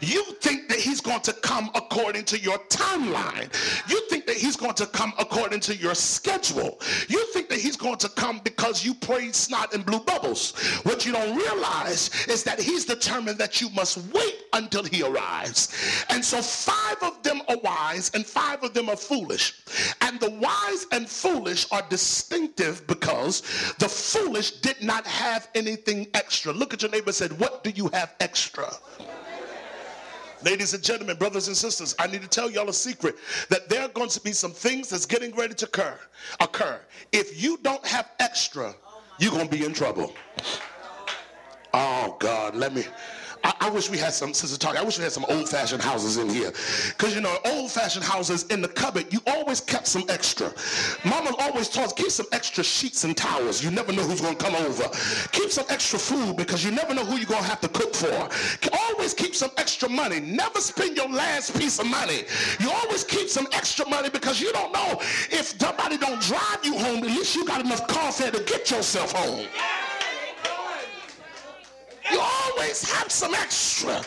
You 0.00 0.24
think 0.40 0.68
that 0.68 0.78
he's 0.78 1.00
going 1.00 1.20
to 1.22 1.32
come 1.32 1.70
according 1.74 2.24
to 2.24 2.38
your 2.38 2.58
timeline. 2.68 3.48
You 3.88 4.00
think 4.08 4.26
that 4.26 4.36
he's 4.36 4.56
going 4.56 4.74
to 4.74 4.86
come 4.86 5.12
according 5.18 5.60
to 5.60 5.76
your 5.76 5.94
schedule. 5.94 6.80
You 7.08 7.24
think 7.32 7.48
that 7.48 7.58
he's 7.58 7.76
going 7.76 7.98
to 7.98 8.08
come 8.10 8.40
because 8.44 8.84
you 8.84 8.94
prayed 8.94 9.34
snot 9.34 9.74
and 9.74 9.84
blue 9.84 10.00
bubbles. 10.00 10.52
What 10.84 11.06
you 11.06 11.12
don't 11.12 11.36
realize 11.36 12.10
is 12.26 12.42
that 12.44 12.60
he's 12.60 12.84
determined 12.84 13.38
that 13.38 13.60
you 13.60 13.70
must 13.70 13.98
wait 14.12 14.44
until 14.52 14.84
he 14.84 15.02
arrives. 15.02 16.04
And 16.10 16.24
so 16.24 16.40
five 16.40 16.96
of 17.02 17.22
them 17.22 17.42
are 17.48 17.58
wise 17.58 18.10
and 18.14 18.24
five 18.24 18.62
of 18.62 18.74
them 18.74 18.88
are 18.88 18.96
foolish. 18.96 19.62
And 20.00 20.20
the 20.20 20.30
wise 20.30 20.86
and 20.92 21.08
foolish 21.08 21.66
are 21.72 21.82
distinctive 21.88 22.86
because 22.86 23.42
the 23.78 23.88
foolish 23.88 24.52
did 24.60 24.82
not 24.82 25.06
have 25.06 25.48
anything 25.54 26.06
extra. 26.14 26.52
Look 26.52 26.74
at 26.74 26.82
your 26.82 26.90
neighbor 26.90 27.12
said, 27.12 27.38
what 27.38 27.64
do 27.64 27.70
you 27.70 27.88
have 27.88 28.14
extra? 28.20 28.70
Ladies 30.44 30.74
and 30.74 30.82
gentlemen, 30.82 31.16
brothers 31.16 31.48
and 31.48 31.56
sisters, 31.56 31.94
I 31.98 32.06
need 32.06 32.20
to 32.20 32.28
tell 32.28 32.50
y'all 32.50 32.68
a 32.68 32.72
secret 32.72 33.16
that 33.48 33.70
there 33.70 33.80
are 33.82 33.88
going 33.88 34.10
to 34.10 34.20
be 34.20 34.32
some 34.32 34.50
things 34.50 34.90
that's 34.90 35.06
getting 35.06 35.34
ready 35.34 35.54
to 35.54 35.64
occur. 35.64 35.98
Occur. 36.40 36.80
If 37.12 37.42
you 37.42 37.58
don't 37.62 37.84
have 37.86 38.10
extra, 38.20 38.74
you're 39.18 39.32
going 39.32 39.48
to 39.48 39.56
be 39.56 39.64
in 39.64 39.72
trouble. 39.72 40.12
Oh 41.72 42.16
God, 42.20 42.54
let 42.54 42.74
me 42.74 42.84
I, 43.44 43.54
I, 43.60 43.70
wish 43.70 43.90
we 43.90 43.98
had 43.98 44.14
some, 44.14 44.32
Sister 44.32 44.58
Talk, 44.58 44.76
I 44.76 44.82
wish 44.82 44.96
we 44.96 45.04
had 45.04 45.12
some 45.12 45.26
old 45.28 45.48
fashioned 45.48 45.82
houses 45.82 46.16
in 46.16 46.30
here. 46.30 46.50
Because, 46.88 47.14
you 47.14 47.20
know, 47.20 47.36
old 47.44 47.70
fashioned 47.70 48.04
houses 48.04 48.44
in 48.44 48.62
the 48.62 48.68
cupboard, 48.68 49.12
you 49.12 49.20
always 49.26 49.60
kept 49.60 49.86
some 49.86 50.04
extra. 50.08 50.52
Mama 51.04 51.34
always 51.38 51.68
taught 51.68 51.86
us, 51.86 51.92
keep 51.92 52.10
some 52.10 52.26
extra 52.32 52.64
sheets 52.64 53.04
and 53.04 53.16
towels. 53.16 53.62
You 53.62 53.70
never 53.70 53.92
know 53.92 54.02
who's 54.02 54.22
going 54.22 54.36
to 54.36 54.44
come 54.44 54.54
over. 54.56 54.84
Keep 55.32 55.50
some 55.50 55.66
extra 55.68 55.98
food 55.98 56.36
because 56.36 56.64
you 56.64 56.70
never 56.70 56.94
know 56.94 57.04
who 57.04 57.16
you're 57.16 57.26
going 57.26 57.42
to 57.42 57.48
have 57.48 57.60
to 57.60 57.68
cook 57.68 57.94
for. 57.94 58.28
Always 58.88 59.12
keep 59.12 59.34
some 59.34 59.50
extra 59.58 59.88
money. 59.88 60.20
Never 60.20 60.60
spend 60.60 60.96
your 60.96 61.08
last 61.08 61.58
piece 61.58 61.78
of 61.78 61.86
money. 61.86 62.24
You 62.60 62.70
always 62.70 63.04
keep 63.04 63.28
some 63.28 63.46
extra 63.52 63.86
money 63.88 64.08
because 64.08 64.40
you 64.40 64.52
don't 64.52 64.72
know 64.72 64.98
if 65.30 65.54
somebody 65.60 65.98
don't 65.98 66.20
drive 66.22 66.60
you 66.62 66.78
home, 66.78 66.98
at 66.98 67.10
least 67.10 67.36
you 67.36 67.44
got 67.44 67.60
enough 67.60 67.86
car 67.88 68.10
fare 68.10 68.30
to 68.30 68.42
get 68.44 68.70
yourself 68.70 69.12
home. 69.12 69.46
You 72.10 72.20
always 72.54 72.90
have 72.90 73.10
some 73.10 73.34
extra. 73.34 74.00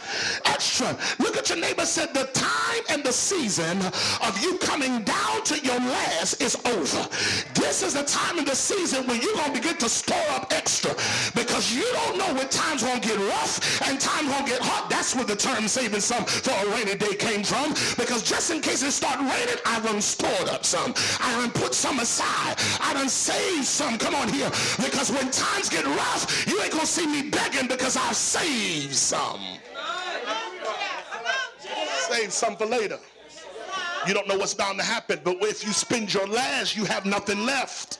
Extra. 0.45 0.95
Look 1.19 1.37
at 1.37 1.49
your 1.49 1.59
neighbor 1.59 1.85
said 1.85 2.13
the 2.13 2.25
time 2.33 2.83
and 2.89 3.03
the 3.03 3.11
season 3.11 3.77
of 4.21 4.39
you 4.41 4.57
coming 4.59 5.03
down 5.03 5.43
to 5.45 5.59
your 5.59 5.79
last 5.79 6.41
is 6.41 6.55
over. 6.65 7.07
This 7.55 7.83
is 7.83 7.93
the 7.93 8.03
time 8.03 8.37
and 8.37 8.47
the 8.47 8.55
season 8.55 9.05
when 9.07 9.21
you're 9.21 9.33
going 9.35 9.53
to 9.53 9.59
begin 9.59 9.77
to 9.77 9.89
store 9.89 10.29
up 10.31 10.53
extra 10.53 10.91
because 11.35 11.73
you 11.73 11.85
don't 11.93 12.17
know 12.17 12.33
when 12.33 12.47
time's 12.49 12.83
going 12.83 13.01
to 13.01 13.07
get 13.07 13.17
rough 13.17 13.81
and 13.87 13.99
time's 13.99 14.29
going 14.29 14.45
to 14.45 14.51
get 14.51 14.61
hot. 14.61 14.89
That's 14.89 15.15
where 15.15 15.25
the 15.25 15.35
term 15.35 15.67
saving 15.67 16.01
some 16.01 16.25
for 16.25 16.51
a 16.51 16.69
rainy 16.75 16.95
day 16.95 17.15
came 17.15 17.43
from 17.43 17.69
because 17.97 18.23
just 18.23 18.51
in 18.51 18.61
case 18.61 18.83
it 18.83 18.91
start 18.91 19.19
raining, 19.19 19.59
I 19.65 19.79
done 19.81 20.01
stored 20.01 20.49
up 20.49 20.65
some. 20.65 20.93
I 21.19 21.31
done 21.39 21.51
put 21.51 21.73
some 21.73 21.99
aside. 21.99 22.55
I 22.79 22.93
done 22.93 23.09
saved 23.09 23.65
some. 23.65 23.97
Come 23.97 24.15
on 24.15 24.29
here. 24.29 24.49
Because 24.77 25.11
when 25.11 25.29
times 25.31 25.69
get 25.69 25.85
rough, 25.85 26.47
you 26.47 26.61
ain't 26.61 26.71
going 26.71 26.85
to 26.85 26.91
see 26.91 27.07
me 27.07 27.29
begging 27.29 27.67
because 27.67 27.87
because 27.87 28.09
I 28.09 28.11
saved 28.39 28.95
some. 28.95 29.41
Save 32.09 32.31
some 32.31 32.55
for 32.55 32.65
later. 32.65 32.99
You 34.07 34.13
don't 34.13 34.27
know 34.27 34.37
what's 34.37 34.53
bound 34.53 34.79
to 34.79 34.85
happen, 34.85 35.19
but 35.23 35.37
if 35.41 35.65
you 35.65 35.73
spend 35.73 36.13
your 36.13 36.27
last, 36.27 36.75
you 36.77 36.85
have 36.85 37.05
nothing 37.05 37.45
left. 37.45 37.99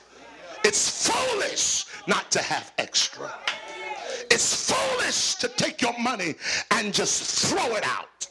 It's 0.64 1.08
foolish 1.08 1.86
not 2.06 2.30
to 2.30 2.40
have 2.40 2.72
extra. 2.78 3.32
It's 4.30 4.72
foolish 4.72 5.34
to 5.36 5.48
take 5.48 5.82
your 5.82 5.98
money 5.98 6.34
and 6.70 6.92
just 6.92 7.48
throw 7.48 7.76
it 7.76 7.84
out. 7.86 8.26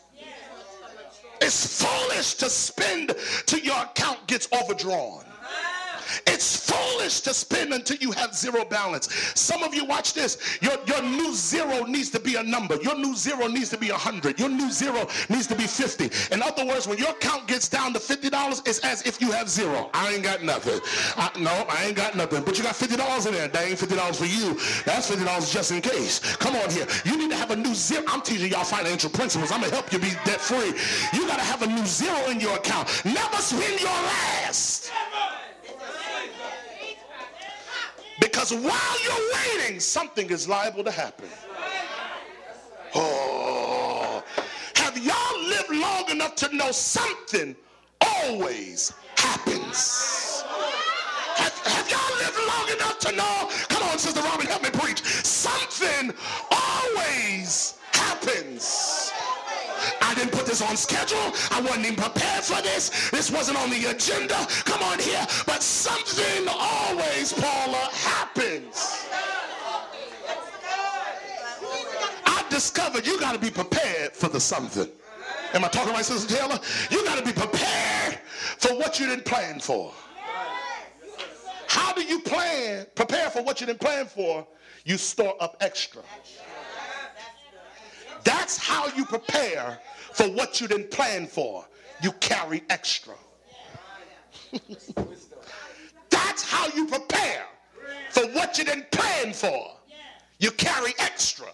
It's 1.40 1.84
foolish 1.84 2.34
to 2.36 2.50
spend 2.50 3.16
till 3.46 3.60
your 3.60 3.80
account 3.80 4.26
gets 4.28 4.48
overdrawn. 4.52 5.27
It's 6.26 6.70
foolish 6.70 7.22
to 7.22 7.34
spend 7.34 7.74
until 7.74 7.98
you 7.98 8.12
have 8.12 8.36
zero 8.36 8.66
balance. 8.66 9.08
Some 9.36 9.64
of 9.64 9.74
you 9.74 9.86
watch 9.86 10.14
this. 10.14 10.58
Your, 10.62 10.78
your 10.86 11.02
new 11.02 11.34
zero 11.34 11.86
needs 11.86 12.10
to 12.12 12.20
be 12.20 12.36
a 12.36 12.44
number. 12.44 12.76
Your 12.82 12.98
new 12.98 13.16
zero 13.16 13.48
needs 13.48 13.70
to 13.70 13.78
be 13.78 13.90
a 13.90 13.94
100. 13.94 14.40
Your 14.40 14.50
new 14.50 14.72
zero 14.72 15.08
needs 15.30 15.48
to 15.48 15.56
be 15.56 15.68
50. 15.68 16.34
In 16.34 16.42
other 16.42 16.66
words, 16.66 16.88
when 16.88 16.98
your 16.98 17.10
account 17.10 17.48
gets 17.48 17.70
down 17.70 17.94
to 17.94 18.00
$50, 18.00 18.68
it's 18.68 18.80
as 18.80 19.06
if 19.06 19.22
you 19.22 19.32
have 19.32 19.50
zero. 19.50 19.90
I 19.94 20.14
ain't 20.14 20.24
got 20.24 20.44
nothing. 20.44 20.80
I, 21.16 21.32
no, 21.40 21.66
I 21.70 21.86
ain't 21.86 21.96
got 21.96 22.16
nothing. 22.16 22.44
But 22.44 22.58
you 22.58 22.64
got 22.64 22.76
$50 22.76 23.28
in 23.28 23.34
there. 23.34 23.48
That 23.48 23.68
ain't 23.68 23.80
$50 23.80 24.16
for 24.16 24.26
you. 24.26 24.54
That's 24.86 25.10
$50 25.10 25.52
just 25.52 25.72
in 25.72 25.82
case. 25.82 26.20
Come 26.38 26.56
on 26.56 26.70
here. 26.70 26.88
You 27.06 27.18
need 27.18 27.32
to 27.32 27.38
have 27.38 27.52
a 27.52 27.56
new 27.56 27.74
zero. 27.74 28.04
I'm 28.08 28.22
teaching 28.22 28.52
y'all 28.52 28.64
financial 28.64 29.10
principles. 29.10 29.52
I'm 29.52 29.60
going 29.60 29.70
to 29.70 29.76
help 29.76 29.92
you 29.92 30.00
be 30.00 30.12
debt 30.26 30.42
free. 30.42 30.74
You 31.14 31.28
got 31.28 31.38
to 31.38 31.46
have 31.46 31.62
a 31.62 31.68
new 31.68 31.86
zero 31.86 32.30
in 32.30 32.40
your 32.40 32.56
account. 32.56 32.88
Never 33.06 33.38
spend 33.38 33.80
your 33.80 33.90
last. 33.90 34.92
Because 38.20 38.52
while 38.54 39.04
you're 39.04 39.60
waiting, 39.60 39.80
something 39.80 40.30
is 40.30 40.48
liable 40.48 40.84
to 40.84 40.92
happen. 40.92 41.28
Oh, 42.96 44.24
have 44.76 44.98
y'all 44.98 45.44
lived 45.48 45.70
long 45.70 46.10
enough 46.10 46.36
to 46.36 46.56
know 46.56 46.72
something 46.72 47.56
always 48.02 48.94
happens? 49.18 50.44
Have, 51.36 51.54
have 51.66 51.90
y'all 51.90 52.18
lived 52.18 52.40
long 52.48 52.70
enough 52.76 53.00
to 53.00 53.12
know? 53.16 53.50
Come 53.70 53.84
on, 53.90 54.00
Sister 54.00 54.22
Robin, 54.22 54.48
help 54.48 54.64
me 54.64 54.70
preach. 54.72 55.04
Something 55.04 56.14
always 56.52 57.78
happens. 57.92 58.87
This 60.58 60.70
on 60.72 60.76
schedule. 60.76 61.36
I 61.52 61.62
wasn't 61.62 61.86
even 61.86 61.98
prepared 61.98 62.44
for 62.44 62.60
this. 62.64 63.12
This 63.12 63.30
wasn't 63.30 63.60
on 63.60 63.70
the 63.70 63.92
agenda. 63.92 64.34
Come 64.66 64.82
on 64.82 64.98
here. 64.98 65.24
But 65.46 65.62
something 65.62 66.48
always, 66.50 67.32
Paula, 67.32 67.90
happens. 67.92 69.06
I 72.26 72.44
discovered 72.50 73.06
you 73.06 73.20
got 73.20 73.34
to 73.34 73.40
be 73.40 73.52
prepared 73.52 74.14
for 74.14 74.30
the 74.30 74.40
something. 74.40 74.90
Am 75.54 75.64
I 75.64 75.68
talking 75.68 75.94
right, 75.94 76.04
Sister 76.04 76.36
Taylor? 76.36 76.60
You 76.90 77.06
got 77.06 77.20
to 77.20 77.24
be 77.24 77.34
prepared 77.34 78.18
for 78.58 78.76
what 78.80 79.00
you 79.00 79.06
didn't 79.06 79.26
plan 79.26 79.60
for. 79.60 79.94
How 81.68 81.94
do 81.94 82.02
you 82.02 82.20
plan, 82.22 82.88
prepare 82.96 83.30
for 83.30 83.44
what 83.44 83.62
you 83.62 83.68
didn't 83.68 83.80
plan 83.80 84.08
for? 84.08 84.48
You 84.86 84.98
store 84.98 85.36
up 85.40 85.58
extra. 85.60 86.02
That's 88.24 88.58
how 88.58 88.88
you 88.96 89.06
prepare 89.06 89.80
for 90.14 90.26
what 90.30 90.60
you 90.62 90.68
didn't 90.68 90.92
plan 90.92 91.28
for. 91.28 91.66
You 92.02 92.12
carry 92.14 92.64
extra. 92.70 93.16
That's 96.10 96.44
how 96.44 96.68
you 96.76 96.88
prepare 96.88 97.46
for 98.12 98.28
what 98.28 98.58
you 98.58 98.66
didn't 98.66 98.92
plan 98.92 99.34
for. 99.34 99.72
You 100.40 100.52
carry 100.52 100.94
extra. 101.00 101.48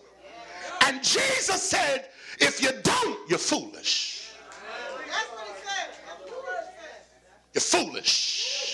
And 0.86 1.02
Jesus 1.04 1.62
said, 1.62 2.10
if 2.40 2.62
you 2.62 2.70
don't, 2.84 3.30
you're 3.30 3.40
foolish. 3.40 4.30
You're 7.54 7.62
foolish. 7.62 8.73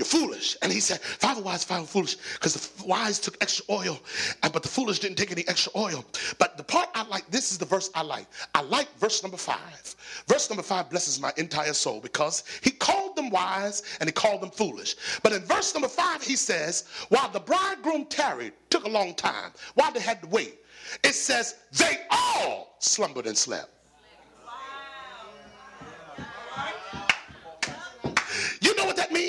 You're 0.00 0.06
foolish. 0.06 0.56
And 0.62 0.72
he 0.72 0.80
said, 0.80 0.98
five 1.00 1.36
wise, 1.38 1.62
five 1.62 1.86
foolish, 1.86 2.16
because 2.34 2.54
the 2.54 2.86
wise 2.86 3.18
took 3.18 3.36
extra 3.42 3.66
oil, 3.68 4.00
but 4.40 4.62
the 4.62 4.68
foolish 4.68 4.98
didn't 4.98 5.18
take 5.18 5.30
any 5.30 5.46
extra 5.46 5.72
oil. 5.76 6.04
But 6.38 6.56
the 6.56 6.64
part 6.64 6.88
I 6.94 7.06
like, 7.08 7.30
this 7.30 7.52
is 7.52 7.58
the 7.58 7.66
verse 7.66 7.90
I 7.94 8.02
like. 8.02 8.26
I 8.54 8.62
like 8.62 8.88
verse 8.98 9.22
number 9.22 9.36
five. 9.36 9.94
Verse 10.26 10.48
number 10.48 10.62
five 10.62 10.88
blesses 10.88 11.20
my 11.20 11.32
entire 11.36 11.74
soul 11.74 12.00
because 12.00 12.44
he 12.62 12.70
called 12.70 13.14
them 13.14 13.28
wise 13.28 13.82
and 14.00 14.08
he 14.08 14.12
called 14.12 14.40
them 14.40 14.50
foolish. 14.50 14.96
But 15.22 15.32
in 15.32 15.42
verse 15.42 15.74
number 15.74 15.88
five, 15.88 16.22
he 16.22 16.34
says, 16.34 16.86
while 17.10 17.28
the 17.28 17.40
bridegroom 17.40 18.06
tarried, 18.06 18.54
took 18.70 18.84
a 18.84 18.88
long 18.88 19.14
time, 19.14 19.52
while 19.74 19.92
they 19.92 20.00
had 20.00 20.22
to 20.22 20.28
wait, 20.28 20.60
it 21.04 21.14
says, 21.14 21.56
they 21.72 21.98
all 22.10 22.76
slumbered 22.78 23.26
and 23.26 23.36
slept. 23.36 23.68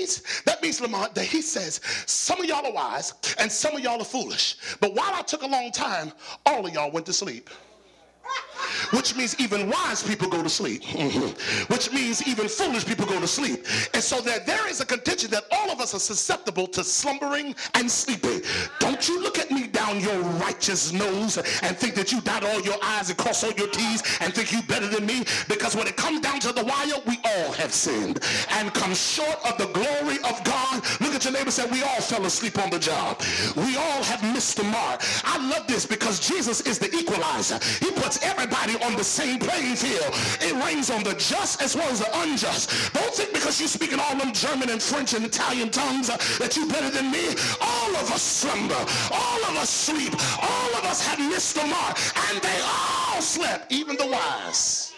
Means? 0.01 0.41
That 0.45 0.61
means, 0.61 0.81
Lamont, 0.81 1.15
that 1.15 1.25
he 1.25 1.41
says, 1.41 1.81
some 2.05 2.39
of 2.39 2.45
y'all 2.45 2.65
are 2.65 2.73
wise 2.73 3.13
and 3.39 3.51
some 3.51 3.75
of 3.75 3.81
y'all 3.81 4.01
are 4.01 4.05
foolish. 4.05 4.57
But 4.79 4.93
while 4.95 5.13
I 5.13 5.21
took 5.21 5.43
a 5.43 5.47
long 5.47 5.71
time, 5.71 6.11
all 6.45 6.65
of 6.65 6.73
y'all 6.73 6.91
went 6.91 7.05
to 7.07 7.13
sleep 7.13 7.49
which 8.91 9.15
means 9.15 9.39
even 9.39 9.69
wise 9.69 10.03
people 10.03 10.27
go 10.27 10.41
to 10.43 10.49
sleep, 10.49 10.83
which 11.67 11.91
means 11.91 12.25
even 12.27 12.47
foolish 12.47 12.85
people 12.85 13.05
go 13.05 13.19
to 13.19 13.27
sleep. 13.27 13.65
And 13.93 14.03
so 14.03 14.21
that 14.21 14.45
there 14.45 14.67
is 14.67 14.81
a 14.81 14.85
contention 14.85 15.31
that 15.31 15.45
all 15.51 15.71
of 15.71 15.79
us 15.79 15.93
are 15.93 15.99
susceptible 15.99 16.67
to 16.67 16.83
slumbering 16.83 17.55
and 17.75 17.89
sleeping. 17.89 18.41
Don't 18.79 19.07
you 19.07 19.21
look 19.21 19.39
at 19.39 19.51
me 19.51 19.60
down 19.91 20.01
your 20.01 20.21
righteous 20.39 20.91
nose 20.91 21.37
and 21.37 21.77
think 21.77 21.95
that 21.95 22.11
you 22.11 22.21
dot 22.21 22.43
all 22.43 22.61
your 22.61 22.77
I's 22.81 23.09
and 23.09 23.17
cross 23.17 23.43
all 23.43 23.51
your 23.51 23.67
T's 23.67 24.03
and 24.21 24.33
think 24.33 24.51
you 24.51 24.61
better 24.63 24.87
than 24.87 25.05
me 25.05 25.25
because 25.47 25.75
when 25.75 25.87
it 25.87 25.97
comes 25.97 26.21
down 26.21 26.39
to 26.41 26.51
the 26.51 26.63
wire, 26.63 27.01
we 27.05 27.17
all 27.25 27.51
have 27.53 27.73
sinned 27.73 28.19
and 28.51 28.73
come 28.73 28.93
short 28.93 29.37
of 29.45 29.57
the 29.57 29.67
glory 29.67 30.17
of 30.17 30.43
God. 30.43 30.83
Look 30.99 31.10
at 31.21 31.25
your 31.25 31.33
neighbor 31.33 31.45
and 31.45 31.53
say, 31.53 31.65
we 31.69 31.83
all 31.83 32.01
fell 32.01 32.25
asleep 32.25 32.57
on 32.57 32.71
the 32.71 32.79
job. 32.79 33.21
We 33.55 33.77
all 33.77 34.03
have 34.03 34.23
missed 34.33 34.57
the 34.57 34.63
mark. 34.63 35.01
I 35.23 35.37
love 35.49 35.67
this 35.67 35.85
because 35.85 36.19
Jesus 36.19 36.61
is 36.61 36.79
the 36.79 36.89
equalizer. 36.95 37.59
He 37.79 37.91
puts 37.91 38.23
everybody 38.23 38.73
on 38.83 38.95
the 38.95 39.03
same 39.03 39.37
playing 39.37 39.75
field. 39.75 40.09
It 40.41 40.53
rains 40.65 40.89
on 40.89 41.03
the 41.03 41.13
just 41.13 41.61
as 41.61 41.75
well 41.75 41.89
as 41.89 41.99
the 41.99 42.09
unjust. 42.21 42.93
Don't 42.93 43.13
think 43.13 43.33
because 43.33 43.59
you're 43.59 43.69
speaking 43.69 43.99
all 43.99 44.15
them 44.15 44.33
German 44.33 44.71
and 44.71 44.81
French 44.81 45.13
and 45.13 45.23
Italian 45.23 45.69
tongues 45.69 46.09
uh, 46.09 46.17
that 46.39 46.55
you're 46.55 46.67
better 46.67 46.89
than 46.89 47.11
me. 47.11 47.35
All 47.61 47.95
of 47.97 48.09
us 48.11 48.23
slumber. 48.23 48.81
All 49.11 49.41
of 49.45 49.57
us 49.57 49.69
sleep. 49.69 50.13
All 50.41 50.71
of 50.73 50.85
us 50.85 51.05
have 51.05 51.19
missed 51.19 51.53
the 51.53 51.67
mark. 51.67 51.99
And 52.31 52.41
they 52.41 52.59
all 52.65 53.21
slept, 53.21 53.71
even 53.71 53.95
the 53.95 54.07
wise. 54.07 54.93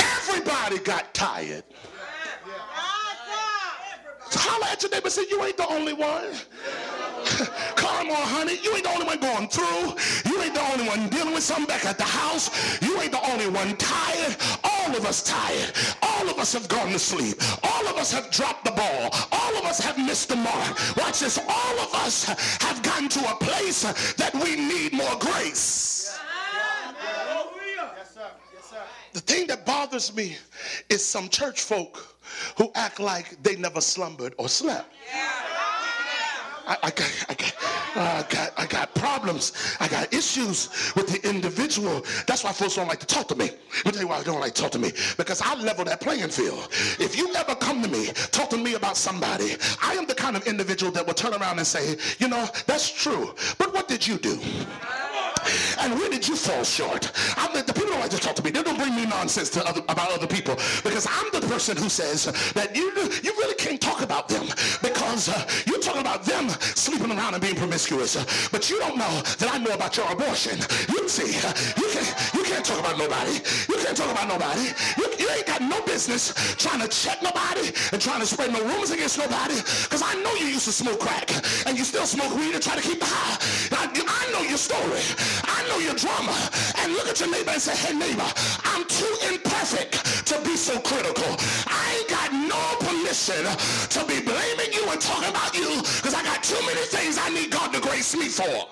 Everybody 0.00 0.78
got 0.78 1.12
tired. 1.12 1.64
Holler 4.34 4.66
at 4.66 4.82
your 4.82 4.90
neighbor 4.90 5.10
say, 5.10 5.24
you 5.30 5.42
ain't 5.44 5.56
the 5.56 5.68
only 5.68 5.92
one. 5.92 6.34
Come 7.76 8.10
on, 8.10 8.26
honey. 8.28 8.58
You 8.62 8.74
ain't 8.74 8.84
the 8.84 8.90
only 8.90 9.06
one 9.06 9.18
going 9.18 9.48
through. 9.48 9.96
You 10.30 10.42
ain't 10.42 10.54
the 10.54 10.64
only 10.72 10.86
one 10.86 11.08
dealing 11.08 11.34
with 11.34 11.42
something 11.42 11.66
back 11.66 11.84
at 11.84 11.96
the 11.96 12.04
house. 12.04 12.50
You 12.82 13.00
ain't 13.00 13.12
the 13.12 13.24
only 13.30 13.48
one 13.48 13.76
tired. 13.76 14.36
All 14.62 14.94
of 14.94 15.06
us 15.06 15.22
tired. 15.22 15.72
All 16.02 16.28
of 16.28 16.38
us 16.38 16.52
have 16.52 16.68
gone 16.68 16.92
to 16.92 16.98
sleep. 16.98 17.36
All 17.62 17.86
of 17.88 17.96
us 17.96 18.12
have 18.12 18.30
dropped 18.30 18.64
the 18.64 18.72
ball. 18.72 19.10
All 19.32 19.56
of 19.56 19.64
us 19.64 19.80
have 19.80 19.96
missed 19.96 20.28
the 20.28 20.36
mark. 20.36 20.96
Watch 20.96 21.20
this. 21.20 21.38
All 21.38 21.78
of 21.80 21.94
us 21.94 22.24
have 22.62 22.82
gotten 22.82 23.08
to 23.08 23.20
a 23.30 23.36
place 23.36 23.82
that 24.14 24.34
we 24.34 24.56
need 24.56 24.92
more 24.92 25.16
grace. 25.18 26.18
The 29.12 29.20
thing 29.20 29.46
that 29.46 29.64
bothers 29.64 30.14
me 30.14 30.36
is 30.88 31.04
some 31.04 31.28
church 31.28 31.60
folk 31.62 32.13
who 32.56 32.70
act 32.74 33.00
like 33.00 33.42
they 33.42 33.56
never 33.56 33.80
slumbered 33.80 34.34
or 34.38 34.48
slept. 34.48 34.88
I, 36.66 36.78
I, 36.82 36.90
got, 36.90 37.26
I, 37.28 37.34
got, 37.34 37.54
I, 37.96 38.26
got, 38.28 38.52
I 38.56 38.66
got 38.66 38.94
problems. 38.94 39.76
I 39.80 39.88
got 39.88 40.12
issues 40.14 40.92
with 40.96 41.08
the 41.08 41.28
individual. 41.28 42.02
That's 42.26 42.42
why 42.42 42.52
folks 42.52 42.76
don't 42.76 42.88
like 42.88 43.00
to 43.00 43.06
talk 43.06 43.28
to 43.28 43.36
me. 43.36 43.50
Let 43.84 43.86
me 43.86 43.92
tell 43.92 44.00
you 44.00 44.08
why 44.08 44.18
I 44.18 44.22
don't 44.22 44.40
like 44.40 44.54
to 44.54 44.62
talk 44.62 44.70
to 44.72 44.78
me. 44.78 44.92
Because 45.16 45.42
I 45.42 45.54
level 45.56 45.84
that 45.84 46.00
playing 46.00 46.30
field. 46.30 46.68
If 46.98 47.16
you 47.18 47.34
ever 47.34 47.54
come 47.54 47.82
to 47.82 47.88
me, 47.88 48.06
talk 48.32 48.48
to 48.50 48.56
me 48.56 48.74
about 48.74 48.96
somebody, 48.96 49.56
I 49.82 49.94
am 49.94 50.06
the 50.06 50.14
kind 50.14 50.36
of 50.36 50.46
individual 50.46 50.90
that 50.92 51.06
will 51.06 51.14
turn 51.14 51.34
around 51.34 51.58
and 51.58 51.66
say, 51.66 51.96
you 52.18 52.28
know, 52.28 52.48
that's 52.66 52.90
true. 52.90 53.34
But 53.58 53.74
what 53.74 53.86
did 53.86 54.06
you 54.06 54.16
do? 54.16 54.38
And 55.80 55.94
where 55.98 56.10
did 56.10 56.26
you 56.26 56.36
fall 56.36 56.64
short? 56.64 57.10
I'm 57.36 57.52
the, 57.54 57.62
the 57.62 57.72
people 57.72 57.90
don't 57.90 58.00
like 58.00 58.10
to 58.10 58.18
talk 58.18 58.34
to 58.36 58.42
me. 58.44 58.50
They 58.50 58.62
don't 58.62 58.78
bring 58.78 58.94
me 58.94 59.06
nonsense 59.06 59.50
to 59.50 59.66
other, 59.66 59.80
about 59.88 60.10
other 60.12 60.26
people 60.26 60.56
because 60.82 61.06
I'm 61.06 61.28
the 61.32 61.46
person 61.46 61.76
who 61.76 61.88
says 61.88 62.24
that 62.54 62.74
you 62.74 62.92
you 63.22 63.32
really 63.38 63.54
can't 63.54 63.80
talk 63.80 64.02
about 64.02 64.28
them 64.28 64.46
because 64.82 65.28
uh, 65.28 65.46
you're 65.66 65.80
talking 65.80 66.00
about 66.00 66.24
them 66.24 66.48
sleeping 66.48 67.10
around 67.10 67.34
and 67.34 67.42
being 67.42 67.56
promiscuous, 67.56 68.16
but 68.48 68.70
you 68.70 68.78
don't 68.78 68.96
know 68.96 69.22
that 69.38 69.50
I 69.52 69.58
know 69.58 69.72
about 69.72 69.96
your 69.96 70.10
abortion. 70.10 70.58
You 70.88 71.08
see, 71.08 71.36
you 71.80 71.88
can't 71.90 72.34
you 72.34 72.42
can't 72.44 72.64
talk 72.64 72.80
about 72.80 72.98
nobody. 72.98 73.34
You 73.68 73.76
can't 73.82 73.96
talk 73.96 74.10
about 74.10 74.28
nobody. 74.28 74.72
You, 74.98 75.06
you 75.18 75.28
ain't 75.30 75.46
got 75.46 75.60
no 75.60 75.80
business 75.82 76.32
trying 76.56 76.80
to 76.80 76.88
check 76.88 77.22
nobody 77.22 77.72
and 77.92 78.00
trying 78.00 78.20
to 78.20 78.26
spread 78.26 78.52
no 78.52 78.62
rumors 78.64 78.90
against 78.90 79.18
nobody 79.18 79.56
because 79.56 80.02
I 80.02 80.14
know 80.22 80.32
you 80.34 80.46
used 80.46 80.66
to 80.66 80.72
smoke 80.72 81.00
crack 81.00 81.30
and 81.66 81.76
you 81.78 81.84
still 81.84 82.06
smoke 82.06 82.34
weed 82.36 82.54
and 82.54 82.62
try 82.62 82.76
to 82.76 82.82
keep 82.82 83.00
the 83.00 83.06
high. 83.06 83.36
I, 83.72 83.90
I 83.92 84.32
know 84.32 84.42
your 84.42 84.58
story. 84.58 85.02
I 85.44 85.66
know 85.68 85.78
your 85.78 85.94
drama. 85.94 86.34
And 86.78 86.92
look 86.92 87.08
at 87.08 87.20
your 87.20 87.30
neighbor 87.30 87.50
and 87.50 87.60
say, 87.62 87.74
hey 87.74 87.96
neighbor, 87.96 88.26
I'm 88.64 88.84
too 88.86 89.14
imperfect 89.32 90.26
to 90.26 90.40
be 90.42 90.56
so 90.56 90.78
critical. 90.80 91.36
I 91.66 91.98
ain't 91.98 92.08
got 92.08 92.32
no 92.32 92.62
permission 92.86 93.44
to 93.44 94.00
be 94.06 94.20
blaming 94.20 94.72
you 94.72 94.88
and 94.90 95.00
talking 95.00 95.30
about 95.30 95.54
you 95.56 95.80
because 95.80 96.14
I 96.14 96.22
got 96.22 96.42
too 96.42 96.60
many 96.66 96.84
things 96.86 97.18
I 97.18 97.30
need 97.30 97.50
God 97.50 97.72
to 97.72 97.80
grace 97.80 98.14
me 98.16 98.28
for. 98.28 98.68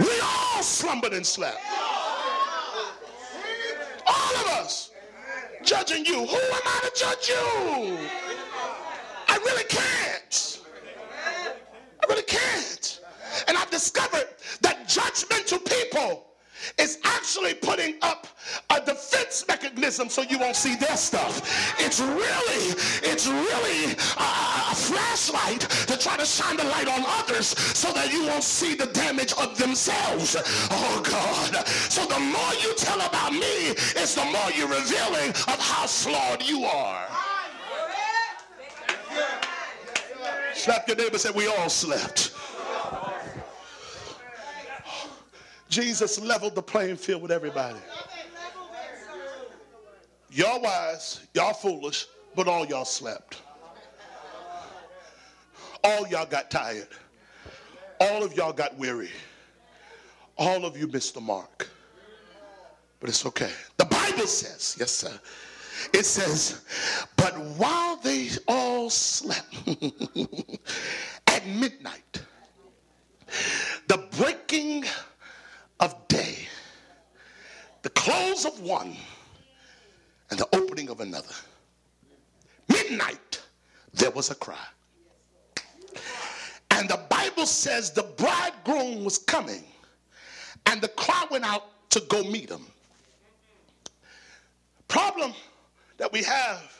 We 0.00 0.20
all 0.22 0.62
slumbered 0.62 1.12
and 1.12 1.26
slept. 1.26 1.58
All 4.06 4.34
of 4.36 4.46
us 4.62 4.90
judging 5.64 6.04
you. 6.04 6.24
Who 6.26 6.36
am 6.36 6.62
I 6.64 6.88
to 6.88 6.92
judge 6.98 7.28
you? 7.28 7.98
I 9.28 9.36
really 9.44 9.64
can't. 9.64 10.60
I 12.00 12.06
really 12.08 12.22
can't. 12.22 13.00
And 13.46 13.56
I've 13.56 13.70
discovered 13.70 14.26
that 14.60 14.88
judgmental 14.88 15.64
people 15.64 16.28
is 16.78 16.98
actually 17.04 17.54
putting 17.54 17.94
up 18.02 18.26
a 18.70 18.80
defense 18.80 19.44
mechanism 19.48 20.08
so 20.08 20.22
you 20.22 20.38
won't 20.38 20.56
see 20.56 20.74
their 20.76 20.96
stuff. 20.96 21.40
It's 21.78 22.00
really, 22.00 22.74
it's 23.02 23.26
really 23.26 23.92
a, 23.92 24.28
a, 24.70 24.74
flashlight 24.74 25.60
to 25.60 25.98
try 25.98 26.16
to 26.16 26.24
shine 26.24 26.56
the 26.56 26.64
light 26.64 26.88
on 26.88 27.04
others 27.06 27.48
so 27.48 27.92
that 27.92 28.12
you 28.12 28.26
won't 28.26 28.42
see 28.42 28.74
the 28.74 28.86
damage 28.86 29.32
of 29.34 29.56
themselves. 29.58 30.36
Oh 30.70 31.02
God. 31.04 31.66
So 31.66 32.04
the 32.06 32.18
more 32.18 32.54
you 32.62 32.74
tell 32.76 33.00
about 33.00 33.32
me, 33.32 33.74
it's 33.96 34.14
the 34.14 34.24
more 34.24 34.50
you're 34.54 34.68
revealing 34.68 35.30
of 35.30 35.58
how 35.58 35.86
flawed 35.86 36.42
you 36.42 36.64
are. 36.64 37.06
Slap 40.54 40.88
your 40.88 40.96
neighbor 40.96 41.12
and 41.12 41.20
say, 41.20 41.30
we 41.30 41.46
all 41.46 41.68
slept. 41.68 42.32
Jesus 45.68 46.18
leveled 46.20 46.54
the 46.54 46.62
playing 46.62 46.96
field 46.96 47.22
with 47.22 47.30
everybody. 47.30 47.78
Y'all 50.30 50.60
wise, 50.60 51.20
y'all 51.34 51.54
foolish, 51.54 52.06
but 52.34 52.48
all 52.48 52.66
y'all 52.66 52.84
slept. 52.84 53.42
All 55.84 56.06
y'all 56.08 56.26
got 56.26 56.50
tired. 56.50 56.88
All 58.00 58.22
of 58.22 58.34
y'all 58.34 58.52
got 58.52 58.76
weary. 58.76 59.10
All 60.36 60.64
of 60.64 60.76
you 60.76 60.86
missed 60.86 61.14
the 61.14 61.20
mark. 61.20 61.68
But 63.00 63.10
it's 63.10 63.24
okay. 63.26 63.50
The 63.76 63.84
Bible 63.84 64.26
says, 64.26 64.76
yes, 64.78 64.90
sir. 64.90 65.18
It 65.92 66.04
says, 66.04 66.62
but 67.16 67.32
while 67.56 67.96
they 67.96 68.28
all 68.48 68.90
slept 68.90 69.54
at 71.28 71.46
midnight, 71.46 72.22
the 73.86 74.08
breaking 74.16 74.84
close 77.98 78.44
of 78.44 78.60
one, 78.60 78.96
and 80.30 80.38
the 80.38 80.48
opening 80.54 80.88
of 80.88 81.00
another. 81.00 81.34
Midnight, 82.68 83.40
there 83.92 84.12
was 84.12 84.30
a 84.30 84.36
cry. 84.36 84.66
And 86.70 86.88
the 86.88 87.00
Bible 87.10 87.44
says 87.44 87.90
the 87.90 88.04
bridegroom 88.16 89.04
was 89.04 89.18
coming, 89.18 89.64
and 90.66 90.80
the 90.80 90.88
cry 90.88 91.26
went 91.28 91.44
out 91.44 91.90
to 91.90 92.00
go 92.08 92.22
meet 92.22 92.48
him. 92.48 92.66
Problem 94.86 95.34
that 95.96 96.12
we 96.12 96.22
have 96.22 96.72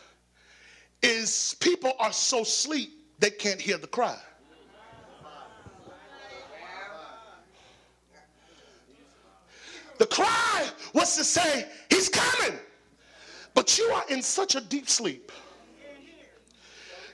is 1.03 1.57
people 1.59 1.95
are 1.99 2.13
so 2.13 2.43
asleep 2.43 2.91
they 3.19 3.31
can't 3.31 3.61
hear 3.61 3.77
the 3.77 3.89
cry. 3.89 4.17
The 9.99 10.07
cry 10.07 10.69
was 10.95 11.17
to 11.17 11.25
say, 11.25 11.69
He's 11.91 12.09
coming. 12.09 12.59
But 13.55 13.77
you 13.79 13.85
are 13.87 14.05
in 14.09 14.23
such 14.23 14.55
a 14.55 14.61
deep 14.61 14.89
sleep. 14.89 15.33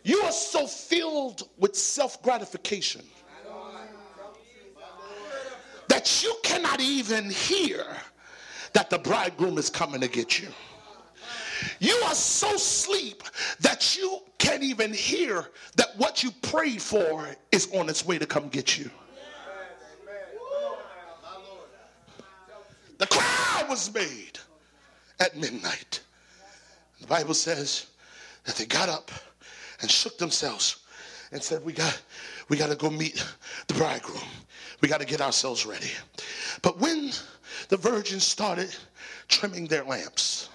You 0.02 0.20
are 0.20 0.32
so 0.32 0.66
filled 0.66 1.48
with 1.56 1.74
self 1.74 2.22
gratification 2.22 3.02
that 5.88 6.22
you 6.22 6.34
cannot 6.42 6.80
even 6.80 7.30
hear 7.30 7.86
that 8.74 8.90
the 8.90 8.98
bridegroom 8.98 9.56
is 9.56 9.70
coming 9.70 10.00
to 10.02 10.08
get 10.08 10.38
you. 10.38 10.48
You 11.78 11.94
are 12.04 12.14
so 12.14 12.54
asleep 12.54 13.22
that 13.60 13.96
you 13.96 14.20
can't 14.38 14.62
even 14.62 14.92
hear 14.92 15.48
that 15.76 15.96
what 15.96 16.22
you 16.22 16.30
prayed 16.42 16.82
for 16.82 17.26
is 17.52 17.72
on 17.72 17.88
its 17.88 18.04
way 18.04 18.18
to 18.18 18.26
come 18.26 18.48
get 18.48 18.76
you. 18.76 18.90
Was 23.68 23.92
made 23.92 24.38
at 25.18 25.36
midnight. 25.36 26.00
The 27.00 27.08
Bible 27.08 27.34
says 27.34 27.86
that 28.44 28.54
they 28.54 28.66
got 28.66 28.88
up 28.88 29.10
and 29.80 29.90
shook 29.90 30.16
themselves 30.16 30.84
and 31.32 31.42
said, 31.42 31.64
We 31.64 31.72
got 31.72 32.00
we 32.48 32.56
got 32.56 32.70
to 32.70 32.76
go 32.76 32.88
meet 32.88 33.24
the 33.66 33.74
bridegroom. 33.74 34.22
We 34.80 34.88
got 34.88 35.00
to 35.00 35.06
get 35.06 35.20
ourselves 35.20 35.66
ready. 35.66 35.90
But 36.62 36.78
when 36.78 37.10
the 37.68 37.76
virgins 37.76 38.22
started 38.22 38.74
trimming 39.26 39.66
their 39.66 39.82
lamps, 39.82 40.50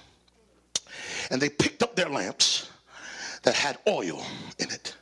and 1.29 1.41
they 1.41 1.49
picked 1.49 1.83
up 1.83 1.95
their 1.95 2.09
lamps 2.09 2.69
that 3.43 3.55
had 3.55 3.79
oil 3.87 4.23
in 4.59 4.69
it, 4.71 4.95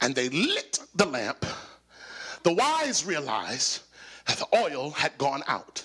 and 0.00 0.14
they 0.14 0.30
lit 0.30 0.78
the 0.94 1.06
lamp, 1.06 1.44
the 2.42 2.54
wise 2.54 3.04
realized 3.04 3.82
that 4.26 4.38
the 4.38 4.56
oil 4.56 4.90
had 4.90 5.18
gone 5.18 5.42
out. 5.46 5.84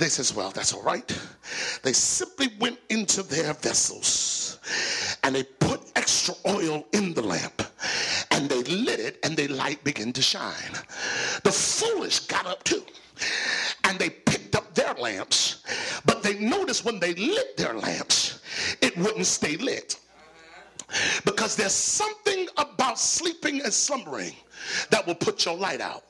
They 0.00 0.08
says, 0.08 0.34
well, 0.34 0.50
that's 0.50 0.72
all 0.72 0.82
right. 0.82 1.06
They 1.82 1.92
simply 1.92 2.48
went 2.58 2.78
into 2.88 3.22
their 3.22 3.52
vessels 3.52 4.58
and 5.22 5.34
they 5.34 5.42
put 5.42 5.92
extra 5.94 6.34
oil 6.46 6.86
in 6.94 7.12
the 7.12 7.20
lamp 7.20 7.62
and 8.30 8.48
they 8.48 8.62
lit 8.62 8.98
it 8.98 9.18
and 9.22 9.36
the 9.36 9.48
light 9.48 9.84
began 9.84 10.14
to 10.14 10.22
shine. 10.22 10.72
The 11.44 11.52
foolish 11.52 12.20
got 12.20 12.46
up 12.46 12.64
too 12.64 12.82
and 13.84 13.98
they 13.98 14.08
picked 14.08 14.56
up 14.56 14.72
their 14.74 14.94
lamps, 14.94 15.64
but 16.06 16.22
they 16.22 16.38
noticed 16.38 16.86
when 16.86 16.98
they 16.98 17.12
lit 17.12 17.58
their 17.58 17.74
lamps, 17.74 18.40
it 18.80 18.96
wouldn't 18.96 19.26
stay 19.26 19.58
lit. 19.58 20.00
Because 21.26 21.56
there's 21.56 21.74
something 21.74 22.48
about 22.56 22.98
sleeping 22.98 23.60
and 23.60 23.72
slumbering 23.72 24.32
that 24.88 25.06
will 25.06 25.14
put 25.14 25.44
your 25.44 25.58
light 25.58 25.82
out. 25.82 26.04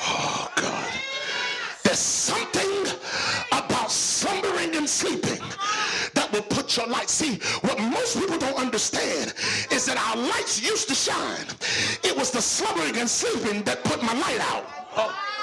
Oh. 0.00 0.47
There's 1.88 2.00
something 2.00 2.84
about 3.50 3.90
slumbering 3.90 4.76
and 4.76 4.86
sleeping 4.86 5.40
that 6.12 6.28
will 6.30 6.42
put 6.42 6.76
your 6.76 6.86
light. 6.86 7.08
See, 7.08 7.36
what 7.62 7.80
most 7.80 8.18
people 8.18 8.36
don't 8.36 8.58
understand 8.58 9.32
is 9.70 9.86
that 9.86 9.96
our 9.96 10.16
lights 10.22 10.60
used 10.60 10.88
to 10.88 10.94
shine. 10.94 11.46
It 12.04 12.14
was 12.14 12.30
the 12.30 12.42
slumbering 12.42 12.98
and 12.98 13.08
sleeping 13.08 13.62
that 13.62 13.84
put 13.84 14.02
my 14.02 14.12
light 14.12 14.40
out. 14.52 14.66
Oh. 14.98 15.37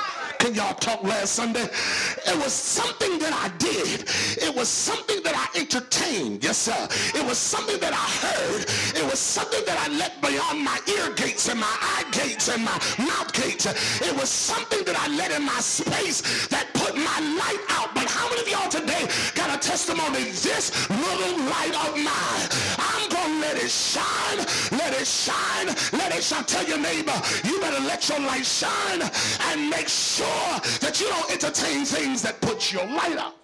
Can 0.45 0.53
y'all 0.53 0.75
talk 0.75 1.01
last 1.01 1.33
Sunday? 1.33 1.63
It 1.63 2.37
was 2.37 2.53
something 2.53 3.17
that 3.17 3.33
I 3.33 3.49
did. 3.57 4.05
It 4.37 4.55
was 4.55 4.69
something 4.69 5.23
that 5.23 5.33
I 5.33 5.59
entertained. 5.59 6.43
Yes, 6.43 6.59
sir. 6.69 6.87
It 7.17 7.25
was 7.25 7.39
something 7.39 7.79
that 7.79 7.93
I 7.93 8.07
heard. 8.21 8.61
It 8.93 9.09
was 9.09 9.17
something 9.17 9.65
that 9.65 9.79
I 9.81 9.87
let 9.97 10.21
beyond 10.21 10.61
my 10.61 10.77
ear 10.85 11.09
gates 11.15 11.49
and 11.49 11.59
my 11.59 11.75
eye 11.81 12.05
gates 12.11 12.47
and 12.47 12.63
my 12.63 12.77
mouth 12.99 13.33
gates. 13.33 13.65
It 14.05 14.13
was 14.15 14.29
something 14.29 14.85
that 14.85 14.95
I 14.95 15.07
let 15.17 15.31
in 15.31 15.43
my 15.43 15.59
space 15.61 16.21
that 16.49 16.69
put 16.75 16.93
my 16.93 17.19
light 17.41 17.65
out. 17.69 17.95
But 17.95 18.05
how 18.05 18.29
many 18.29 18.45
of 18.45 18.47
y'all 18.47 18.69
today 18.69 19.01
got 19.33 19.44
testimony? 19.65 20.31
This 20.45 20.89
little 20.89 21.37
light 21.49 21.75
of 21.87 21.97
mine, 21.97 22.47
I'm 22.77 23.09
going 23.09 23.33
to 23.33 23.39
let 23.41 23.57
it 23.57 23.71
shine. 23.71 24.37
Let 24.71 24.93
it 24.93 25.07
shine. 25.07 25.67
Let 25.91 26.15
it 26.15 26.23
shine. 26.23 26.43
Tell 26.45 26.65
your 26.65 26.77
neighbor, 26.77 27.19
you 27.43 27.59
better 27.59 27.81
let 27.81 28.07
your 28.07 28.19
light 28.19 28.45
shine 28.45 29.01
and 29.49 29.69
make 29.69 29.87
sure 29.87 30.59
that 30.81 31.01
you 31.01 31.07
don't 31.07 31.31
entertain 31.31 31.83
things 31.85 32.21
that 32.21 32.39
put 32.41 32.71
your 32.71 32.85
light 32.85 33.17
out. 33.17 33.35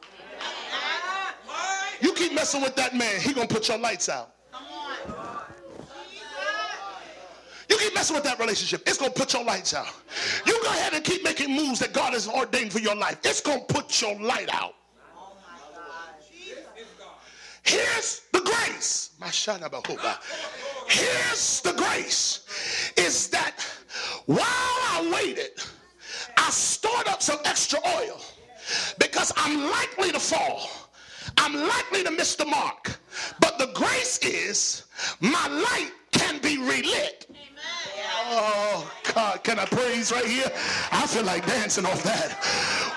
You 2.02 2.14
keep 2.14 2.34
messing 2.34 2.62
with 2.62 2.76
that 2.76 2.96
man, 2.96 3.20
he 3.22 3.34
gonna 3.34 3.48
put 3.48 3.68
your 3.68 3.78
lights 3.78 4.10
out. 4.10 4.34
You 7.70 7.78
keep 7.78 7.94
messing 7.94 8.16
with 8.16 8.24
that 8.26 8.40
relationship, 8.40 8.82
it's 8.88 8.98
gonna 8.98 9.12
put 9.12 9.34
your 9.34 9.44
lights 9.44 9.74
out. 9.74 9.88
You 10.46 10.60
go 10.64 10.70
ahead 10.70 10.94
and 10.94 11.04
keep 11.04 11.24
making 11.24 11.56
moves 11.56 11.80
that 11.80 11.94
God 11.94 12.14
has 12.14 12.28
ordained 12.28 12.74
for 12.74 12.80
your 12.80 12.96
life. 12.96 13.20
It's 13.24 13.42
gonna 13.42 13.62
put 13.62 14.02
your 14.02 14.20
light 14.20 14.50
out. 14.52 14.74
Here's 17.64 18.22
the 18.34 18.42
grace. 18.42 19.12
Here's 20.88 21.62
the 21.62 21.74
grace. 21.74 22.94
Is 22.98 23.28
that 23.30 23.66
while 24.26 24.40
I 24.44 25.12
waited, 25.14 25.52
I 26.38 26.50
stored 26.50 27.08
up 27.08 27.22
some 27.22 27.40
extra 27.46 27.80
oil 27.98 28.20
because 29.00 29.32
I'm 29.36 29.70
likely 29.70 30.12
to 30.12 30.20
fall. 30.20 30.70
I'm 31.38 31.54
likely 31.54 32.04
to 32.04 32.12
miss 32.12 32.36
the 32.36 32.46
mark. 32.46 33.00
But 33.40 33.58
the 33.58 33.68
grace 33.74 34.18
is 34.20 34.84
my 35.20 35.48
light 35.48 35.92
can 36.12 36.40
be 36.40 36.58
relit. 36.58 37.28
Oh, 38.34 38.90
God, 39.14 39.44
can 39.44 39.60
I 39.60 39.66
praise 39.66 40.12
right 40.12 40.26
here? 40.26 40.50
I 40.92 41.06
feel 41.08 41.24
like 41.24 41.46
dancing 41.46 41.86
off 41.86 42.02
that. 42.04 42.32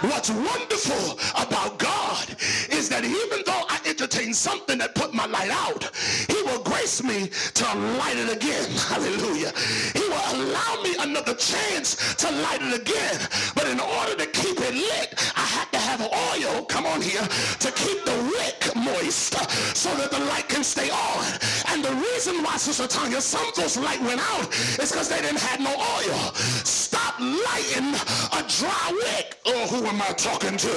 What's 0.02 0.30
wonderful 0.30 1.18
about 1.34 1.78
God 1.78 2.28
is 2.70 2.88
that 2.88 3.04
even 3.04 3.42
though 3.44 3.64
I 3.68 3.80
entertain 3.94 4.34
something 4.34 4.78
that 4.78 4.94
put 4.96 5.14
my 5.14 5.26
light 5.26 5.50
out, 5.50 5.88
he 6.26 6.42
will 6.42 6.60
grace 6.62 7.02
me 7.02 7.30
to 7.54 7.64
light 8.02 8.16
it 8.16 8.30
again. 8.34 8.68
Hallelujah. 8.90 9.52
He 9.94 10.00
will 10.00 10.26
allow 10.34 10.82
me 10.82 10.96
another 10.98 11.34
chance 11.34 12.14
to 12.16 12.28
light 12.42 12.60
it 12.60 12.74
again. 12.80 13.16
But 13.54 13.68
in 13.68 13.78
order 13.78 14.16
to 14.16 14.26
keep 14.26 14.58
it 14.58 14.74
lit, 14.74 15.14
I 15.36 15.46
have 15.56 15.70
to 15.70 15.78
have 15.78 16.00
oil, 16.02 16.64
come 16.64 16.86
on 16.86 17.00
here, 17.00 17.22
to 17.22 17.70
keep 17.72 18.04
the 18.04 18.18
wick 18.34 18.74
moist 18.74 19.38
so 19.76 19.94
that 19.94 20.10
the 20.10 20.20
light 20.26 20.48
can 20.48 20.64
stay 20.64 20.90
on. 20.90 21.24
And 21.68 21.84
the 21.84 21.94
reason 21.94 22.42
why, 22.42 22.56
Sister 22.56 22.88
Tanya, 22.88 23.20
some 23.20 23.46
those 23.54 23.76
light 23.76 24.00
went 24.02 24.20
out 24.34 24.48
is 24.82 24.90
because 24.90 25.08
they 25.08 25.20
didn't 25.22 25.40
have 25.40 25.60
no 25.60 25.70
oil. 25.70 26.34
Stop 26.66 27.03
lighting 27.20 27.94
a 28.32 28.40
dry 28.48 28.88
wick. 28.92 29.38
Oh, 29.46 29.66
who 29.68 29.86
am 29.86 30.02
I 30.02 30.12
talking 30.16 30.56
to? 30.56 30.74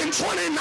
In 0.00 0.10
2019, 0.12 0.54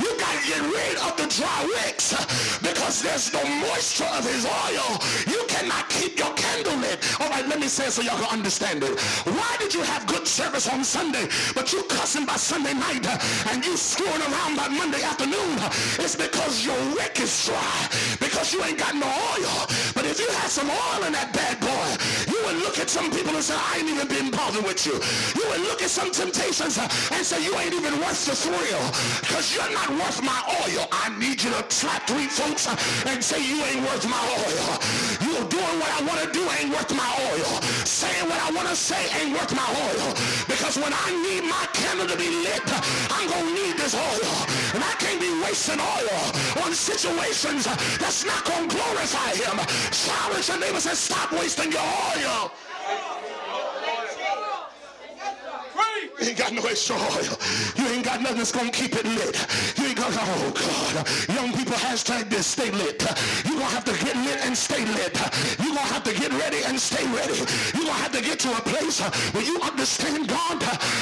you 0.00 0.10
got 0.18 0.34
to 0.36 0.42
get 0.46 0.60
rid 0.60 0.96
of 1.00 1.16
the 1.16 1.26
dry 1.30 1.64
wicks 1.80 2.12
because 2.60 3.02
there's 3.02 3.32
no 3.32 3.42
moisture 3.60 4.10
of 4.12 4.24
his 4.24 4.44
oil. 4.44 5.00
You 5.26 5.44
cannot 5.48 5.88
keep 5.88 6.18
your 6.18 6.32
candle 6.34 6.76
lit. 6.76 6.98
All 7.20 7.30
right, 7.30 7.46
let 7.46 7.60
me 7.60 7.68
say 7.68 7.88
so 7.88 8.02
y'all 8.02 8.18
can 8.18 8.30
understand 8.30 8.82
it. 8.82 8.98
Why 9.24 9.56
did 9.58 9.72
you 9.72 9.82
have 9.82 10.06
good 10.06 10.19
service 10.30 10.68
on 10.68 10.84
Sunday, 10.84 11.26
but 11.54 11.72
you 11.72 11.82
cussing 11.90 12.24
by 12.24 12.36
Sunday 12.36 12.72
night 12.72 13.04
uh, 13.04 13.18
and 13.50 13.66
you 13.66 13.76
screwing 13.76 14.22
around 14.22 14.54
by 14.56 14.68
Monday 14.68 15.02
afternoon? 15.02 15.58
Uh, 15.58 15.68
it's 15.98 16.14
because 16.14 16.64
your 16.64 16.78
wick 16.94 17.18
is 17.18 17.34
dry, 17.46 17.88
because 18.22 18.54
you 18.54 18.62
ain't 18.62 18.78
got 18.78 18.94
no 18.94 19.10
oil. 19.34 19.66
But 19.92 20.06
if 20.06 20.20
you 20.22 20.30
had 20.38 20.48
some 20.48 20.70
oil 20.70 21.02
in 21.02 21.12
that 21.18 21.34
bad 21.34 21.58
boy, 21.58 21.88
you 22.30 22.38
would 22.46 22.62
look 22.62 22.78
at 22.78 22.88
some 22.88 23.10
people 23.10 23.34
and 23.34 23.42
say, 23.42 23.58
I 23.58 23.82
ain't 23.82 23.90
even 23.90 24.06
been 24.06 24.30
bothered 24.30 24.62
with 24.62 24.86
you. 24.86 24.94
You 25.34 25.44
would 25.50 25.62
look 25.66 25.82
at 25.82 25.90
some 25.90 26.12
temptations 26.14 26.78
uh, 26.78 26.86
and 27.10 27.26
say, 27.26 27.42
you 27.42 27.52
ain't 27.58 27.74
even 27.74 27.98
worth 27.98 28.22
the 28.24 28.36
thrill 28.38 28.84
because 29.26 29.50
you're 29.50 29.72
not 29.74 29.90
worth 29.98 30.22
my 30.22 30.40
oil. 30.62 30.86
I 30.94 31.10
need 31.18 31.42
you 31.42 31.50
to 31.58 31.62
slap 31.74 32.06
three 32.06 32.30
folks 32.30 32.70
and 32.70 33.18
say, 33.18 33.42
you 33.42 33.58
ain't 33.66 33.82
worth 33.82 34.06
my 34.06 34.22
oil. 34.46 34.78
Doing 35.48 35.76
what 35.80 35.88
I 35.88 36.04
want 36.04 36.20
to 36.20 36.28
do 36.32 36.44
ain't 36.60 36.70
worth 36.70 36.92
my 36.94 37.08
oil. 37.32 37.52
Saying 37.88 38.28
what 38.28 38.40
I 38.42 38.50
want 38.52 38.68
to 38.68 38.76
say 38.76 39.00
ain't 39.20 39.32
worth 39.32 39.54
my 39.56 39.64
oil. 39.88 40.12
Because 40.46 40.76
when 40.76 40.92
I 40.92 41.08
need 41.24 41.48
my 41.48 41.64
candle 41.72 42.06
to 42.06 42.16
be 42.16 42.28
lit, 42.44 42.62
I'm 43.10 43.28
going 43.28 43.46
to 43.48 43.54
need 43.54 43.76
this 43.78 43.94
oil. 43.94 44.34
And 44.74 44.84
I 44.84 44.92
can't 45.00 45.20
be 45.20 45.32
wasting 45.42 45.80
oil 45.80 46.20
on 46.62 46.74
situations 46.74 47.64
that's 47.96 48.24
not 48.24 48.44
going 48.44 48.68
to 48.68 48.76
glorify 48.76 49.32
him. 49.32 49.56
Challenge 49.90 50.48
your 50.48 50.58
neighbor 50.60 50.80
says, 50.80 50.98
stop 50.98 51.32
wasting 51.32 51.72
your 51.72 51.88
oil. 52.14 52.52
You 56.20 56.28
ain't 56.28 56.38
got 56.38 56.52
no 56.52 56.62
extra 56.62 56.96
oil. 56.96 57.32
You 57.76 57.86
ain't 57.88 58.04
got 58.04 58.20
nothing 58.20 58.38
that's 58.38 58.52
gonna 58.52 58.70
keep 58.70 58.94
it 58.94 59.06
lit. 59.06 59.34
You 59.78 59.86
ain't 59.86 59.96
got 59.96 60.12
oh 60.12 60.52
God. 60.52 61.08
Young 61.34 61.52
people 61.52 61.72
hashtag 61.80 62.28
this, 62.28 62.46
stay 62.46 62.70
lit. 62.70 63.00
you 63.44 63.52
gonna 63.56 63.64
have 63.72 63.84
to 63.84 63.96
get 64.04 64.14
lit 64.16 64.44
and 64.44 64.56
stay 64.56 64.84
lit. 64.84 65.16
you 65.58 65.72
gonna 65.72 65.80
have 65.88 66.04
to 66.04 66.12
get 66.12 66.30
ready 66.32 66.60
and 66.66 66.78
stay 66.78 67.04
ready. 67.16 67.40
you 67.74 67.88
gonna 67.88 68.04
have 68.04 68.12
to 68.12 68.20
get 68.20 68.38
to 68.40 68.52
a 68.52 68.60
place 68.60 69.00
where 69.32 69.44
you 69.44 69.60
understand 69.62 70.28
God. 70.28 70.60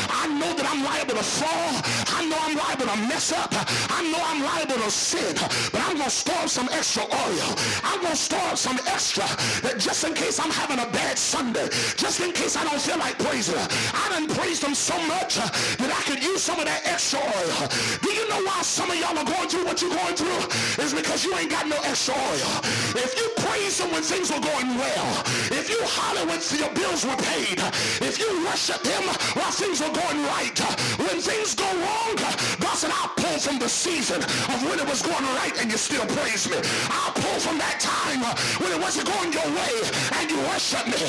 I 0.09 0.29
know 0.39 0.55
that 0.55 0.67
I'm 0.71 0.85
liable 0.85 1.17
to 1.17 1.27
fall. 1.27 1.75
I 2.15 2.25
know 2.29 2.39
I'm 2.39 2.57
liable 2.57 2.87
to 2.87 2.97
mess 3.11 3.33
up. 3.33 3.51
I 3.91 4.03
know 4.11 4.23
I'm 4.23 4.43
liable 4.43 4.81
to 4.85 4.91
sin. 4.91 5.35
But 5.73 5.83
I'm 5.83 5.99
gonna 5.99 6.11
store 6.11 6.47
up 6.47 6.49
some 6.49 6.69
extra 6.71 7.03
oil. 7.03 7.51
I'm 7.83 8.01
gonna 8.03 8.15
store 8.15 8.55
up 8.55 8.57
some 8.57 8.79
extra 8.87 9.27
that 9.67 9.79
just 9.79 10.05
in 10.05 10.15
case 10.15 10.39
I'm 10.39 10.51
having 10.51 10.79
a 10.79 10.87
bad 10.93 11.19
Sunday, 11.19 11.69
just 11.97 12.21
in 12.21 12.31
case 12.31 12.57
I 12.57 12.63
don't 12.63 12.81
feel 12.81 12.99
like 12.99 13.19
praising. 13.19 13.59
I 13.59 14.09
done 14.11 14.29
praised 14.29 14.63
him 14.63 14.75
so 14.75 14.95
much 15.09 15.18
much 15.21 15.35
that 15.37 15.91
I 15.91 16.03
could 16.07 16.23
use 16.23 16.43
some 16.43 16.59
of 16.59 16.67
that 16.67 16.83
extra 16.87 17.19
oil. 17.19 17.61
Do 18.03 18.11
you 18.11 18.29
know 18.29 18.41
why 18.45 18.63
some 18.63 18.91
of 18.91 18.97
y'all 18.97 19.17
are 19.17 19.27
going 19.27 19.49
through 19.49 19.65
what 19.65 19.81
you're 19.83 19.95
going 19.95 20.17
through? 20.17 20.41
Is 20.83 20.95
because 20.95 21.25
you 21.25 21.35
ain't 21.35 21.51
got 21.51 21.67
no 21.67 21.77
extra 21.85 22.15
oil. 22.15 22.53
If 22.95 23.13
you 23.19 23.27
praise 23.43 23.81
him 23.81 23.91
when 23.91 24.03
things 24.03 24.31
were 24.31 24.41
going 24.41 24.71
well, 24.79 25.11
if 25.51 25.69
you 25.69 25.81
holler 25.83 26.25
when 26.27 26.41
your 26.55 26.73
bills 26.73 27.05
were 27.05 27.19
paid, 27.19 27.59
if 28.01 28.19
you 28.19 28.29
worship 28.47 28.83
him 28.85 29.05
while 29.35 29.53
things 29.53 29.81
were 29.81 29.93
going 29.93 30.21
right, 30.35 30.59
when 31.03 31.19
things 31.21 31.55
go 31.55 31.67
wrong, 31.67 32.15
God 32.63 32.77
said, 32.79 32.93
I'll 32.95 33.13
pull 33.17 33.39
from 33.39 33.59
the 33.59 33.69
season 33.69 34.23
of 34.23 34.59
when 34.65 34.79
it 34.79 34.87
was 34.89 35.03
going 35.03 35.27
right 35.43 35.55
and 35.61 35.71
you 35.71 35.79
still 35.79 36.07
praise 36.07 36.49
me. 36.49 36.59
I'll 36.91 37.13
pull 37.13 37.39
from 37.41 37.59
that 37.59 37.81
time 37.81 38.23
when 38.63 38.71
it 38.73 38.81
wasn't 38.81 39.07
going 39.09 39.33
your 39.33 39.49
way 39.51 39.75
and 40.19 40.31
you 40.31 40.39
worship 40.49 40.87
me. 40.87 41.01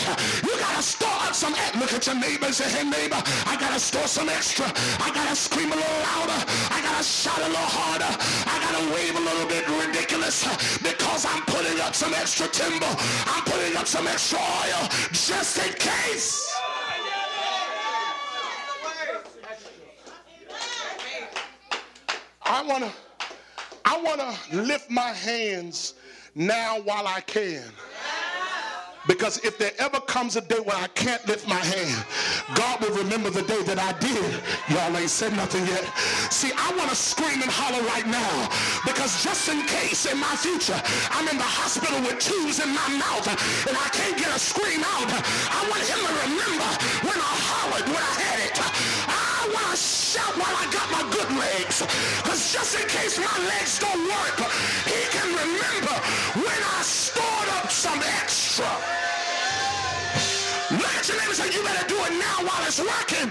You 0.45 0.53
gotta 0.59 0.83
start 0.83 1.29
up 1.29 1.35
some, 1.35 1.53
look 1.79 1.93
at 1.93 2.05
your 2.05 2.15
neighbor 2.15 2.47
and 2.47 2.55
say, 2.55 2.69
hey 2.69 2.83
neighbor, 2.87 3.21
I 3.45 3.57
gotta 3.59 3.79
store 3.89 4.07
some 4.07 4.29
extra. 4.29 4.67
I 5.01 5.09
gotta 5.15 5.35
scream 5.35 5.71
a 5.71 5.75
little 5.75 6.01
louder. 6.09 6.39
I 6.69 6.79
gotta 6.83 7.03
shout 7.03 7.39
a 7.39 7.49
little 7.49 7.71
harder. 7.77 8.13
I 8.53 8.55
gotta 8.61 8.83
wave 8.93 9.15
a 9.17 9.23
little 9.29 9.47
bit 9.47 9.65
ridiculous 9.81 10.45
because 10.77 11.25
I'm 11.25 11.41
putting 11.53 11.81
up 11.81 11.95
some 11.95 12.13
extra 12.13 12.47
timber. 12.49 12.93
I'm 13.33 13.43
putting 13.45 13.75
up 13.75 13.87
some 13.87 14.05
extra 14.05 14.37
oil 14.37 14.83
just 15.11 15.57
in 15.57 15.73
case. 15.73 16.55
I 22.45 22.61
want 22.63 22.83
to 22.83 22.91
I 23.85 24.01
want 24.03 24.21
to 24.21 24.61
lift 24.61 24.91
my 24.91 25.11
hands 25.29 25.95
now 26.35 26.79
while 26.81 27.07
I 27.07 27.21
can. 27.21 27.63
Because 29.07 29.43
if 29.43 29.57
there 29.57 29.71
ever 29.79 29.99
comes 30.01 30.35
a 30.35 30.41
day 30.41 30.59
where 30.59 30.75
I 30.75 30.87
can't 30.89 31.25
lift 31.27 31.47
my 31.47 31.55
hand, 31.55 32.05
God 32.55 32.81
will 32.81 32.95
remember 32.97 33.29
the 33.29 33.43
day 33.43 33.61
that 33.63 33.79
I 33.79 33.93
did. 33.99 34.29
Y'all 34.69 34.95
ain't 34.95 35.09
said 35.09 35.33
nothing 35.33 35.65
yet. 35.67 35.85
See, 36.31 36.51
I 36.55 36.75
want 36.77 36.89
to 36.89 36.95
scream 36.95 37.41
and 37.41 37.51
holler 37.51 37.83
right 37.87 38.05
now 38.05 38.49
because 38.85 39.23
just 39.23 39.47
in 39.49 39.65
case 39.65 40.05
in 40.05 40.19
my 40.19 40.35
future 40.35 40.79
I'm 41.11 41.27
in 41.27 41.37
the 41.37 41.47
hospital 41.47 41.99
with 42.01 42.19
tubes 42.19 42.59
in 42.59 42.69
my 42.69 42.89
mouth 42.99 43.25
and 43.67 43.75
I 43.77 43.87
can't 43.89 44.17
get 44.17 44.29
a 44.35 44.39
scream 44.39 44.83
out, 44.83 45.09
I 45.09 45.59
want 45.69 45.83
him 45.83 45.99
to 45.99 46.13
remember 46.27 46.69
when 47.07 47.17
I 47.17 47.33
hollered 47.49 47.87
when 47.87 48.03
I 48.03 48.15
had 48.19 48.39
it. 48.45 48.55
I 48.59 49.28
shout 50.09 50.35
while 50.37 50.57
I 50.57 50.65
got 50.73 50.89
my 50.89 51.03
good 51.13 51.29
legs 51.37 51.85
because 52.17 52.51
just 52.51 52.73
in 52.81 52.87
case 52.87 53.19
my 53.19 53.37
legs 53.45 53.77
don't 53.77 54.07
work, 54.09 54.41
he 54.89 55.05
can 55.13 55.27
remember 55.27 55.95
when 56.33 56.61
I 56.77 56.81
stored 56.81 57.49
up 57.61 57.69
some 57.69 58.01
extra. 58.17 58.65
Look 60.71 60.95
at 60.97 61.07
your 61.07 61.21
neighbor 61.21 61.33
say, 61.35 61.53
you 61.53 61.61
better 61.63 61.87
do 61.87 61.93
it 61.93 62.13
now 62.17 62.37
while 62.41 62.65
it's 62.65 62.79
working. 62.79 63.29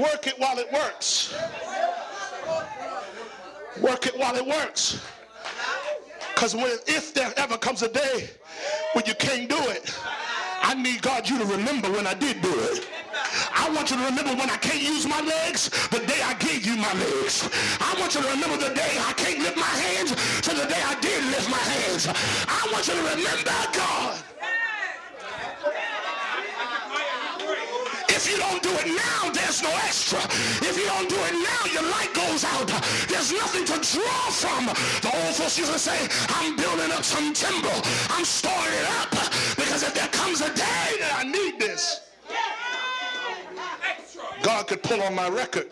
Work 0.00 0.26
it 0.26 0.38
while 0.38 0.58
it 0.58 0.72
works. 0.72 1.34
Work 3.78 4.06
it 4.06 4.18
while 4.18 4.36
it 4.36 4.46
works. 4.46 5.11
Because 6.42 6.56
if 6.88 7.14
there 7.14 7.32
ever 7.36 7.56
comes 7.56 7.84
a 7.84 7.88
day 7.88 8.28
when 8.94 9.06
you 9.06 9.14
can't 9.14 9.48
do 9.48 9.58
it, 9.70 9.96
I 10.60 10.74
need 10.74 11.00
God 11.00 11.30
you 11.30 11.38
to 11.38 11.44
remember 11.44 11.88
when 11.88 12.04
I 12.04 12.14
did 12.14 12.42
do 12.42 12.52
it. 12.52 12.84
I 13.54 13.70
want 13.70 13.92
you 13.92 13.96
to 13.96 14.02
remember 14.06 14.34
when 14.34 14.50
I 14.50 14.56
can't 14.56 14.82
use 14.82 15.06
my 15.06 15.20
legs, 15.20 15.70
the 15.90 16.00
day 16.00 16.20
I 16.20 16.34
gave 16.34 16.66
you 16.66 16.74
my 16.74 16.92
legs. 16.94 17.48
I 17.78 17.94
want 18.00 18.16
you 18.16 18.22
to 18.22 18.28
remember 18.28 18.56
the 18.56 18.74
day 18.74 18.90
I 19.06 19.12
can't 19.12 19.38
lift 19.38 19.56
my 19.56 19.62
hands 19.86 20.10
to 20.42 20.50
the 20.50 20.66
day 20.66 20.82
I 20.82 20.98
did 20.98 21.22
lift 21.30 21.48
my 21.48 21.62
hands. 21.62 22.08
I 22.08 22.68
want 22.72 22.88
you 22.88 22.94
to 22.94 23.02
remember 23.02 23.54
God. 23.72 24.18
If 28.08 28.28
you 28.28 28.36
don't 28.38 28.60
do 28.60 28.70
it 28.82 28.88
now, 28.96 29.21
there's 29.52 29.62
no 29.62 29.78
extra. 29.84 30.18
If 30.66 30.78
you 30.78 30.86
don't 30.86 31.08
do 31.10 31.16
it 31.16 31.34
now, 31.34 31.72
your 31.72 31.90
light 31.90 32.14
goes 32.14 32.42
out. 32.42 32.68
There's 33.06 33.32
nothing 33.32 33.66
to 33.66 33.74
draw 33.74 34.30
from. 34.30 34.64
The 35.02 35.10
old 35.12 35.34
folks 35.34 35.58
used 35.58 35.72
to 35.72 35.78
say, 35.78 36.08
I'm 36.30 36.56
building 36.56 36.90
up 36.90 37.04
some 37.04 37.34
timber. 37.34 37.68
I'm 38.08 38.24
storing 38.24 38.72
it 38.72 38.86
up 39.00 39.10
because 39.10 39.82
if 39.82 39.92
there 39.92 40.08
comes 40.08 40.40
a 40.40 40.48
day 40.54 40.96
that 41.00 41.16
I 41.18 41.24
need 41.24 41.60
this, 41.60 42.00
God 44.42 44.68
could 44.68 44.82
pull 44.82 45.02
on 45.02 45.14
my 45.14 45.28
record 45.28 45.68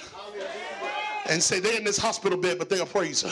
and 1.31 1.43
say 1.43 1.59
they're 1.59 1.79
in 1.79 1.85
this 1.85 1.97
hospital 1.97 2.37
bed, 2.37 2.59
but 2.59 2.69
they're 2.69 2.83
a 2.83 2.87
praiser. 2.87 3.31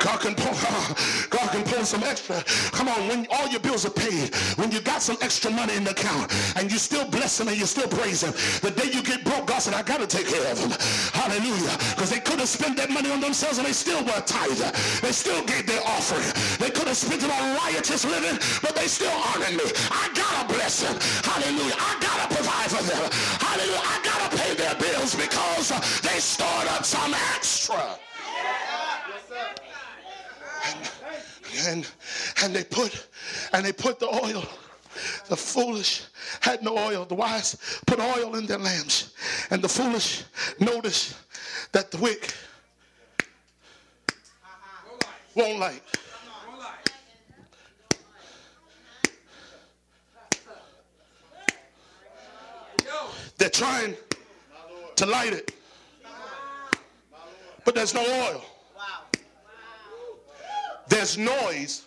God 0.00 0.18
can 0.20 0.34
pull, 0.34 0.56
God 1.30 1.50
can 1.52 1.62
pull 1.62 1.84
some 1.84 2.02
extra. 2.02 2.42
Come 2.72 2.88
on, 2.88 3.06
when 3.06 3.26
all 3.30 3.46
your 3.48 3.60
bills 3.60 3.84
are 3.84 3.92
paid, 3.92 4.34
when 4.56 4.72
you 4.72 4.80
got 4.80 5.02
some 5.02 5.18
extra 5.20 5.50
money 5.50 5.76
in 5.76 5.84
the 5.84 5.90
account, 5.92 6.32
and 6.56 6.72
you 6.72 6.78
still 6.78 7.06
bless 7.06 7.38
him 7.38 7.48
and 7.48 7.56
you 7.56 7.66
still 7.66 7.86
praise 7.86 8.22
him. 8.24 8.32
The 8.64 8.72
day 8.72 8.90
you 8.90 9.02
get 9.02 9.24
broke, 9.24 9.46
God 9.46 9.60
said, 9.60 9.74
I 9.74 9.82
got 9.82 10.00
to 10.00 10.06
take 10.06 10.26
care 10.26 10.50
of 10.50 10.56
them. 10.58 10.72
Hallelujah. 11.12 11.76
Because 11.92 12.08
they 12.08 12.18
could 12.18 12.40
have 12.40 12.48
spent 12.48 12.78
that 12.78 12.90
money 12.90 13.10
on 13.10 13.20
themselves 13.20 13.58
and 13.58 13.66
they 13.66 13.76
still 13.76 14.02
were 14.02 14.20
tither. 14.24 14.72
They 15.04 15.12
still 15.12 15.44
gave 15.44 15.66
their 15.66 15.84
offering. 15.84 16.32
They 16.58 16.72
could 16.72 16.88
have 16.88 16.96
spent 16.96 17.22
it 17.22 17.30
on 17.30 17.56
riotous 17.60 18.04
living, 18.04 18.40
but 18.64 18.74
they 18.74 18.88
still 18.88 19.12
honored 19.12 19.52
me. 19.52 19.68
I 19.92 20.08
got 20.16 20.32
to 20.40 20.54
bless 20.54 20.80
them. 20.80 20.96
Hallelujah. 21.28 21.76
I 21.76 21.92
got 22.00 22.16
to 22.24 22.26
provide 22.34 22.70
for 22.72 22.84
them. 22.88 23.04
Hallelujah. 23.36 23.84
I 23.84 23.96
got 24.00 24.18
to 24.24 24.36
pay 24.36 24.54
their 24.54 24.74
bills 24.80 25.14
because 25.14 25.68
they 26.00 26.18
stored 26.24 26.68
up 26.72 26.84
some 26.88 27.12
extra. 27.36 28.00
And, 31.66 31.86
and, 32.42 32.54
they 32.54 32.64
put 32.64 33.06
and 33.52 33.64
they 33.64 33.72
put 33.72 33.98
the 33.98 34.08
oil. 34.08 34.44
The 35.28 35.36
foolish 35.36 36.02
had 36.40 36.62
no 36.62 36.76
oil. 36.76 37.04
The 37.04 37.14
wise 37.14 37.56
put 37.86 38.00
oil 38.00 38.36
in 38.36 38.46
their 38.46 38.58
lamps. 38.58 39.14
And 39.50 39.62
the 39.62 39.68
foolish 39.68 40.24
noticed 40.58 41.16
that 41.72 41.90
the 41.90 41.98
wick 41.98 42.34
won't 45.34 45.58
light. 45.58 45.82
They're 53.38 53.48
trying 53.48 53.96
to 54.96 55.06
light 55.06 55.32
it, 55.32 55.54
but 57.64 57.74
there's 57.74 57.94
no 57.94 58.02
oil. 58.02 58.44
There's 60.90 61.16
noise, 61.16 61.86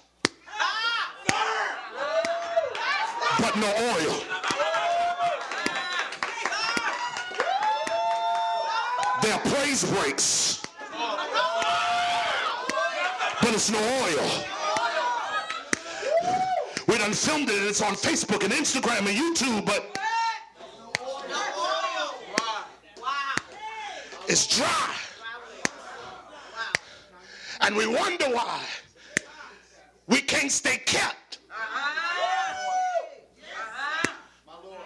but 3.37 3.53
no 3.57 3.67
oil. 3.67 4.23
There 9.21 9.33
are 9.33 9.41
praise 9.41 9.83
breaks, 9.91 10.63
but 13.41 13.53
it's 13.53 13.69
no 13.69 13.77
oil. 13.77 14.29
We 16.87 16.97
done 16.97 17.11
filmed 17.11 17.49
it 17.49 17.61
it's 17.61 17.81
on 17.81 17.95
Facebook 17.95 18.45
and 18.45 18.53
Instagram 18.53 18.99
and 18.99 19.17
YouTube, 19.17 19.65
but 19.65 19.97
it's 24.29 24.47
dry. 24.47 24.95
And 27.59 27.75
we 27.75 27.85
wonder 27.85 28.25
why 28.27 28.61
we 30.07 30.21
can't 30.21 30.51
stay 30.51 30.77
kept. 30.85 31.39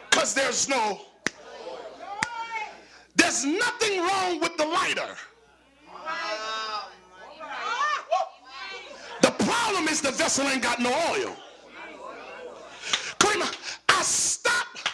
Because 0.10 0.34
there's 0.34 0.68
no, 0.68 1.00
there's 3.16 3.46
nothing 3.46 4.00
wrong 4.02 4.40
with 4.40 4.58
the 4.58 4.66
lighter. 4.66 5.16
The 9.22 9.32
problem 9.32 9.88
is 9.88 10.02
the 10.02 10.12
vessel 10.12 10.48
ain't 10.48 10.64
got 10.64 10.80
no 10.80 10.90
oil. 11.12 11.36
Kramer, 13.20 13.46
I 13.90 14.02
stopped 14.02 14.92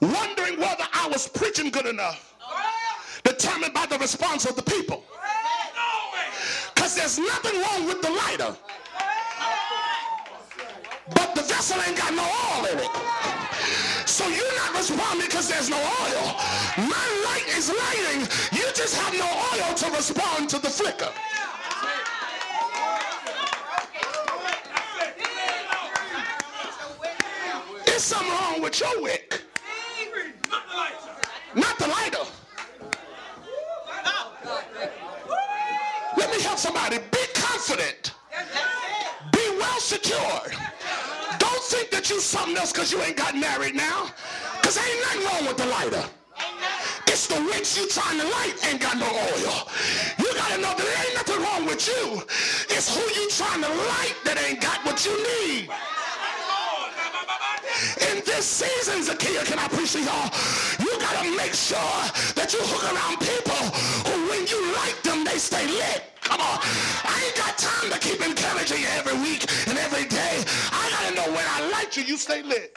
wondering 0.00 0.58
whether 0.58 0.84
I 0.92 1.08
was 1.08 1.28
preaching 1.28 1.70
good 1.70 1.86
enough, 1.86 2.34
determined 3.24 3.74
by 3.74 3.86
the 3.86 3.98
response 3.98 4.46
of 4.46 4.56
the 4.56 4.62
people. 4.62 5.04
Because 6.74 6.96
there's 6.96 7.18
nothing 7.18 7.60
wrong 7.60 7.86
with 7.86 8.02
the 8.02 8.10
lighter. 8.10 8.56
The 11.42 11.48
vessel 11.48 11.82
ain't 11.82 11.96
got 11.96 12.14
no 12.14 12.22
oil 12.22 12.66
in 12.66 12.78
it. 12.78 14.08
So 14.08 14.28
you're 14.28 14.56
not 14.58 14.76
responding 14.76 15.26
because 15.26 15.48
there's 15.48 15.68
no 15.68 15.76
oil. 15.76 16.36
My 16.78 17.06
light 17.26 17.48
is 17.48 17.68
lighting. 17.68 18.20
You 18.52 18.64
just 18.74 18.94
have 18.96 19.12
no 19.12 19.26
oil 19.26 19.74
to 19.74 19.90
respond 19.90 20.48
to 20.50 20.60
the 20.60 20.70
flicker. 20.70 21.10
There's 27.86 28.02
something 28.02 28.30
wrong 28.30 28.62
with 28.62 28.78
your 28.78 29.02
wick. 29.02 29.42
Not 31.56 31.78
the 31.80 31.88
lighter. 31.88 32.24
Let 36.16 36.30
me 36.30 36.40
help 36.40 36.58
somebody. 36.58 36.98
Be 37.10 37.18
confident 37.34 38.11
you 42.12 42.20
something 42.20 42.56
else 42.56 42.72
because 42.72 42.92
you 42.92 43.00
ain't 43.00 43.16
got 43.16 43.34
married 43.34 43.74
now. 43.74 44.10
Because 44.60 44.76
ain't 44.76 45.00
nothing 45.00 45.24
wrong 45.26 45.46
with 45.46 45.56
the 45.56 45.66
lighter. 45.66 46.04
It's 47.06 47.26
the 47.26 47.40
witch 47.48 47.76
you 47.76 47.88
trying 47.88 48.18
to 48.20 48.26
light 48.28 48.54
ain't 48.68 48.80
got 48.80 48.96
no 48.98 49.08
oil. 49.08 49.56
You 50.18 50.28
gotta 50.34 50.58
know 50.60 50.72
that 50.76 50.84
there 50.88 51.04
ain't 51.04 51.14
nothing 51.14 51.40
wrong 51.42 51.66
with 51.66 51.86
you. 51.88 52.22
It's 52.68 52.88
who 52.94 53.02
you 53.18 53.28
trying 53.30 53.62
to 53.62 53.68
light 53.68 54.16
that 54.24 54.36
ain't 54.44 54.60
got 54.60 54.84
what 54.84 55.04
you 55.06 55.14
need. 55.32 55.70
In 58.08 58.22
this 58.24 58.44
season, 58.44 59.02
Zacchaeus, 59.02 59.48
can 59.48 59.58
I 59.58 59.68
preach 59.68 59.92
to 59.92 60.00
y'all? 60.00 60.28
You 60.80 60.92
gotta 61.00 61.30
make 61.36 61.54
sure 61.54 61.96
that 62.36 62.52
you 62.52 62.60
hook 62.60 62.84
around 62.92 63.16
people 63.20 63.51
them, 65.24 65.32
they 65.32 65.38
stay 65.38 65.66
lit. 65.66 66.02
Come 66.20 66.40
on. 66.40 66.58
I 67.04 67.22
ain't 67.26 67.36
got 67.36 67.58
time 67.58 67.90
to 67.90 67.98
keep 67.98 68.20
encouraging 68.20 68.80
you 68.80 68.86
every 68.98 69.18
week 69.20 69.46
and 69.68 69.78
every 69.78 70.04
day. 70.08 70.44
I 70.70 70.90
gotta 70.90 71.14
know 71.14 71.34
when 71.34 71.44
I 71.46 71.70
light 71.70 71.96
you, 71.96 72.04
you 72.04 72.16
stay 72.16 72.42
lit. 72.42 72.76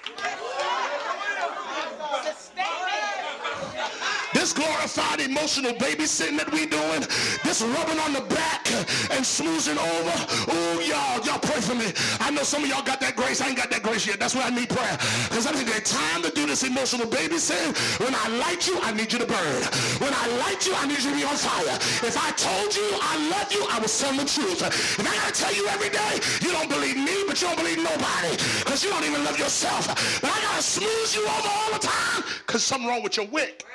Glorified 4.55 5.19
emotional 5.19 5.73
babysitting 5.73 6.39
that 6.39 6.49
we 6.51 6.65
doing, 6.65 7.03
this 7.43 7.61
rubbing 7.61 7.99
on 7.99 8.13
the 8.15 8.23
back 8.31 8.65
and 9.11 9.21
smoozing 9.21 9.77
over. 9.77 10.15
Oh, 10.49 10.79
y'all, 10.81 11.19
y'all 11.27 11.43
pray 11.43 11.59
for 11.59 11.75
me. 11.75 11.91
I 12.19 12.31
know 12.31 12.43
some 12.43 12.63
of 12.63 12.69
y'all 12.69 12.81
got 12.83 12.99
that 13.01 13.15
grace. 13.15 13.41
I 13.41 13.51
ain't 13.51 13.57
got 13.57 13.69
that 13.69 13.83
grace 13.83 14.07
yet. 14.07 14.17
That's 14.17 14.33
why 14.33 14.47
I 14.47 14.49
need 14.49 14.69
prayer. 14.69 14.97
Because 15.27 15.45
I 15.45 15.51
think 15.51 15.69
it's 15.69 15.91
time 15.91 16.23
to 16.23 16.31
do 16.31 16.47
this 16.47 16.63
emotional 16.63 17.05
babysitting. 17.05 17.75
When 17.99 18.15
I 18.15 18.25
light 18.39 18.65
you, 18.67 18.79
I 18.81 18.95
need 18.95 19.11
you 19.11 19.19
to 19.19 19.27
burn. 19.27 19.61
When 19.99 20.13
I 20.15 20.25
light 20.47 20.65
you, 20.65 20.73
I 20.73 20.87
need 20.87 21.03
you 21.03 21.11
to 21.11 21.17
be 21.19 21.25
on 21.27 21.35
fire. 21.35 21.75
If 22.07 22.15
I 22.15 22.31
told 22.39 22.73
you 22.73 22.87
I 23.03 23.13
love 23.29 23.51
you, 23.51 23.67
I 23.69 23.79
was 23.79 23.91
telling 23.99 24.23
the 24.23 24.25
truth. 24.25 24.63
If 24.63 25.03
I 25.03 25.13
gotta 25.13 25.35
tell 25.35 25.53
you 25.53 25.67
every 25.67 25.91
day, 25.91 26.23
you 26.41 26.55
don't 26.55 26.69
believe 26.71 26.95
me, 26.95 27.27
but 27.27 27.35
you 27.41 27.51
don't 27.51 27.59
believe 27.59 27.83
nobody. 27.83 28.33
Because 28.63 28.83
you 28.83 28.89
don't 28.89 29.03
even 29.03 29.23
love 29.23 29.37
yourself. 29.37 29.91
But 30.23 30.31
I 30.31 30.39
gotta 30.41 30.63
smooth 30.63 31.11
you 31.11 31.27
over 31.27 31.51
all 31.51 31.71
the 31.75 31.83
time 31.83 32.23
because 32.47 32.63
something 32.63 32.87
wrong 32.87 33.03
with 33.03 33.17
your 33.17 33.27
wick. 33.27 33.65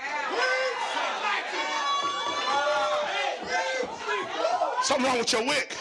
Something 4.82 5.06
wrong 5.06 5.18
with 5.18 5.32
your 5.32 5.44
wick. 5.44 5.76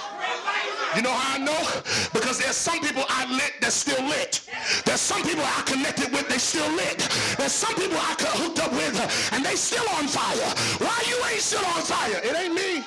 You 0.95 1.01
know 1.01 1.11
how 1.11 1.35
I 1.35 1.37
know? 1.37 1.59
Because 2.13 2.39
there's 2.39 2.55
some 2.55 2.79
people 2.81 3.03
I 3.07 3.31
lit 3.31 3.53
that's 3.61 3.75
still 3.75 4.03
lit. 4.05 4.41
There's 4.85 4.99
some 4.99 5.23
people 5.23 5.43
I 5.43 5.61
connected 5.65 6.11
with, 6.11 6.27
they 6.27 6.37
still 6.37 6.69
lit. 6.75 6.97
There's 7.37 7.51
some 7.51 7.75
people 7.75 7.97
I 7.97 8.15
hooked 8.19 8.59
up 8.59 8.71
with 8.71 9.31
and 9.31 9.45
they 9.45 9.55
still 9.55 9.87
on 9.95 10.07
fire. 10.07 10.53
Why 10.79 11.03
you 11.07 11.17
ain't 11.31 11.41
still 11.41 11.65
on 11.65 11.81
fire? 11.81 12.19
It 12.23 12.35
ain't 12.35 12.53
me. 12.53 12.83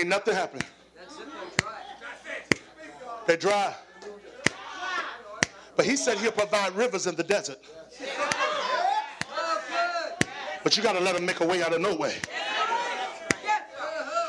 Ain't 0.00 0.08
nothing 0.08 0.34
happening. 0.34 0.66
They're 3.26 3.36
dry. 3.36 3.74
But 5.76 5.84
he 5.84 5.94
said 5.94 6.16
he'll 6.16 6.32
provide 6.32 6.74
rivers 6.74 7.06
in 7.06 7.16
the 7.16 7.22
desert. 7.22 7.58
But 10.64 10.74
you 10.74 10.82
got 10.82 10.94
to 10.94 11.00
let 11.00 11.16
him 11.16 11.26
make 11.26 11.40
a 11.40 11.46
way 11.46 11.62
out 11.62 11.74
of 11.74 11.82
no 11.82 11.94
way. 11.94 12.16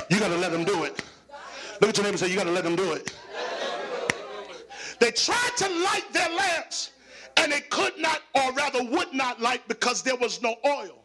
You 0.10 0.20
got 0.20 0.28
to 0.28 0.38
let 0.38 0.52
him 0.52 0.66
do 0.66 0.84
it. 0.84 1.02
Look 1.80 1.90
at 1.90 1.96
your 1.96 2.04
neighbor 2.04 2.16
and 2.16 2.20
say, 2.20 2.30
you 2.30 2.36
got 2.36 2.44
to 2.44 2.52
let 2.52 2.66
him 2.66 2.76
do 2.76 2.92
it. 2.92 3.16
They 5.00 5.12
tried 5.12 5.52
to 5.56 5.70
light 5.70 6.12
their 6.12 6.36
lamps 6.36 6.92
and 7.38 7.50
they 7.50 7.62
could 7.62 7.98
not, 7.98 8.24
or 8.36 8.52
rather 8.52 8.84
would 8.84 9.14
not 9.14 9.40
light 9.40 9.66
because 9.70 10.04
there 10.04 10.18
was 10.18 10.42
no 10.42 10.58
oil. 10.66 10.98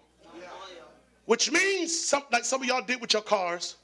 Which 1.27 1.53
means, 1.53 1.97
some, 1.97 2.25
like 2.33 2.45
some 2.45 2.63
of 2.63 2.67
y'all 2.67 2.83
did 2.83 3.01
with 3.01 3.13
your 3.13 3.23
cars, 3.23 3.77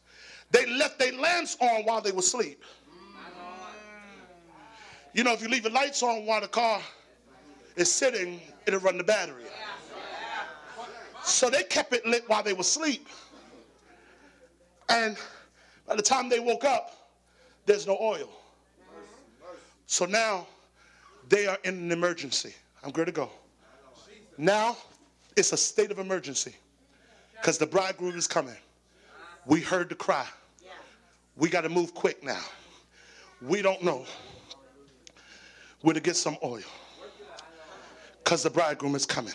they 0.53 0.67
left 0.67 0.99
their 0.99 1.13
lamps 1.13 1.57
on 1.61 1.83
while 1.85 2.01
they 2.01 2.13
were 2.13 2.21
asleep. 2.21 2.63
You 5.15 5.25
know, 5.25 5.33
if 5.33 5.43
you 5.43 5.49
leave 5.49 5.65
the 5.65 5.71
lights 5.71 6.03
on 6.03 6.25
while 6.25 6.41
the 6.41 6.49
car 6.49 6.81
is 7.77 7.91
sitting, 7.91 8.41
it'll 8.67 8.81
run 8.81 8.97
the 8.99 9.05
battery. 9.05 9.45
So 11.25 11.51
they 11.51 11.63
kept 11.65 11.93
it 11.93 12.07
lit 12.07 12.25
while 12.29 12.43
they 12.43 12.53
were 12.53 12.61
asleep. 12.61 13.09
And 14.89 15.17
by 15.87 15.97
the 15.97 16.03
time 16.03 16.29
they 16.29 16.41
woke 16.41 16.65
up, 16.65 17.11
there's 17.67 17.87
no 17.87 17.97
oil. 18.01 18.31
So 19.87 20.05
now 20.05 20.47
they 21.29 21.47
are 21.47 21.59
in 21.65 21.75
an 21.75 21.93
emergency. 21.93 22.55
I'm 22.83 22.91
good 22.91 23.07
to 23.07 23.13
go. 23.13 23.31
Now 24.39 24.77
it's 25.37 25.53
a 25.53 25.57
state 25.57 25.91
of 25.91 25.99
emergency 25.99 26.55
because 27.35 27.59
the 27.59 27.67
bridegroom 27.67 28.17
is 28.17 28.27
coming. 28.27 28.57
We 29.47 29.61
heard 29.61 29.89
the 29.89 29.95
cry. 29.95 30.27
We 31.37 31.49
got 31.49 31.63
to 31.63 31.69
move 31.69 31.95
quick 31.95 32.23
now. 32.23 32.43
We 33.41 33.63
don't 33.63 33.83
know 33.83 34.05
where 35.81 35.95
to 35.95 36.01
get 36.01 36.17
some 36.17 36.37
oil 36.45 36.63
because 38.23 38.43
the 38.43 38.51
bridegroom 38.51 38.95
is 38.95 39.07
coming. 39.07 39.35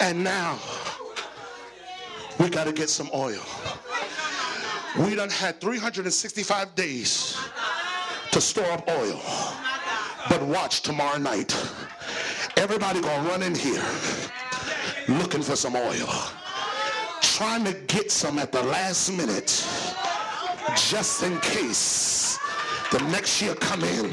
And 0.00 0.22
now 0.22 0.58
we 2.38 2.48
got 2.48 2.64
to 2.64 2.72
get 2.72 2.88
some 2.88 3.10
oil. 3.14 3.42
We 4.98 5.14
done 5.14 5.30
had 5.30 5.60
365 5.60 6.74
days 6.74 7.36
to 8.30 8.40
store 8.40 8.70
up 8.70 8.88
oil. 8.88 9.20
But 10.28 10.42
watch 10.42 10.82
tomorrow 10.82 11.18
night. 11.18 11.52
Everybody 12.56 13.00
gonna 13.00 13.28
run 13.28 13.42
in 13.42 13.54
here 13.54 13.84
looking 15.08 15.42
for 15.42 15.56
some 15.56 15.76
oil. 15.76 16.08
Trying 17.20 17.64
to 17.64 17.74
get 17.88 18.10
some 18.10 18.38
at 18.38 18.52
the 18.52 18.62
last 18.62 19.10
minute 19.10 19.66
just 20.76 21.22
in 21.22 21.38
case 21.40 22.38
the 22.90 22.98
next 23.10 23.40
year 23.40 23.54
come 23.54 23.82
in 23.84 24.12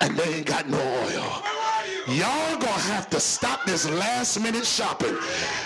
and 0.00 0.16
they 0.16 0.36
ain't 0.36 0.46
got 0.46 0.68
no 0.68 0.78
oil. 0.78 1.42
Y'all 2.08 2.56
gonna 2.58 2.86
have 2.94 3.10
to 3.10 3.18
stop 3.18 3.64
this 3.66 3.88
last 3.90 4.40
minute 4.40 4.64
shopping. 4.64 5.16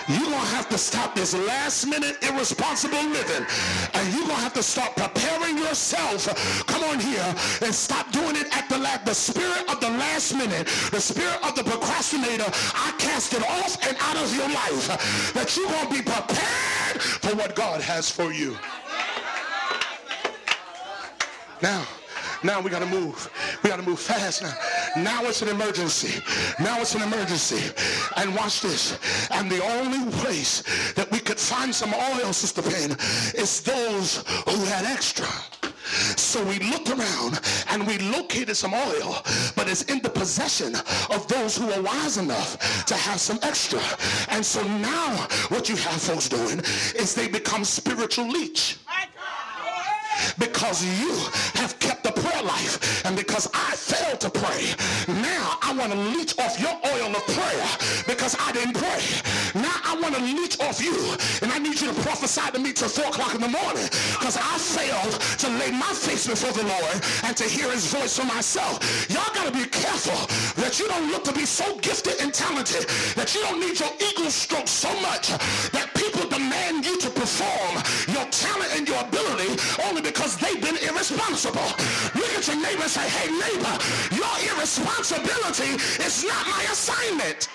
you 0.07 0.25
gonna 0.25 0.37
have 0.37 0.67
to 0.69 0.77
stop 0.77 1.13
this 1.13 1.35
last 1.35 1.85
minute 1.85 2.17
irresponsible 2.23 2.97
living. 2.97 3.45
And 3.93 4.13
you 4.13 4.21
gonna 4.21 4.41
have 4.41 4.53
to 4.53 4.63
start 4.63 4.95
preparing 4.95 5.57
yourself. 5.57 6.27
Come 6.65 6.83
on 6.85 6.99
here 6.99 7.35
and 7.61 7.73
stop 7.73 8.11
doing 8.11 8.35
it 8.35 8.47
at 8.57 8.67
the 8.69 8.77
last. 8.79 9.05
The 9.05 9.13
spirit 9.13 9.69
of 9.69 9.79
the 9.81 9.89
last 9.89 10.33
minute, 10.33 10.67
the 10.91 10.99
spirit 10.99 11.37
of 11.47 11.55
the 11.55 11.63
procrastinator, 11.63 12.49
I 12.73 12.93
cast 12.97 13.33
it 13.33 13.43
off 13.43 13.77
and 13.87 13.95
out 13.99 14.17
of 14.17 14.35
your 14.35 14.49
life. 14.49 15.33
That 15.33 15.55
you're 15.55 15.69
gonna 15.69 15.89
be 15.89 16.01
prepared 16.01 17.01
for 17.01 17.35
what 17.35 17.55
God 17.55 17.81
has 17.81 18.09
for 18.09 18.31
you. 18.33 18.57
Now, 21.61 21.85
now 22.43 22.59
we 22.59 22.71
got 22.71 22.79
to 22.79 22.87
move. 22.87 23.29
We 23.61 23.69
got 23.69 23.77
to 23.77 23.85
move 23.85 23.99
fast 23.99 24.41
now. 24.41 24.53
Now 24.97 25.23
it's 25.25 25.43
an 25.43 25.49
emergency. 25.49 26.21
Now 26.59 26.81
it's 26.81 26.95
an 26.95 27.03
emergency. 27.03 27.71
And 28.17 28.35
watch 28.35 28.61
this. 28.61 28.97
And 29.29 29.49
the 29.49 29.63
only 29.63 30.11
place 30.17 30.63
that 30.93 31.11
we 31.11 31.19
could 31.19 31.39
find 31.39 31.73
some 31.73 31.93
oil, 31.93 32.33
Sister 32.33 32.63
Penn, 32.63 32.91
is 33.35 33.61
those 33.61 34.23
who 34.47 34.65
had 34.65 34.85
extra. 34.85 35.27
So 36.17 36.43
we 36.45 36.57
looked 36.59 36.89
around 36.89 37.41
and 37.69 37.85
we 37.85 37.97
located 37.97 38.55
some 38.55 38.73
oil, 38.73 39.21
but 39.55 39.69
it's 39.69 39.83
in 39.83 40.01
the 40.01 40.09
possession 40.09 40.75
of 41.09 41.27
those 41.27 41.57
who 41.57 41.69
are 41.69 41.81
wise 41.81 42.17
enough 42.17 42.85
to 42.85 42.95
have 42.95 43.19
some 43.19 43.39
extra. 43.43 43.81
And 44.29 44.43
so 44.43 44.63
now 44.63 45.27
what 45.49 45.69
you 45.69 45.75
have 45.75 46.01
folks 46.01 46.29
doing 46.29 46.59
is 46.95 47.13
they 47.13 47.27
become 47.27 47.65
spiritual 47.65 48.27
leech 48.27 48.77
because 50.37 50.83
you 50.83 51.13
have 51.59 51.77
kept 51.79 52.00
the 52.13 52.21
prayer 52.21 52.43
life 52.43 53.05
and 53.05 53.15
because 53.15 53.49
I 53.53 53.75
failed 53.75 54.19
to 54.21 54.29
pray. 54.29 54.73
Now 55.07 55.57
I 55.61 55.73
want 55.77 55.91
to 55.91 55.97
leech 55.97 56.37
off 56.39 56.59
your 56.59 56.75
oil 56.93 57.15
of 57.15 57.23
prayer 57.27 57.67
because 58.07 58.35
I 58.39 58.51
didn't 58.51 58.75
pray. 58.75 59.01
Now 59.55 59.77
I 59.85 59.97
want 60.01 60.15
to 60.15 60.21
leech 60.21 60.59
off 60.59 60.81
you 60.81 60.95
and 61.41 61.51
I 61.51 61.59
need 61.59 61.79
you 61.79 61.87
to 61.87 61.97
prophesy 62.01 62.51
to 62.51 62.59
me 62.59 62.73
till 62.73 62.89
4 62.89 63.07
o'clock 63.07 63.35
in 63.35 63.41
the 63.41 63.49
morning 63.49 63.87
because 64.17 64.37
I 64.37 64.57
failed 64.57 65.13
to 65.39 65.47
lay 65.59 65.71
my 65.71 65.93
face 65.93 66.27
before 66.27 66.51
the 66.51 66.67
Lord 66.67 66.97
and 67.23 67.35
to 67.37 67.43
hear 67.43 67.71
his 67.71 67.87
voice 67.87 68.17
for 68.17 68.25
myself. 68.25 68.81
Y'all 69.09 69.33
got 69.33 69.45
to 69.47 69.53
be 69.53 69.65
careful 69.65 70.19
that 70.61 70.79
you 70.79 70.87
don't 70.87 71.11
look 71.11 71.23
to 71.25 71.33
be 71.33 71.45
so 71.45 71.77
gifted 71.79 72.19
and 72.21 72.33
talented 72.33 72.87
that 73.15 73.33
you 73.33 73.41
don't 73.41 73.59
need 73.59 73.79
your 73.79 73.91
eagle 73.99 74.31
stroke 74.31 74.67
so 74.67 74.89
much 75.01 75.29
that 75.71 75.89
people 75.95 76.27
demand 76.29 76.85
you 76.85 76.99
to 76.99 77.09
perform 77.09 77.73
your 78.07 78.25
talent 78.31 78.71
and 78.75 78.87
your 78.87 78.99
ability 79.01 79.55
only 79.87 80.01
because 80.01 80.37
they've 80.37 80.61
been 80.61 80.77
irresponsible. 80.77 81.71
Look 82.15 82.33
at 82.33 82.47
your 82.47 82.61
neighbor 82.61 82.83
and 82.83 82.91
say, 82.91 83.07
hey 83.07 83.31
neighbor, 83.31 83.75
your 84.15 84.55
irresponsibility 84.55 85.75
is 86.03 86.23
not 86.23 86.47
my 86.47 86.63
assignment. 86.71 87.49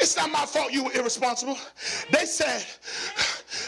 It's 0.00 0.16
not 0.16 0.30
my 0.30 0.46
fault 0.46 0.72
you 0.72 0.84
were 0.84 0.92
irresponsible. 0.92 1.58
They 2.10 2.24
said, 2.24 2.64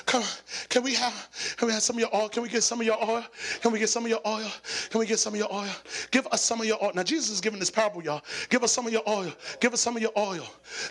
Come, 0.07 0.25
can 0.69 0.83
we 0.83 0.95
have 0.95 1.29
can 1.57 1.69
we 1.69 1.73
have 1.73 1.83
some 1.83 1.97
of 1.97 2.01
your 2.01 2.15
oil? 2.15 2.29
Can 2.29 2.43
we 2.43 2.49
get 2.49 2.63
some 2.63 2.81
of 2.81 2.87
your 2.87 3.03
oil? 3.05 3.25
Can 3.61 3.73
we 3.73 3.79
get 3.79 3.89
some 3.89 4.05
of 4.05 4.11
your 4.11 4.21
oil? 4.27 4.51
Can 4.91 5.01
we 5.01 5.07
get 5.07 5.19
some 5.19 5.35
of 5.35 5.39
your 5.39 5.53
oil? 5.53 5.71
Give 6.11 6.27
us 6.29 6.43
some 6.43 6.61
of 6.61 6.67
your 6.67 6.83
oil. 6.83 6.93
Now 6.95 7.03
Jesus 7.03 7.31
is 7.31 7.41
giving 7.41 7.61
this 7.61 7.71
parable, 7.71 8.03
y'all. 8.03 8.23
Give 8.49 8.65
us 8.65 8.73
some 8.73 8.87
of 8.87 8.93
your 8.93 9.09
oil. 9.09 9.33
Give 9.61 9.73
us 9.73 9.81
some 9.81 9.97
of 9.97 10.03
your 10.03 10.13
oil. 10.17 10.47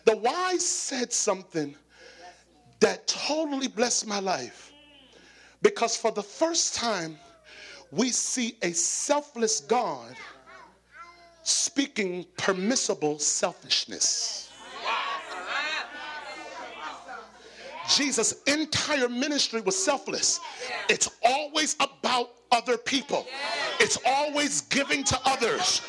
The 0.05 0.15
wise 0.17 0.65
said 0.65 1.11
something 1.11 1.75
that 2.79 3.07
totally 3.07 3.67
blessed 3.67 4.07
my 4.07 4.19
life. 4.19 4.71
Because 5.61 5.97
for 5.97 6.11
the 6.11 6.23
first 6.23 6.75
time, 6.75 7.17
we 7.91 8.09
see 8.09 8.55
a 8.61 8.71
selfless 8.71 9.59
God 9.61 10.15
speaking 11.43 12.25
permissible 12.37 13.19
selfishness. 13.19 14.48
Jesus' 17.89 18.43
entire 18.45 19.09
ministry 19.09 19.61
was 19.61 19.75
selfless. 19.75 20.39
It's 20.89 21.09
always 21.23 21.75
about 21.79 22.31
other 22.51 22.77
people. 22.77 23.25
It's 23.79 23.97
always 24.05 24.61
giving 24.61 25.03
to 25.05 25.19
others. 25.25 25.81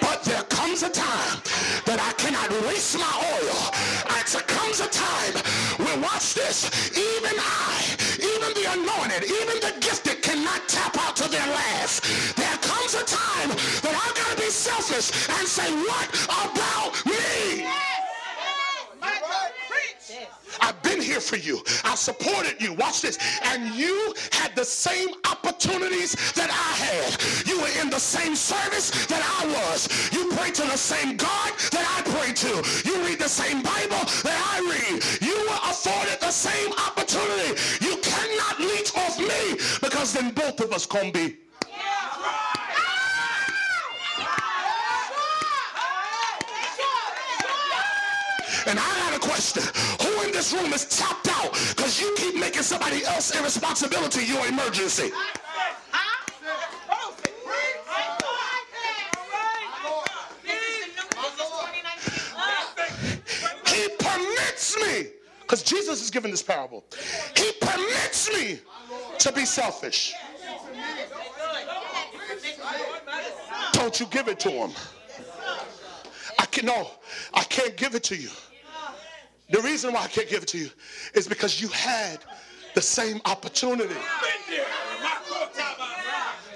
But 0.00 0.22
there 0.22 0.42
comes 0.44 0.82
a 0.82 0.90
time 0.90 1.40
that 1.86 1.98
I 2.00 2.12
cannot 2.22 2.50
waste 2.66 2.98
my 2.98 3.14
oil. 3.34 3.74
And 4.16 4.26
There 4.26 4.42
comes 4.42 4.80
a 4.80 4.88
time 4.88 5.34
when, 5.78 6.02
watch 6.02 6.34
this, 6.34 6.70
even 6.96 7.36
I, 7.38 7.96
even 8.18 8.54
the 8.54 8.66
anointed, 8.72 9.24
even 9.24 9.58
the 9.60 9.74
gifted 9.80 10.22
cannot 10.22 10.68
tap 10.68 10.96
out 10.98 11.16
to 11.16 11.28
their 11.28 11.46
last. 11.46 12.02
There 12.36 12.56
comes 12.58 12.94
a 12.94 13.04
time 13.04 13.50
that 13.82 13.94
I've 13.94 14.14
got 14.14 14.36
to 14.36 14.42
be 14.42 14.50
selfish 14.50 15.10
and 15.28 15.48
say, 15.48 15.70
what 15.72 16.08
about 16.30 17.04
me? 17.06 17.89
I've 20.60 20.82
been 20.82 21.00
here 21.00 21.20
for 21.20 21.36
you. 21.36 21.62
I 21.84 21.94
supported 21.94 22.60
you. 22.60 22.74
Watch 22.74 23.02
this. 23.02 23.18
And 23.44 23.74
you 23.74 24.14
had 24.32 24.54
the 24.56 24.64
same 24.64 25.10
opportunities 25.30 26.14
that 26.32 26.50
I 26.50 26.70
had. 26.84 27.46
You 27.46 27.60
were 27.60 27.80
in 27.80 27.90
the 27.90 27.98
same 27.98 28.34
service 28.34 29.06
that 29.06 29.22
I 29.40 29.46
was. 29.46 29.88
You 30.12 30.30
prayed 30.32 30.54
to 30.56 30.62
the 30.62 30.76
same 30.76 31.16
God 31.16 31.52
that 31.72 31.86
I 31.86 32.02
pray 32.10 32.32
to. 32.32 32.48
You 32.88 33.02
read 33.04 33.18
the 33.18 33.28
same 33.28 33.62
Bible 33.62 34.04
that 34.24 34.38
I 34.52 34.60
read. 34.66 35.02
You 35.20 35.36
were 35.48 35.60
afforded 35.70 36.20
the 36.20 36.30
same 36.30 36.72
opportunity. 36.72 37.60
You 37.80 37.96
cannot 38.02 38.60
leech 38.60 38.94
off 38.96 39.18
me 39.18 39.58
because 39.80 40.12
then 40.12 40.32
both 40.32 40.60
of 40.60 40.72
us 40.72 40.86
gonna 40.86 41.12
be 41.12 41.36
And 48.66 48.78
I 48.78 48.99
question. 49.20 49.62
Who 50.02 50.22
in 50.22 50.32
this 50.32 50.52
room 50.52 50.72
is 50.72 50.84
tapped 50.86 51.28
out 51.28 51.52
because 51.52 52.00
you 52.00 52.12
keep 52.16 52.36
making 52.36 52.62
somebody 52.62 53.04
else 53.04 53.34
irresponsibility 53.38 54.24
your 54.24 54.46
emergency? 54.46 55.12
He 63.66 63.88
permits 63.98 64.76
me, 64.76 65.06
because 65.42 65.62
Jesus 65.62 66.02
is 66.02 66.10
giving 66.10 66.30
this 66.30 66.42
parable. 66.42 66.84
He 67.36 67.52
permits 67.60 68.32
me 68.32 68.58
to 69.18 69.32
be 69.32 69.44
selfish. 69.44 70.14
Don't 73.72 73.98
you 73.98 74.06
give 74.06 74.28
it 74.28 74.38
to 74.40 74.50
him. 74.50 74.72
I 76.38 76.46
can 76.46 76.66
no, 76.66 76.90
I 77.34 77.42
can't 77.44 77.76
give 77.76 77.94
it 77.94 78.02
to 78.04 78.16
you. 78.16 78.30
The 79.50 79.60
reason 79.62 79.92
why 79.92 80.04
I 80.04 80.06
can't 80.06 80.28
give 80.28 80.42
it 80.44 80.48
to 80.48 80.58
you 80.58 80.70
is 81.14 81.26
because 81.26 81.60
you 81.60 81.68
had 81.68 82.18
the 82.74 82.82
same 82.82 83.20
opportunity. 83.24 83.96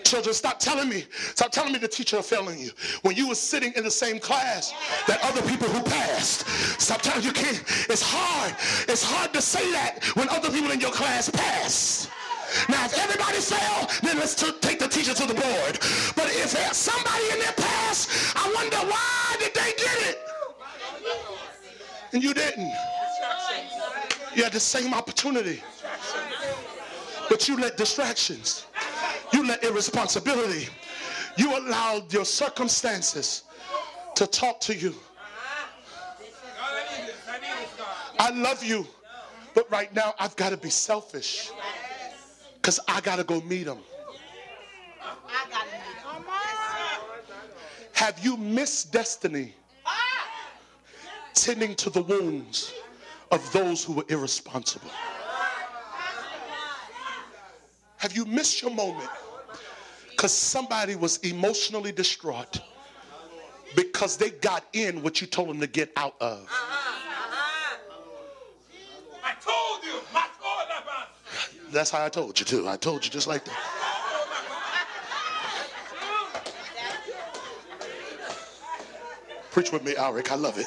Children, 0.05 0.35
stop 0.35 0.61
telling 0.61 0.89
me, 0.89 1.05
stop 1.35 1.51
telling 1.51 1.73
me 1.73 1.79
the 1.79 1.89
teacher 1.89 2.19
is 2.19 2.29
failing 2.29 2.59
you. 2.59 2.71
When 3.03 3.17
you 3.17 3.29
were 3.29 3.35
sitting 3.35 3.73
in 3.75 3.83
the 3.83 3.91
same 3.91 4.21
class 4.21 4.73
that 5.09 5.19
other 5.23 5.43
people 5.49 5.67
who 5.69 5.83
passed, 5.83 6.47
stop 6.81 7.03
telling 7.03 7.25
you 7.25 7.33
can't. 7.33 7.61
It's 7.89 8.03
hard. 8.03 8.55
It's 8.89 9.03
hard 9.03 9.33
to 9.33 9.43
say 9.43 9.73
that 9.73 10.05
when 10.15 10.29
other 10.29 10.51
people 10.51 10.71
in 10.71 10.81
your 10.81 10.93
class 10.93 11.31
pass. 11.31 12.09
Now, 12.69 12.85
if 12.85 12.97
everybody 12.97 13.39
failed, 13.39 13.91
then 14.03 14.19
let's 14.19 14.37
t- 14.37 14.53
take 14.61 14.79
the 14.79 14.87
teacher 14.87 15.15
to 15.15 15.27
the 15.27 15.35
board. 15.35 15.81
But 16.15 16.31
if 16.31 16.55
somebody 16.73 17.25
in 17.33 17.41
their 17.41 17.53
past, 17.53 18.37
I 18.37 18.53
wonder 18.55 18.77
why 18.77 19.37
did 19.41 19.55
they 19.55 19.73
get 19.77 20.11
it? 20.11 20.19
And 22.15 22.23
you 22.23 22.33
didn't. 22.33 22.73
You 24.35 24.45
had 24.45 24.53
the 24.53 24.61
same 24.61 24.95
opportunity. 24.95 25.61
But 27.29 27.49
you 27.49 27.57
let 27.57 27.77
distractions, 27.77 28.67
you 29.33 29.47
let 29.47 29.65
irresponsibility, 29.65 30.69
you 31.37 31.57
allowed 31.59 32.13
your 32.13 32.25
circumstances 32.25 33.43
to 34.15 34.27
talk 34.27 34.61
to 34.61 34.75
you. 34.75 34.95
I 38.19 38.31
love 38.31 38.63
you, 38.63 38.87
but 39.55 39.71
right 39.71 39.93
now 39.95 40.15
I've 40.19 40.37
got 40.37 40.51
to 40.51 40.57
be 40.57 40.71
selfish 40.71 41.51
because 42.55 42.79
I 42.87 43.01
got 43.01 43.17
to 43.17 43.25
go 43.25 43.41
meet 43.41 43.65
them. 43.65 43.79
Have 47.93 48.25
you 48.25 48.37
missed 48.37 48.93
destiny? 48.93 49.55
Tending 51.35 51.75
to 51.77 51.91
the 51.91 52.03
wounds 52.03 52.73
of 53.31 53.53
those 53.53 53.85
who 53.85 53.93
were 53.93 54.05
irresponsible. 54.09 54.91
Have 57.99 58.15
you 58.15 58.25
missed 58.25 58.63
your 58.63 58.71
moment 58.71 59.09
because 60.11 60.33
somebody 60.33 60.95
was 60.95 61.19
emotionally 61.19 61.91
distraught 61.91 62.61
because 63.75 64.17
they 64.17 64.31
got 64.31 64.65
in 64.73 65.03
what 65.03 65.21
you 65.21 65.27
told 65.27 65.49
them 65.49 65.61
to 65.61 65.67
get 65.67 65.91
out 65.97 66.15
of? 66.21 66.49
I 69.23 69.35
told 69.41 69.85
you. 69.85 70.01
That's 71.73 71.91
how 71.91 72.05
I 72.05 72.09
told 72.09 72.39
you 72.39 72.47
too. 72.47 72.69
I 72.69 72.77
told 72.77 73.05
you 73.05 73.11
just 73.11 73.27
like 73.27 73.45
that. 73.47 73.59
Preach 79.51 79.73
with 79.73 79.85
me, 79.85 79.95
Alric. 79.95 80.31
I 80.31 80.35
love 80.35 80.59
it. 80.59 80.67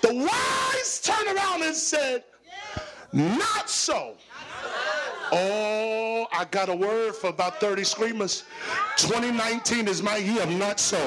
The 0.00 0.14
wise 0.14 1.00
turned 1.00 1.36
around 1.36 1.62
and 1.62 1.67
said, 1.78 2.24
Not 3.12 3.70
so. 3.70 4.16
Oh, 5.30 6.26
I 6.32 6.44
got 6.46 6.68
a 6.68 6.74
word 6.74 7.14
for 7.14 7.28
about 7.28 7.60
30 7.60 7.84
screamers. 7.84 8.44
2019 8.96 9.88
is 9.88 10.02
my 10.02 10.16
year 10.16 10.42
of 10.42 10.50
not 10.50 10.80
so. 10.80 10.98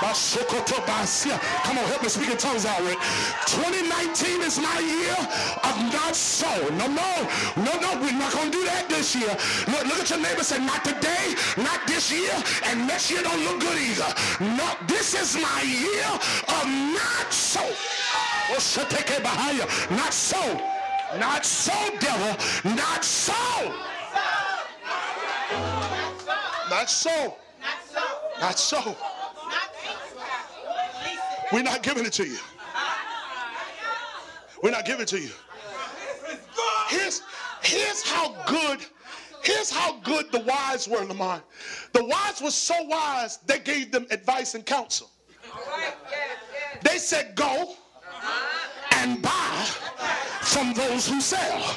Come 0.00 1.76
on, 1.76 1.84
help 1.84 2.02
me 2.02 2.08
speak 2.08 2.30
in 2.30 2.38
tongues 2.38 2.64
out 2.64 2.80
2019 2.80 4.40
is 4.40 4.58
my 4.58 4.78
year 4.78 5.16
of 5.62 5.92
not 5.92 6.16
so. 6.16 6.48
No, 6.70 6.86
no, 6.86 7.28
no, 7.56 7.72
no, 7.80 8.00
we're 8.00 8.16
not 8.16 8.32
going 8.32 8.50
to 8.50 8.58
do 8.58 8.64
that 8.64 8.86
this 8.88 9.14
year. 9.14 9.28
Look, 9.68 9.84
look 9.84 10.00
at 10.00 10.08
your 10.08 10.20
neighbor 10.20 10.42
say, 10.42 10.58
not 10.64 10.84
today, 10.84 11.34
not 11.58 11.86
this 11.86 12.10
year, 12.10 12.32
and 12.64 12.86
next 12.86 13.10
year 13.10 13.22
don't 13.22 13.44
look 13.44 13.60
good 13.60 13.76
either. 13.76 14.08
No, 14.40 14.72
this 14.86 15.12
is 15.12 15.36
my 15.36 15.60
year 15.62 16.08
of 16.48 16.66
not 16.96 17.30
so. 17.30 17.60
Not 19.90 20.12
so. 20.12 20.60
Not 21.18 21.44
so, 21.44 21.72
devil. 21.98 22.36
Not 22.76 23.04
so. 23.04 23.74
Not 26.70 26.88
so. 26.88 27.36
Not 28.40 28.58
so. 28.58 28.96
We're 31.52 31.62
not 31.62 31.82
giving 31.82 32.04
it 32.06 32.12
to 32.14 32.26
you. 32.26 32.38
We're 34.62 34.70
not 34.70 34.84
giving 34.84 35.02
it 35.02 35.08
to 35.08 35.20
you. 35.20 35.30
Here's, 36.88 37.22
here's 37.62 38.02
how 38.02 38.34
good, 38.46 38.80
here's 39.42 39.70
how 39.70 39.98
good 40.00 40.30
the 40.32 40.40
wise 40.40 40.86
were, 40.88 41.04
Lamont. 41.04 41.42
The 41.92 42.04
wise 42.04 42.40
were 42.42 42.50
so 42.50 42.74
wise, 42.84 43.38
they 43.46 43.58
gave 43.58 43.90
them 43.90 44.06
advice 44.10 44.54
and 44.54 44.66
counsel. 44.66 45.10
They 46.82 46.98
said, 46.98 47.34
go 47.34 47.74
and 48.92 49.22
buy 49.22 49.66
from 50.42 50.72
those 50.74 51.08
who 51.08 51.20
sell. 51.20 51.76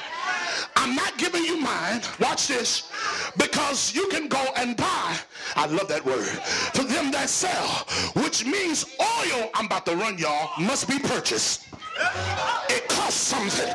I'm 0.76 0.96
not 0.96 1.18
giving 1.18 1.44
you 1.46 1.60
mine. 1.62 2.02
Watch 2.20 2.48
this. 2.48 2.92
Because 3.38 3.96
you 3.96 4.08
can 4.10 4.28
go 4.28 4.44
and 4.58 4.76
buy. 4.76 5.18
I 5.56 5.68
love 5.68 5.88
that 5.88 6.04
word. 6.06 6.26
For 6.76 6.84
them 6.84 7.12
that 7.12 7.30
sell. 7.30 7.68
Which 8.22 8.46
means 8.46 8.86
oil, 9.00 9.50
I'm 9.54 9.68
about 9.68 9.86
to 9.86 9.96
run 9.96 10.18
y'all, 10.18 10.50
must 10.60 10.90
be 10.90 11.00
purchased. 11.00 11.68
It 12.70 12.90
costs 12.90 13.22
something. 13.22 13.74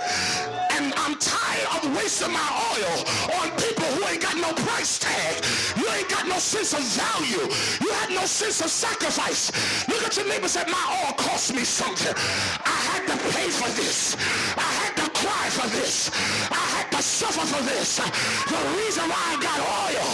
I'm 1.08 1.16
tired 1.16 1.64
of 1.72 1.96
wasting 1.96 2.32
my 2.32 2.48
oil 2.76 3.00
on 3.40 3.48
people 3.56 3.88
who 3.96 4.04
ain't 4.12 4.20
got 4.20 4.36
no 4.36 4.52
price 4.52 4.98
tag. 4.98 5.40
You 5.80 5.88
ain't 5.88 6.10
got 6.10 6.28
no 6.28 6.36
sense 6.36 6.74
of 6.74 6.84
value. 6.84 7.48
You 7.80 7.90
had 7.96 8.10
no 8.10 8.26
sense 8.26 8.60
of 8.60 8.68
sacrifice. 8.68 9.48
Look 9.88 10.04
at 10.04 10.14
your 10.18 10.28
neighbor 10.28 10.52
and 10.52 10.70
my 10.70 10.84
oil 11.00 11.14
cost 11.16 11.54
me 11.54 11.64
something. 11.64 12.12
I 12.12 12.78
had 12.92 13.08
to 13.08 13.16
pay 13.32 13.48
for 13.48 13.72
this. 13.72 14.20
I 14.52 14.68
had 14.84 14.96
to 15.00 15.08
cry 15.16 15.48
for 15.48 15.68
this. 15.72 16.10
I 16.52 16.64
had 16.76 16.92
to 16.92 17.00
suffer 17.00 17.46
for 17.56 17.62
this. 17.64 17.96
The 18.44 18.60
reason 18.76 19.08
why 19.08 19.22
I 19.32 19.36
got 19.40 19.60
oil 19.64 20.12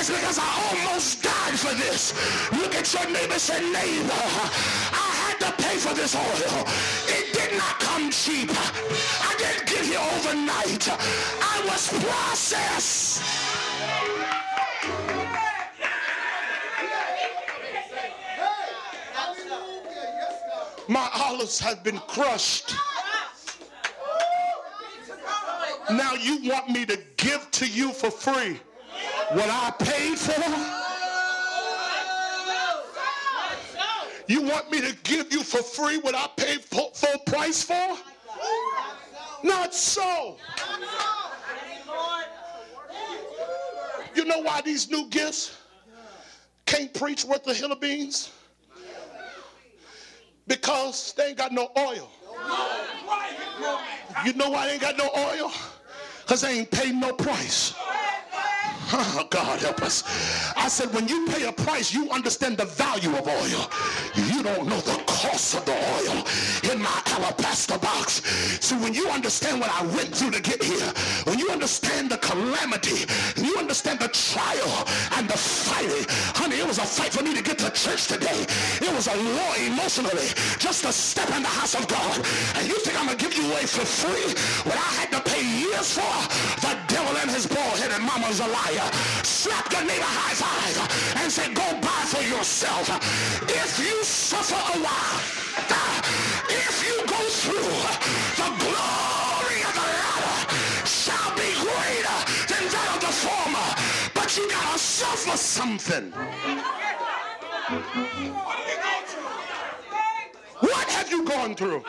is 0.00 0.08
because 0.08 0.38
I 0.40 0.48
almost 0.72 1.22
died 1.22 1.58
for 1.60 1.74
this. 1.76 2.16
Look 2.50 2.74
at 2.74 2.88
your 2.94 3.12
neighbor 3.12 3.36
and 3.36 3.72
neighbor, 3.76 4.24
I 5.04 5.08
had 5.20 5.36
to 5.44 5.62
pay 5.62 5.76
for 5.76 5.92
this 5.92 6.16
oil. 6.16 6.64
It 7.12 7.29
come 7.78 8.10
cheap. 8.10 8.50
I 8.50 9.34
didn't 9.38 9.66
get 9.66 9.84
here 9.84 9.98
overnight. 9.98 10.88
I 10.90 11.62
was 11.66 11.88
processed. 12.04 13.22
My 20.88 21.08
olives 21.14 21.60
have 21.60 21.84
been 21.84 21.98
crushed. 21.98 22.74
Now 25.90 26.14
you 26.14 26.50
want 26.50 26.68
me 26.70 26.84
to 26.86 26.98
give 27.16 27.50
to 27.52 27.66
you 27.66 27.92
for 27.92 28.10
free 28.10 28.60
what 29.32 29.48
I 29.48 29.70
paid 29.78 30.18
for? 30.18 30.79
You 34.30 34.42
want 34.42 34.70
me 34.70 34.80
to 34.80 34.94
give 35.02 35.32
you 35.32 35.42
for 35.42 35.60
free 35.60 35.98
what 35.98 36.14
I 36.14 36.28
paid 36.36 36.60
full, 36.60 36.92
price 37.26 37.64
for? 37.64 37.98
Not 39.42 39.74
so. 39.74 40.36
You 44.14 44.24
know 44.26 44.38
why 44.38 44.60
these 44.60 44.88
new 44.88 45.08
gifts 45.08 45.58
can't 46.64 46.94
preach 46.94 47.24
worth 47.24 47.44
a 47.48 47.54
hill 47.54 47.72
of 47.72 47.80
beans? 47.80 48.30
Because 50.46 51.12
they 51.16 51.30
ain't 51.30 51.36
got 51.36 51.50
no 51.50 51.72
oil. 51.76 52.08
You 54.24 54.32
know 54.34 54.50
why 54.50 54.68
they 54.68 54.74
ain't 54.74 54.80
got 54.80 54.96
no 54.96 55.10
oil? 55.12 55.50
Because 56.22 56.42
they 56.42 56.60
ain't 56.60 56.70
paid 56.70 56.94
no 56.94 57.14
price. 57.14 57.74
Oh, 58.92 59.26
God 59.30 59.60
help 59.60 59.82
us. 59.82 60.02
I 60.56 60.68
said, 60.68 60.92
when 60.92 61.06
you 61.06 61.26
pay 61.28 61.46
a 61.46 61.52
price, 61.52 61.94
you 61.94 62.10
understand 62.10 62.56
the 62.56 62.64
value 62.64 63.10
of 63.16 63.26
oil. 63.26 63.70
You 64.14 64.42
don't 64.42 64.66
know 64.66 64.80
the 64.80 65.02
cost 65.06 65.54
of 65.54 65.64
the 65.64 65.72
oil 65.72 66.24
in 66.64 66.80
my 66.82 67.02
alabaster 67.06 67.78
box. 67.78 68.22
So 68.60 68.76
when 68.76 68.94
you 68.94 69.08
understand 69.08 69.60
what 69.60 69.70
I 69.70 69.86
went 69.86 70.14
through 70.14 70.32
to 70.32 70.40
get 70.40 70.62
here, 70.62 70.92
when 71.24 71.38
you 71.38 71.50
understand 71.50 72.10
the 72.10 72.18
calamity, 72.18 73.06
you 73.36 73.56
understand 73.56 74.00
the 74.00 74.08
trial 74.08 74.86
and 75.16 75.28
the 75.28 75.36
fighting, 75.36 76.04
honey, 76.36 76.56
it 76.60 76.66
was 76.66 76.78
a 76.78 76.86
fight 76.86 77.12
for 77.12 77.22
me 77.22 77.34
to 77.34 77.42
get 77.42 77.58
to 77.58 77.70
church 77.70 78.06
today. 78.06 78.46
It 78.80 78.92
was 78.94 79.08
a 79.08 79.16
war 79.16 79.52
emotionally 79.64 80.28
just 80.58 80.84
to 80.84 80.92
step 80.92 81.28
in 81.36 81.42
the 81.42 81.48
house 81.48 81.74
of 81.74 81.86
God. 81.88 82.16
And 82.56 82.68
you 82.68 82.78
think 82.80 82.98
I'm 82.98 83.06
going 83.06 83.18
to 83.18 83.24
give 83.24 83.34
you 83.36 83.50
away 83.50 83.64
for 83.66 83.84
free 83.84 84.34
what 84.64 84.76
I 84.76 84.90
had 85.00 85.10
to 85.12 85.20
pay 85.20 85.42
years 85.44 85.98
for? 85.98 86.14
The 86.60 86.76
devil 86.88 87.16
and 87.16 87.30
his 87.30 87.46
bald-headed 87.46 88.02
mama's 88.02 88.40
a 88.40 88.48
liar. 88.48 88.88
Slap 89.24 89.72
your 89.72 89.84
neighbor 89.84 90.04
high 90.04 90.36
five 90.36 90.76
and 91.22 91.32
say, 91.32 91.52
go 91.54 91.66
buy 91.80 92.02
for 92.06 92.22
yourself. 92.22 92.88
If 93.48 93.78
you 93.78 94.04
suffer 94.04 94.54
a 94.54 94.78
while, 94.82 95.20
if 96.68 96.76
you 96.86 96.96
go 97.06 97.22
through, 97.40 97.72
the 98.40 98.50
glory 98.62 99.58
of 99.64 99.72
the 99.78 99.86
latter 99.96 100.36
shall 100.86 101.30
be 101.34 101.50
greater 101.64 102.18
than 102.50 102.64
that 102.74 102.88
of 102.94 103.00
the 103.00 103.12
former. 103.24 103.68
But 104.14 104.36
you 104.36 104.48
gotta 104.50 104.78
suffer 104.78 105.36
something. 105.36 106.12
What 110.60 110.88
have 110.90 111.10
you 111.10 111.24
gone 111.24 111.54
through? 111.54 111.82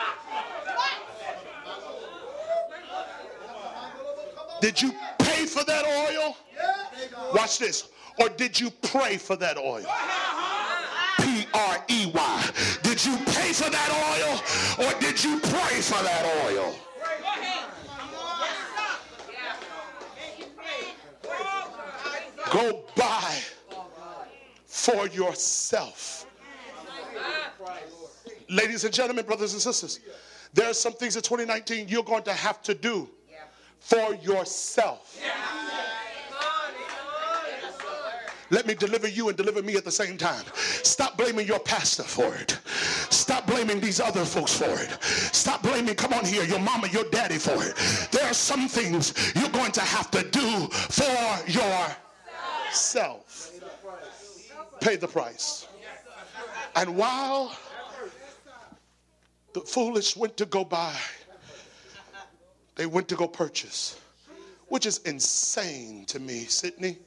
Did 4.60 4.80
you 4.80 4.92
pay 5.18 5.44
for 5.46 5.64
that 5.64 5.84
oil? 5.84 6.36
Watch 7.34 7.58
this. 7.58 7.88
Or 8.20 8.28
did 8.28 8.60
you 8.60 8.70
pray 8.70 9.16
for 9.16 9.36
that 9.36 9.58
oil? 9.58 9.84
P-R-E-Y. 11.18 12.31
Did 13.02 13.10
you 13.10 13.24
pay 13.32 13.52
for 13.52 13.68
that 13.68 13.90
oil 14.78 14.86
or 14.86 15.00
did 15.00 15.24
you 15.24 15.40
pray 15.40 15.80
for 15.80 16.00
that 16.04 16.24
oil? 16.46 16.72
Go 22.52 22.84
buy 22.94 23.40
for 24.66 25.08
yourself. 25.08 26.26
Ladies 28.48 28.84
and 28.84 28.94
gentlemen, 28.94 29.26
brothers 29.26 29.52
and 29.52 29.62
sisters, 29.62 29.98
there 30.54 30.70
are 30.70 30.74
some 30.74 30.92
things 30.92 31.16
in 31.16 31.22
2019 31.22 31.88
you're 31.88 32.04
going 32.04 32.22
to 32.22 32.32
have 32.32 32.62
to 32.62 32.72
do 32.72 33.10
for 33.80 34.14
yourself. 34.14 35.20
Let 38.52 38.66
me 38.66 38.74
deliver 38.74 39.08
you 39.08 39.28
and 39.28 39.36
deliver 39.36 39.62
me 39.62 39.76
at 39.76 39.84
the 39.84 39.90
same 39.90 40.18
time. 40.18 40.44
Stop 40.54 41.16
blaming 41.16 41.46
your 41.46 41.58
pastor 41.58 42.02
for 42.02 42.34
it. 42.34 42.58
Stop 43.08 43.46
blaming 43.46 43.80
these 43.80 43.98
other 43.98 44.26
folks 44.26 44.52
for 44.54 44.68
it. 44.68 45.02
Stop 45.02 45.62
blaming, 45.62 45.94
come 45.94 46.12
on 46.12 46.26
here, 46.26 46.44
your 46.44 46.58
mama, 46.58 46.86
your 46.88 47.04
daddy 47.04 47.38
for 47.38 47.64
it. 47.64 47.74
There 48.12 48.26
are 48.26 48.34
some 48.34 48.68
things 48.68 49.14
you're 49.34 49.48
going 49.48 49.72
to 49.72 49.80
have 49.80 50.10
to 50.10 50.22
do 50.28 50.68
for 50.68 51.40
yourself. 52.68 53.52
Pay 54.82 54.96
the 54.96 55.08
price. 55.08 55.66
And 56.76 56.94
while 56.94 57.56
the 59.54 59.62
foolish 59.62 60.14
went 60.14 60.36
to 60.36 60.44
go 60.44 60.62
buy, 60.62 60.94
they 62.74 62.84
went 62.84 63.08
to 63.08 63.16
go 63.16 63.26
purchase, 63.26 63.98
which 64.68 64.84
is 64.84 64.98
insane 65.06 66.04
to 66.04 66.20
me, 66.20 66.44
Sydney. 66.44 66.98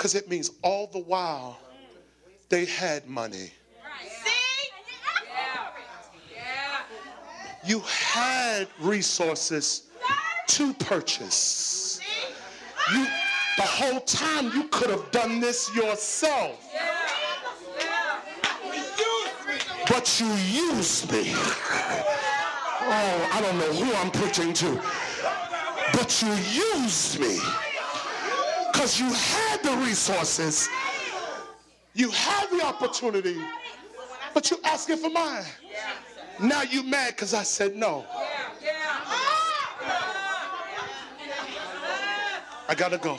Because 0.00 0.14
it 0.14 0.30
means 0.30 0.52
all 0.62 0.86
the 0.86 0.98
while 0.98 1.58
they 2.48 2.64
had 2.64 3.06
money. 3.06 3.52
See? 4.08 4.30
You 7.66 7.80
had 7.80 8.66
resources 8.80 9.88
to 10.46 10.72
purchase. 10.72 12.00
You, 12.94 13.04
the 13.58 13.62
whole 13.62 14.00
time 14.00 14.46
you 14.54 14.68
could 14.68 14.88
have 14.88 15.10
done 15.10 15.38
this 15.38 15.70
yourself. 15.76 16.66
But 19.86 20.18
you 20.18 20.32
used 20.32 21.12
me. 21.12 21.34
Oh, 22.86 23.28
I 23.34 23.40
don't 23.42 23.58
know 23.58 23.84
who 23.84 23.94
I'm 23.96 24.10
preaching 24.10 24.54
to. 24.54 24.82
But 25.92 26.22
you 26.22 26.32
used 26.78 27.20
me 27.20 27.38
because 28.72 28.98
you 28.98 29.12
had 29.12 29.62
the 29.62 29.76
resources, 29.84 30.68
you 31.94 32.10
had 32.10 32.50
the 32.50 32.64
opportunity, 32.64 33.36
but 34.34 34.50
you 34.50 34.58
asking 34.64 34.98
for 34.98 35.10
mine. 35.10 35.44
Now 36.40 36.62
you 36.62 36.82
mad 36.82 37.16
because 37.16 37.34
I 37.34 37.42
said 37.42 37.76
no. 37.76 38.06
I 42.68 42.74
gotta 42.76 42.98
go. 42.98 43.18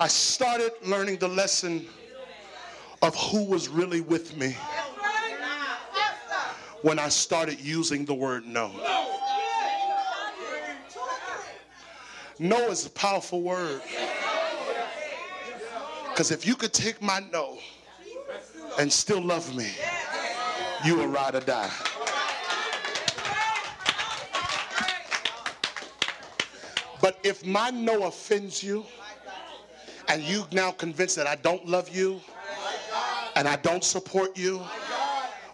I 0.00 0.06
started 0.06 0.70
learning 0.86 1.16
the 1.16 1.26
lesson 1.26 1.86
of 3.02 3.16
who 3.16 3.44
was 3.44 3.68
really 3.68 4.00
with 4.00 4.36
me 4.36 4.56
when 6.82 7.00
I 7.00 7.08
started 7.08 7.60
using 7.60 8.04
the 8.04 8.14
word 8.14 8.46
no. 8.46 8.70
No 12.38 12.68
is 12.68 12.86
a 12.86 12.90
powerful 12.90 13.42
word. 13.42 13.80
Because 16.10 16.30
if 16.30 16.46
you 16.46 16.54
could 16.54 16.72
take 16.72 17.02
my 17.02 17.20
no 17.32 17.58
and 18.78 18.92
still 18.92 19.20
love 19.20 19.54
me, 19.54 19.70
you 20.84 20.96
will 20.96 21.08
ride 21.08 21.34
or 21.34 21.40
die. 21.40 21.70
But 27.00 27.18
if 27.22 27.44
my 27.44 27.70
no 27.70 28.06
offends 28.06 28.62
you 28.62 28.84
and 30.08 30.22
you 30.22 30.44
now 30.52 30.70
convinced 30.70 31.16
that 31.16 31.26
I 31.26 31.36
don't 31.36 31.66
love 31.66 31.94
you 31.94 32.20
and 33.36 33.46
I 33.46 33.56
don't 33.56 33.84
support 33.84 34.36
you, 34.36 34.60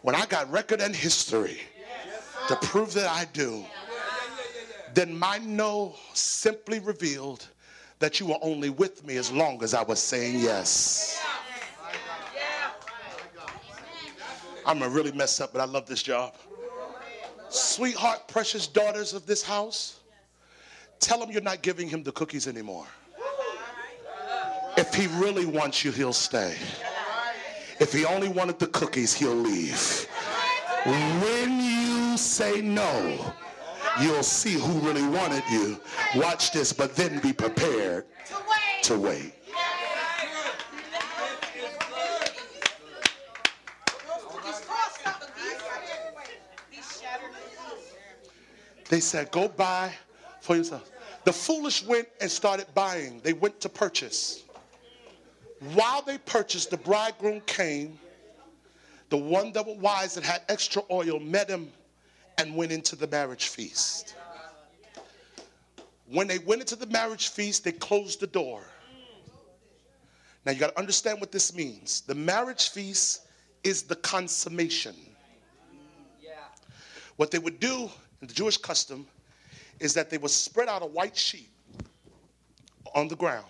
when 0.03 0.15
I 0.15 0.27
got 0.27 0.51
record 0.51 0.81
and 0.81 0.95
history 0.95 1.61
to 2.49 2.57
prove 2.57 2.93
that 2.95 3.09
I 3.09 3.27
do, 3.33 3.65
then 4.95 5.19
my 5.19 5.39
no 5.39 5.95
simply 6.13 6.79
revealed 6.79 7.47
that 7.99 8.21
you 8.21 8.27
were 8.27 8.39
only 8.43 8.71
with 8.71 9.05
me 9.07 9.17
as 9.17 9.33
long 9.33 9.63
as 9.63 9.75
I 9.75 9.83
was 9.83 9.99
saying 9.99 10.39
yes. 10.39 11.23
I'm 14.67 14.79
gonna 14.79 14.91
really 14.91 15.13
mess 15.13 15.41
up, 15.41 15.53
but 15.53 15.61
I 15.61 15.65
love 15.65 15.87
this 15.87 16.03
job. 16.03 16.35
Sweetheart, 17.51 18.27
precious 18.29 18.67
daughters 18.67 19.13
of 19.13 19.27
this 19.27 19.43
house, 19.43 20.01
tell 21.01 21.23
him 21.23 21.31
you're 21.31 21.43
not 21.43 21.63
giving 21.63 21.89
him 21.89 22.03
the 22.03 22.13
cookies 22.13 22.49
anymore. 22.49 22.87
If 24.77 24.93
he 24.95 25.07
really 25.19 25.47
wants 25.47 25.85
you, 25.85 25.93
he'll 25.93 26.13
stay. 26.13 26.57
If 27.79 27.93
he 27.93 28.05
only 28.05 28.29
wanted 28.29 28.59
the 28.59 28.67
cookies, 28.69 29.13
he'll 29.15 29.35
leave. 29.35 30.09
When 30.85 31.61
you 31.61 32.17
say 32.17 32.61
no, 32.61 33.33
you'll 34.01 34.23
see 34.23 34.55
who 34.55 34.79
really 34.81 35.07
wanted 35.07 35.43
you. 35.51 35.81
Watch 36.17 36.53
this, 36.53 36.73
but 36.73 36.97
then 36.97 37.21
be 37.21 37.33
prepared 37.33 38.07
to 38.83 38.99
wait. 38.99 39.33
They 48.89 49.01
said, 49.01 49.31
Go 49.31 49.49
buy 49.49 49.93
for 50.41 50.57
yourself. 50.57 50.91
The 51.25 51.33
foolish 51.33 51.85
went 51.85 52.07
and 52.21 52.31
started 52.31 52.67
buying. 52.75 53.21
They 53.25 53.33
went 53.33 53.61
to 53.63 53.69
purchase. 53.69 54.45
While 55.73 56.03
they 56.03 56.19
purchased, 56.19 56.71
the 56.71 56.77
bridegroom 56.77 57.41
came. 57.47 57.99
The 59.09 59.17
one 59.17 59.53
that 59.53 59.67
was 59.67 59.79
wise 59.79 60.15
that 60.15 60.25
had 60.25 60.43
extra 60.49 60.83
oil 60.91 61.19
met 61.19 61.49
him 61.49 61.73
and 62.39 62.55
went 62.55 62.73
into 62.73 62.97
the 62.97 63.07
marriage 63.07 63.49
feast. 63.49 64.15
When 66.07 66.27
they 66.27 66.39
went 66.39 66.61
into 66.61 66.77
the 66.77 66.87
marriage 66.87 67.29
feast, 67.29 67.65
they 67.65 67.73
closed 67.73 68.21
the 68.21 68.27
door. 68.27 68.63
Now 70.45 70.53
you 70.53 70.59
got 70.59 70.71
to 70.71 70.79
understand 70.79 71.21
what 71.21 71.33
this 71.33 71.55
means. 71.55 72.03
The 72.03 72.15
marriage 72.15 72.69
feast 72.71 73.23
is 73.63 73.83
the 73.83 73.97
consummation. 73.97 74.95
What 77.17 77.31
they 77.31 77.39
would 77.39 77.61
do 77.61 77.91
in 78.21 78.27
the 78.27 78.35
Jewish 78.35 78.57
custom 78.57 79.07
is 79.81 79.95
that 79.95 80.11
they 80.11 80.19
would 80.19 80.31
spread 80.31 80.69
out 80.69 80.83
a 80.83 80.87
white 80.87 81.17
sheet 81.17 81.51
on 82.95 83.09
the 83.09 83.17
ground. 83.17 83.47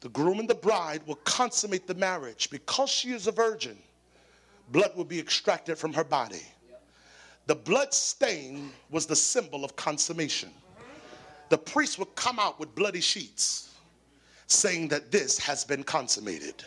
The 0.00 0.08
groom 0.08 0.40
and 0.40 0.48
the 0.48 0.54
bride 0.54 1.02
will 1.06 1.16
consummate 1.16 1.86
the 1.86 1.94
marriage. 1.94 2.50
Because 2.50 2.90
she 2.90 3.12
is 3.12 3.26
a 3.26 3.32
virgin, 3.32 3.78
blood 4.72 4.92
will 4.96 5.04
be 5.04 5.20
extracted 5.20 5.78
from 5.78 5.92
her 5.92 6.04
body. 6.04 6.42
The 7.50 7.56
blood 7.56 7.92
stain 7.92 8.70
was 8.90 9.06
the 9.06 9.16
symbol 9.16 9.64
of 9.64 9.74
consummation. 9.74 10.50
The 11.48 11.58
priest 11.58 11.98
would 11.98 12.14
come 12.14 12.38
out 12.38 12.60
with 12.60 12.72
bloody 12.76 13.00
sheets 13.00 13.74
saying 14.46 14.86
that 14.90 15.10
this 15.10 15.36
has 15.38 15.64
been 15.64 15.82
consummated. 15.82 16.62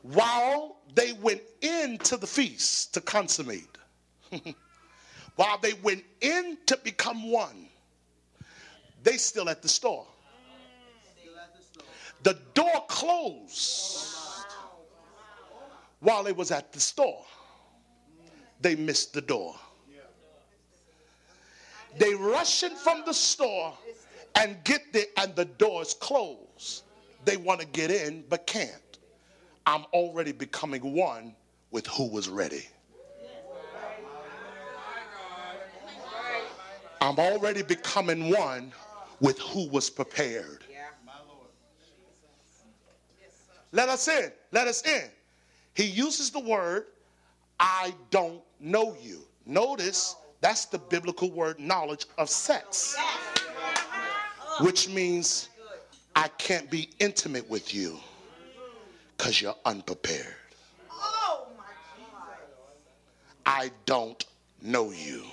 While 0.00 0.78
they 0.94 1.12
went 1.12 1.42
into 1.60 2.16
the 2.16 2.26
feast 2.26 2.94
to 2.94 3.02
consummate, 3.02 3.76
while 5.36 5.58
they 5.58 5.74
went 5.82 6.02
in 6.22 6.56
to 6.64 6.78
become 6.78 7.30
one, 7.30 7.68
they 9.02 9.18
still 9.18 9.50
at 9.50 9.60
the 9.60 9.68
store. 9.68 10.06
The 12.22 12.38
door 12.54 12.86
closed 12.88 14.16
while 16.00 16.22
they 16.22 16.32
was 16.32 16.52
at 16.52 16.72
the 16.72 16.80
store. 16.80 17.22
They 18.60 18.74
missed 18.74 19.12
the 19.12 19.20
door. 19.20 19.54
They 21.98 22.14
rushing 22.14 22.76
from 22.76 23.02
the 23.06 23.14
store 23.14 23.72
and 24.34 24.62
get 24.64 24.92
there 24.92 25.06
and 25.16 25.34
the 25.34 25.44
door's 25.44 25.94
closed. 25.94 26.84
They 27.24 27.36
want 27.36 27.60
to 27.60 27.66
get 27.66 27.90
in 27.90 28.24
but 28.28 28.46
can't. 28.46 28.98
I'm 29.66 29.84
already 29.92 30.32
becoming 30.32 30.94
one 30.94 31.34
with 31.70 31.86
who 31.86 32.08
was 32.08 32.28
ready. 32.28 32.66
I'm 37.00 37.18
already 37.18 37.62
becoming 37.62 38.30
one 38.30 38.72
with 39.20 39.38
who 39.38 39.68
was 39.68 39.90
prepared. 39.90 40.64
Let 43.72 43.88
us 43.88 44.08
in. 44.08 44.32
Let 44.52 44.66
us 44.66 44.82
in. 44.86 45.10
He 45.74 45.84
uses 45.84 46.30
the 46.30 46.40
word, 46.40 46.86
I 47.60 47.94
don't 48.10 48.42
know 48.60 48.96
you. 49.00 49.22
Notice 49.46 50.16
that's 50.40 50.66
the 50.66 50.78
biblical 50.78 51.30
word 51.30 51.58
knowledge 51.58 52.06
of 52.16 52.28
sex, 52.28 52.96
which 54.60 54.88
means 54.88 55.48
I 56.14 56.28
can't 56.28 56.70
be 56.70 56.90
intimate 56.98 57.48
with 57.48 57.74
you 57.74 57.98
because 59.16 59.40
you're 59.42 59.56
unprepared. 59.64 60.34
I 63.46 63.70
don't 63.86 64.24
know 64.60 64.90
you. 64.92 65.24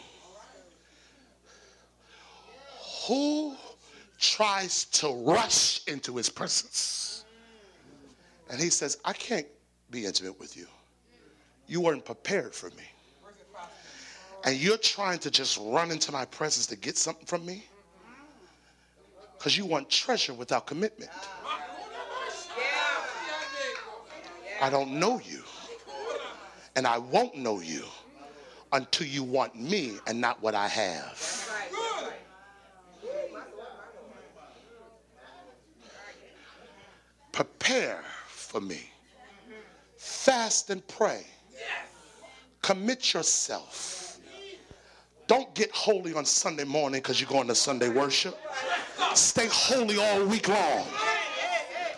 Who 3.08 3.56
tries 4.20 4.86
to 4.86 5.10
rush 5.10 5.86
into 5.88 6.16
his 6.16 6.30
presence? 6.30 7.26
And 8.50 8.60
he 8.60 8.70
says, 8.70 8.98
I 9.04 9.14
can't 9.14 9.48
be 9.92 10.06
intimate 10.06 10.40
with 10.40 10.56
you. 10.56 10.68
You 11.68 11.82
weren't 11.82 12.06
prepared 12.06 12.54
for 12.54 12.70
me. 12.72 12.84
And 14.44 14.56
you're 14.56 14.78
trying 14.78 15.20
to 15.20 15.32
just 15.32 15.58
run 15.60 15.92
into 15.92 16.12
my 16.12 16.26
presence 16.26 16.68
to 16.68 16.76
get 16.76 16.98
something 16.98 17.26
from 17.26 17.46
me? 17.46 17.66
Because 19.38 19.58
you 19.58 19.66
want 19.66 19.90
treasure 19.90 20.34
without 20.34 20.68
commitment. 20.68 21.12
I 24.62 24.70
don't 24.70 25.00
know 25.00 25.20
you. 25.24 25.42
And 26.76 26.86
I 26.86 26.98
won't 26.98 27.36
know 27.36 27.60
you 27.60 27.86
until 28.72 29.08
you 29.08 29.24
want 29.24 29.56
me 29.56 29.98
and 30.08 30.20
not 30.20 30.42
what 30.42 30.54
I 30.54 30.68
have. 30.68 31.52
Prepare 37.32 38.04
for 38.28 38.62
me. 38.62 38.80
Fast 39.98 40.70
and 40.70 40.86
pray. 40.88 41.26
Commit 42.66 43.14
yourself. 43.14 44.18
Don't 45.28 45.54
get 45.54 45.70
holy 45.70 46.16
on 46.16 46.26
Sunday 46.26 46.64
morning 46.64 47.00
because 47.00 47.22
you're 47.22 47.30
going 47.30 47.48
to 47.48 47.54
Sunday 47.54 47.90
worship. 47.90 48.36
Stay 49.14 49.48
holy 49.52 50.00
all 50.00 50.26
week 50.26 50.48
long. 50.48 50.88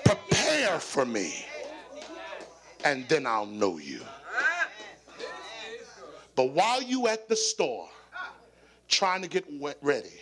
Prepare 0.04 0.78
for 0.82 1.06
me. 1.06 1.46
And 2.84 3.08
then 3.08 3.26
I'll 3.26 3.46
know 3.46 3.78
you. 3.78 4.02
But 6.36 6.50
while 6.50 6.82
you 6.82 7.08
at 7.08 7.30
the 7.30 7.36
store, 7.38 7.88
trying 8.90 9.22
to 9.22 9.30
get 9.30 9.46
ready, 9.82 10.20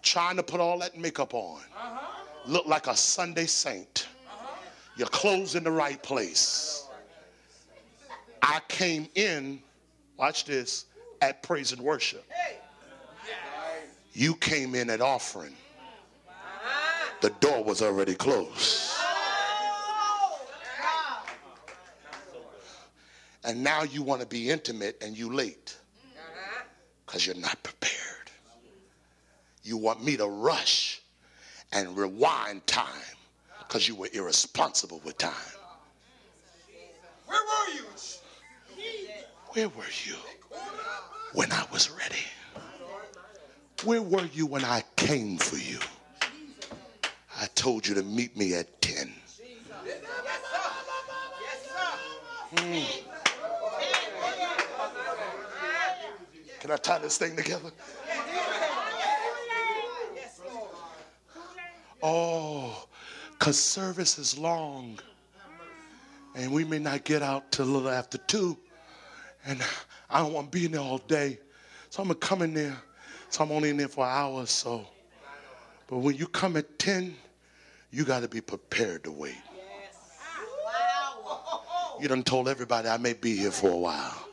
trying 0.00 0.36
to 0.36 0.42
put 0.42 0.58
all 0.58 0.78
that 0.78 0.96
makeup 0.96 1.34
on, 1.34 1.60
look 2.46 2.64
like 2.64 2.86
a 2.86 2.96
Sunday 2.96 3.44
saint, 3.44 4.08
your 4.96 5.08
clothes 5.08 5.54
in 5.54 5.64
the 5.64 5.70
right 5.70 6.02
place. 6.02 6.83
I 8.46 8.60
came 8.68 9.08
in, 9.14 9.62
watch 10.18 10.44
this, 10.44 10.84
at 11.22 11.42
praise 11.42 11.72
and 11.72 11.80
worship. 11.80 12.30
You 14.12 14.34
came 14.34 14.74
in 14.74 14.90
at 14.90 15.00
offering. 15.00 15.56
The 17.22 17.30
door 17.40 17.64
was 17.64 17.80
already 17.80 18.14
closed. 18.14 18.90
And 23.44 23.64
now 23.64 23.82
you 23.82 24.02
want 24.02 24.20
to 24.20 24.26
be 24.26 24.50
intimate 24.50 25.02
and 25.02 25.16
you 25.16 25.32
late 25.32 25.76
because 27.06 27.26
you're 27.26 27.36
not 27.36 27.62
prepared. 27.62 28.30
You 29.62 29.78
want 29.78 30.04
me 30.04 30.18
to 30.18 30.26
rush 30.26 31.00
and 31.72 31.96
rewind 31.96 32.66
time 32.66 33.16
because 33.60 33.88
you 33.88 33.94
were 33.94 34.08
irresponsible 34.12 35.00
with 35.02 35.16
time. 35.16 35.32
Where 37.26 37.40
were 37.40 37.74
you? 37.74 37.84
Where 39.54 39.68
were 39.68 39.84
you 40.04 40.16
when 41.32 41.52
I 41.52 41.64
was 41.72 41.88
ready? 41.88 42.26
Where 43.84 44.02
were 44.02 44.26
you 44.32 44.46
when 44.46 44.64
I 44.64 44.82
came 44.96 45.38
for 45.38 45.56
you? 45.56 45.78
I 47.40 47.46
told 47.54 47.86
you 47.86 47.94
to 47.94 48.02
meet 48.02 48.36
me 48.36 48.54
at 48.54 48.82
10. 48.82 49.12
Hmm. 52.56 52.80
Can 56.58 56.70
I 56.72 56.76
tie 56.76 56.98
this 56.98 57.16
thing 57.16 57.36
together? 57.36 57.70
Oh, 62.02 62.88
because 63.38 63.60
service 63.60 64.18
is 64.18 64.36
long. 64.36 64.98
And 66.34 66.50
we 66.50 66.64
may 66.64 66.80
not 66.80 67.04
get 67.04 67.22
out 67.22 67.52
till 67.52 67.66
a 67.66 67.70
little 67.70 67.88
after 67.88 68.18
two. 68.18 68.58
And 69.46 69.62
I 70.10 70.20
don't 70.20 70.32
want 70.32 70.50
to 70.52 70.58
be 70.58 70.66
in 70.66 70.72
there 70.72 70.80
all 70.80 70.98
day. 70.98 71.38
So 71.90 72.02
I'm 72.02 72.08
going 72.08 72.18
to 72.18 72.26
come 72.26 72.42
in 72.42 72.54
there. 72.54 72.76
So 73.30 73.44
I'm 73.44 73.52
only 73.52 73.70
in 73.70 73.76
there 73.76 73.88
for 73.88 74.04
an 74.04 74.10
hour 74.10 74.32
or 74.32 74.46
so. 74.46 74.86
But 75.86 75.98
when 75.98 76.16
you 76.16 76.26
come 76.26 76.56
at 76.56 76.78
10, 76.78 77.14
you 77.90 78.04
got 78.04 78.22
to 78.22 78.28
be 78.28 78.40
prepared 78.40 79.04
to 79.04 79.12
wait. 79.12 79.36
You 82.00 82.08
done 82.08 82.22
told 82.22 82.48
everybody 82.48 82.88
I 82.88 82.96
may 82.96 83.12
be 83.12 83.36
here 83.36 83.52
for 83.52 83.70
a 83.70 83.76
while. 83.76 84.28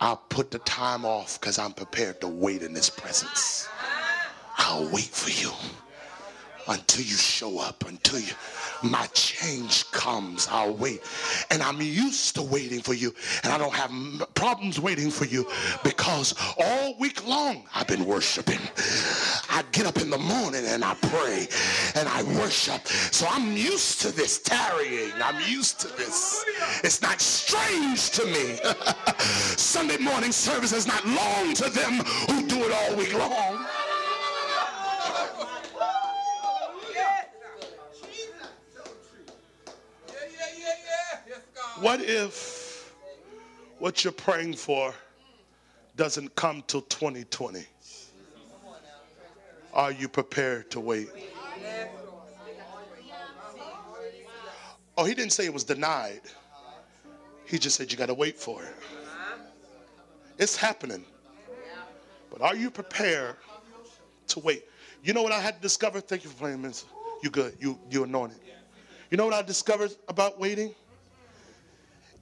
I'll 0.00 0.16
put 0.28 0.50
the 0.52 0.60
time 0.60 1.04
off 1.04 1.40
because 1.40 1.58
I'm 1.58 1.72
prepared 1.72 2.20
to 2.20 2.28
wait 2.28 2.62
in 2.62 2.74
his 2.74 2.88
presence. 2.88 3.68
I'll 4.56 4.88
wait 4.90 5.06
for 5.06 5.30
you 5.30 5.52
until 6.68 7.02
you 7.04 7.16
show 7.16 7.58
up, 7.58 7.84
until 7.88 8.20
you, 8.20 8.32
my 8.82 9.06
change 9.12 9.90
comes. 9.90 10.48
I'll 10.50 10.74
wait. 10.74 11.02
And 11.50 11.62
I'm 11.62 11.80
used 11.80 12.34
to 12.36 12.42
waiting 12.42 12.80
for 12.80 12.94
you. 12.94 13.14
And 13.42 13.52
I 13.52 13.58
don't 13.58 13.74
have 13.74 13.90
problems 14.34 14.80
waiting 14.80 15.10
for 15.10 15.24
you 15.24 15.46
because 15.82 16.34
all 16.58 16.94
week 16.98 17.26
long 17.26 17.64
I've 17.74 17.86
been 17.86 18.04
worshiping. 18.04 18.60
I 19.50 19.64
get 19.72 19.86
up 19.86 19.98
in 19.98 20.10
the 20.10 20.18
morning 20.18 20.64
and 20.66 20.84
I 20.84 20.94
pray 20.94 21.48
and 21.94 22.08
I 22.08 22.22
worship. 22.38 22.86
So 22.86 23.26
I'm 23.28 23.56
used 23.56 24.00
to 24.02 24.12
this 24.12 24.38
tarrying. 24.38 25.12
I'm 25.22 25.40
used 25.48 25.80
to 25.80 25.88
this. 25.96 26.44
It's 26.84 27.02
not 27.02 27.20
strange 27.20 28.10
to 28.10 28.24
me. 28.26 28.58
Sunday 29.56 29.98
morning 29.98 30.32
service 30.32 30.72
is 30.72 30.86
not 30.86 31.04
long 31.06 31.54
to 31.54 31.70
them 31.70 32.00
who 32.28 32.46
do 32.46 32.56
it 32.64 32.72
all 32.72 32.96
week 32.96 33.14
long. 33.14 33.57
What 41.80 42.00
if 42.00 42.92
what 43.78 44.02
you're 44.02 44.12
praying 44.12 44.54
for 44.54 44.92
doesn't 45.96 46.34
come 46.34 46.64
till 46.66 46.82
2020? 46.82 47.64
Are 49.72 49.92
you 49.92 50.08
prepared 50.08 50.70
to 50.72 50.80
wait? 50.80 51.08
Oh, 54.96 55.04
he 55.04 55.14
didn't 55.14 55.32
say 55.32 55.44
it 55.44 55.54
was 55.54 55.62
denied. 55.62 56.22
He 57.44 57.58
just 57.58 57.76
said 57.76 57.92
you 57.92 57.96
got 57.96 58.06
to 58.06 58.14
wait 58.14 58.36
for 58.36 58.62
it. 58.64 58.74
It's 60.38 60.56
happening. 60.56 61.04
But 62.30 62.42
are 62.42 62.56
you 62.56 62.70
prepared 62.70 63.36
to 64.28 64.40
wait? 64.40 64.64
You 65.04 65.12
know 65.12 65.22
what 65.22 65.32
I 65.32 65.38
had 65.38 65.56
to 65.56 65.60
discover? 65.60 66.00
Thank 66.00 66.24
you 66.24 66.30
for 66.30 66.36
playing, 66.36 66.60
Miss. 66.60 66.84
You 67.22 67.30
good. 67.30 67.56
You 67.60 67.78
you 67.88 68.02
anointed. 68.02 68.40
You 69.10 69.16
know 69.16 69.24
what 69.24 69.34
I 69.34 69.42
discovered 69.42 69.92
about 70.08 70.40
waiting? 70.40 70.74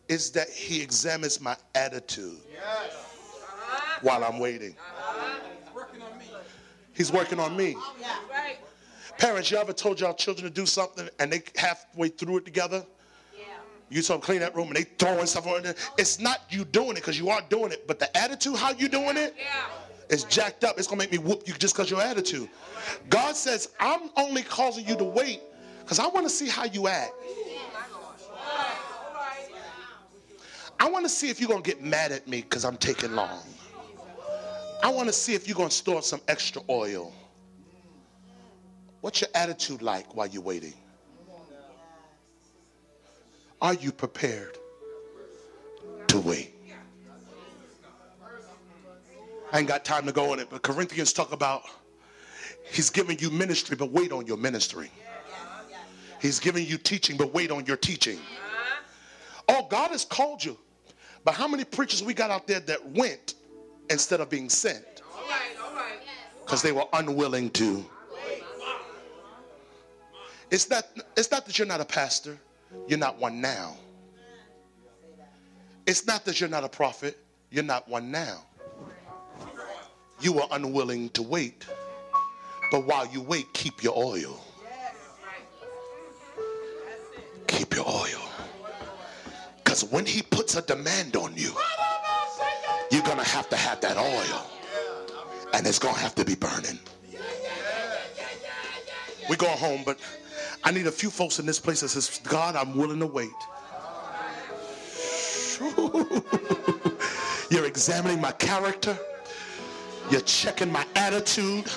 Is 0.09 0.31
that 0.33 0.49
he 0.49 0.83
examines 0.83 1.41
my 1.41 1.57
attitude 1.74 2.39
while 4.03 4.24
I'm 4.24 4.39
waiting. 4.39 4.77
Working 5.74 6.03
on 6.03 6.19
me. 6.19 6.24
He's 6.93 7.12
working 7.12 7.41
on 7.41 7.57
me. 7.57 7.77
Parents, 9.19 9.51
you 9.51 9.57
ever 9.57 9.73
told 9.73 10.01
y'all 10.01 10.15
children 10.15 10.47
to 10.47 10.53
do 10.53 10.66
something 10.66 11.09
and 11.19 11.33
they 11.33 11.43
halfway 11.57 12.09
through 12.09 12.39
it 12.39 12.45
together? 12.45 12.85
You 13.89 14.03
saw 14.03 14.15
them 14.15 14.23
clean 14.23 14.41
that 14.41 14.55
room 14.57 14.69
and 14.69 14.77
they 14.77 14.83
throwing 14.83 15.27
stuff 15.27 15.47
on 15.47 15.65
it. 15.65 15.77
It's 15.97 16.19
not 16.19 16.43
you 16.51 16.65
doing 16.65 16.91
it 16.91 16.97
because 16.97 17.19
you 17.19 17.31
are 17.31 17.41
doing 17.49 17.70
it, 17.70 17.87
but 17.87 17.99
the 17.99 18.15
attitude, 18.16 18.57
how 18.57 18.73
you 18.73 18.89
doing 18.89 19.16
it 19.16 19.16
it, 19.16 19.35
is 20.09 20.24
jacked 20.24 20.65
up. 20.65 20.77
It's 20.78 20.89
gonna 20.89 20.99
make 20.99 21.12
me 21.12 21.19
whoop 21.19 21.47
you 21.47 21.55
just 21.55 21.74
because 21.74 21.91
your 21.91 22.01
attitude. 22.03 22.49
God 23.09 23.37
says, 23.37 23.70
I'm 23.78 24.11
only 24.16 24.43
causing 24.43 24.87
you 24.87 24.97
to 24.97 25.05
wait 25.05 25.41
because 25.81 26.01
I 26.01 26.09
want 26.09 26.27
to 26.27 26.31
see 26.31 26.49
how 26.49 26.65
you 26.65 26.89
act. 26.89 27.12
I 30.78 30.89
want 30.90 31.05
to 31.05 31.09
see 31.09 31.31
if 31.31 31.40
you're 31.40 31.48
gonna 31.48 31.62
get 31.62 31.82
mad 31.82 32.12
at 32.12 32.28
me 32.28 32.43
because 32.43 32.65
I'm 32.65 32.77
taking 32.77 33.15
long. 33.15 33.43
I 34.82 34.90
want 34.90 35.09
to 35.09 35.12
see 35.12 35.35
if 35.35 35.48
you're 35.48 35.57
gonna 35.57 35.70
store 35.70 36.03
some 36.03 36.20
extra 36.28 36.62
oil. 36.69 37.12
What's 39.01 39.20
your 39.20 39.31
attitude 39.35 39.82
like 39.82 40.15
while 40.15 40.27
you're 40.27 40.43
waiting? 40.43 40.74
Are 43.62 43.74
you 43.74 43.90
prepared 43.90 44.59
to 46.09 46.20
wait? 46.20 46.53
I 49.53 49.61
ain't 49.61 49.69
got 49.69 49.85
time 49.85 50.05
to 50.07 50.12
go 50.12 50.32
on 50.32 50.40
it, 50.40 50.48
but 50.51 50.62
Corinthians 50.62 51.12
talk 51.12 51.32
about 51.32 51.62
he's 52.65 52.90
giving 52.90 53.19
you 53.19 53.31
ministry, 53.31 53.77
but 53.77 53.90
wait 53.90 54.12
on 54.12 54.27
your 54.27 54.36
ministry. 54.36 54.90
He's 56.20 56.40
giving 56.40 56.66
you 56.66 56.77
teaching, 56.78 57.16
but 57.16 57.32
wait 57.32 57.51
on 57.51 57.65
your 57.65 57.77
teaching. 57.77 58.19
Oh, 59.48 59.66
God 59.70 59.90
has 59.93 60.05
called 60.05 60.44
you. 60.44 60.59
But 61.27 61.35
how 61.35 61.48
many 61.48 61.65
preachers 61.65 62.05
we 62.05 62.15
got 62.15 62.31
out 62.31 62.47
there 62.47 62.61
that 62.61 62.89
went 62.90 63.35
instead 63.90 64.20
of 64.20 64.31
being 64.31 64.48
sent? 64.48 65.03
Because 66.44 66.62
they 66.62 66.70
were 66.70 66.85
unwilling 66.93 67.51
to. 67.51 67.85
It's 70.53 70.70
not, 70.70 70.86
it's 71.16 71.32
not 71.32 71.44
that 71.47 71.59
you're 71.59 71.66
not 71.66 71.81
a 71.81 71.85
pastor, 71.85 72.39
you're 72.86 73.01
not 73.01 73.19
one 73.19 73.40
now. 73.40 73.77
It's 75.85 76.07
not 76.07 76.24
that 76.27 76.40
you're 76.40 76.48
not 76.48 76.62
a 76.62 76.69
prophet, 76.69 77.19
you're 77.51 77.65
not 77.65 77.89
one 77.89 78.12
now. 78.12 78.44
You 80.20 80.32
were 80.32 80.47
unwilling 80.53 81.09
to 81.11 81.23
wait. 81.23 81.66
But 82.70 82.86
while 82.86 83.09
you 83.09 83.20
wait, 83.20 83.53
keep 83.53 83.82
your 83.82 83.98
oil. 83.98 84.45
Because 89.77 89.93
when 89.93 90.07
he 90.07 90.23
puts 90.23 90.57
a 90.57 90.62
demand 90.62 91.16
on 91.16 91.35
you, 91.36 91.53
you're 92.90 93.03
going 93.03 93.19
to 93.19 93.28
have 93.28 93.47
to 93.51 93.57
have 93.57 93.78
that 93.82 93.98
oil. 93.98 94.47
And 95.53 95.66
it's 95.66 95.78
going 95.78 95.93
to 95.93 96.01
have 96.01 96.15
to 96.15 96.24
be 96.24 96.35
burning. 96.35 96.78
We're 99.28 99.36
going 99.36 99.59
home, 99.59 99.82
but 99.85 99.98
I 100.65 100.70
need 100.70 100.86
a 100.86 100.90
few 100.90 101.11
folks 101.11 101.40
in 101.40 101.44
this 101.44 101.61
place 101.61 101.82
that 101.82 101.89
says, 101.89 102.23
God, 102.24 102.57
I'm 102.57 102.74
willing 102.74 103.01
to 103.01 103.07
wait. 103.07 103.28
You're 107.51 107.66
examining 107.66 108.23
my 108.23 108.32
character. 108.32 108.97
You're 110.11 110.23
checking 110.23 110.73
my 110.73 110.86
attitude. 110.94 111.70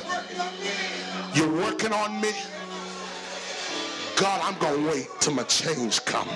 You're 1.34 1.51
working 1.51 1.91
on 1.91 2.21
me. 2.21 2.31
God, 4.15 4.39
I'm 4.41 4.57
going 4.57 4.85
to 4.85 4.89
wait 4.89 5.09
till 5.19 5.34
my 5.34 5.43
change 5.43 6.05
come. 6.05 6.30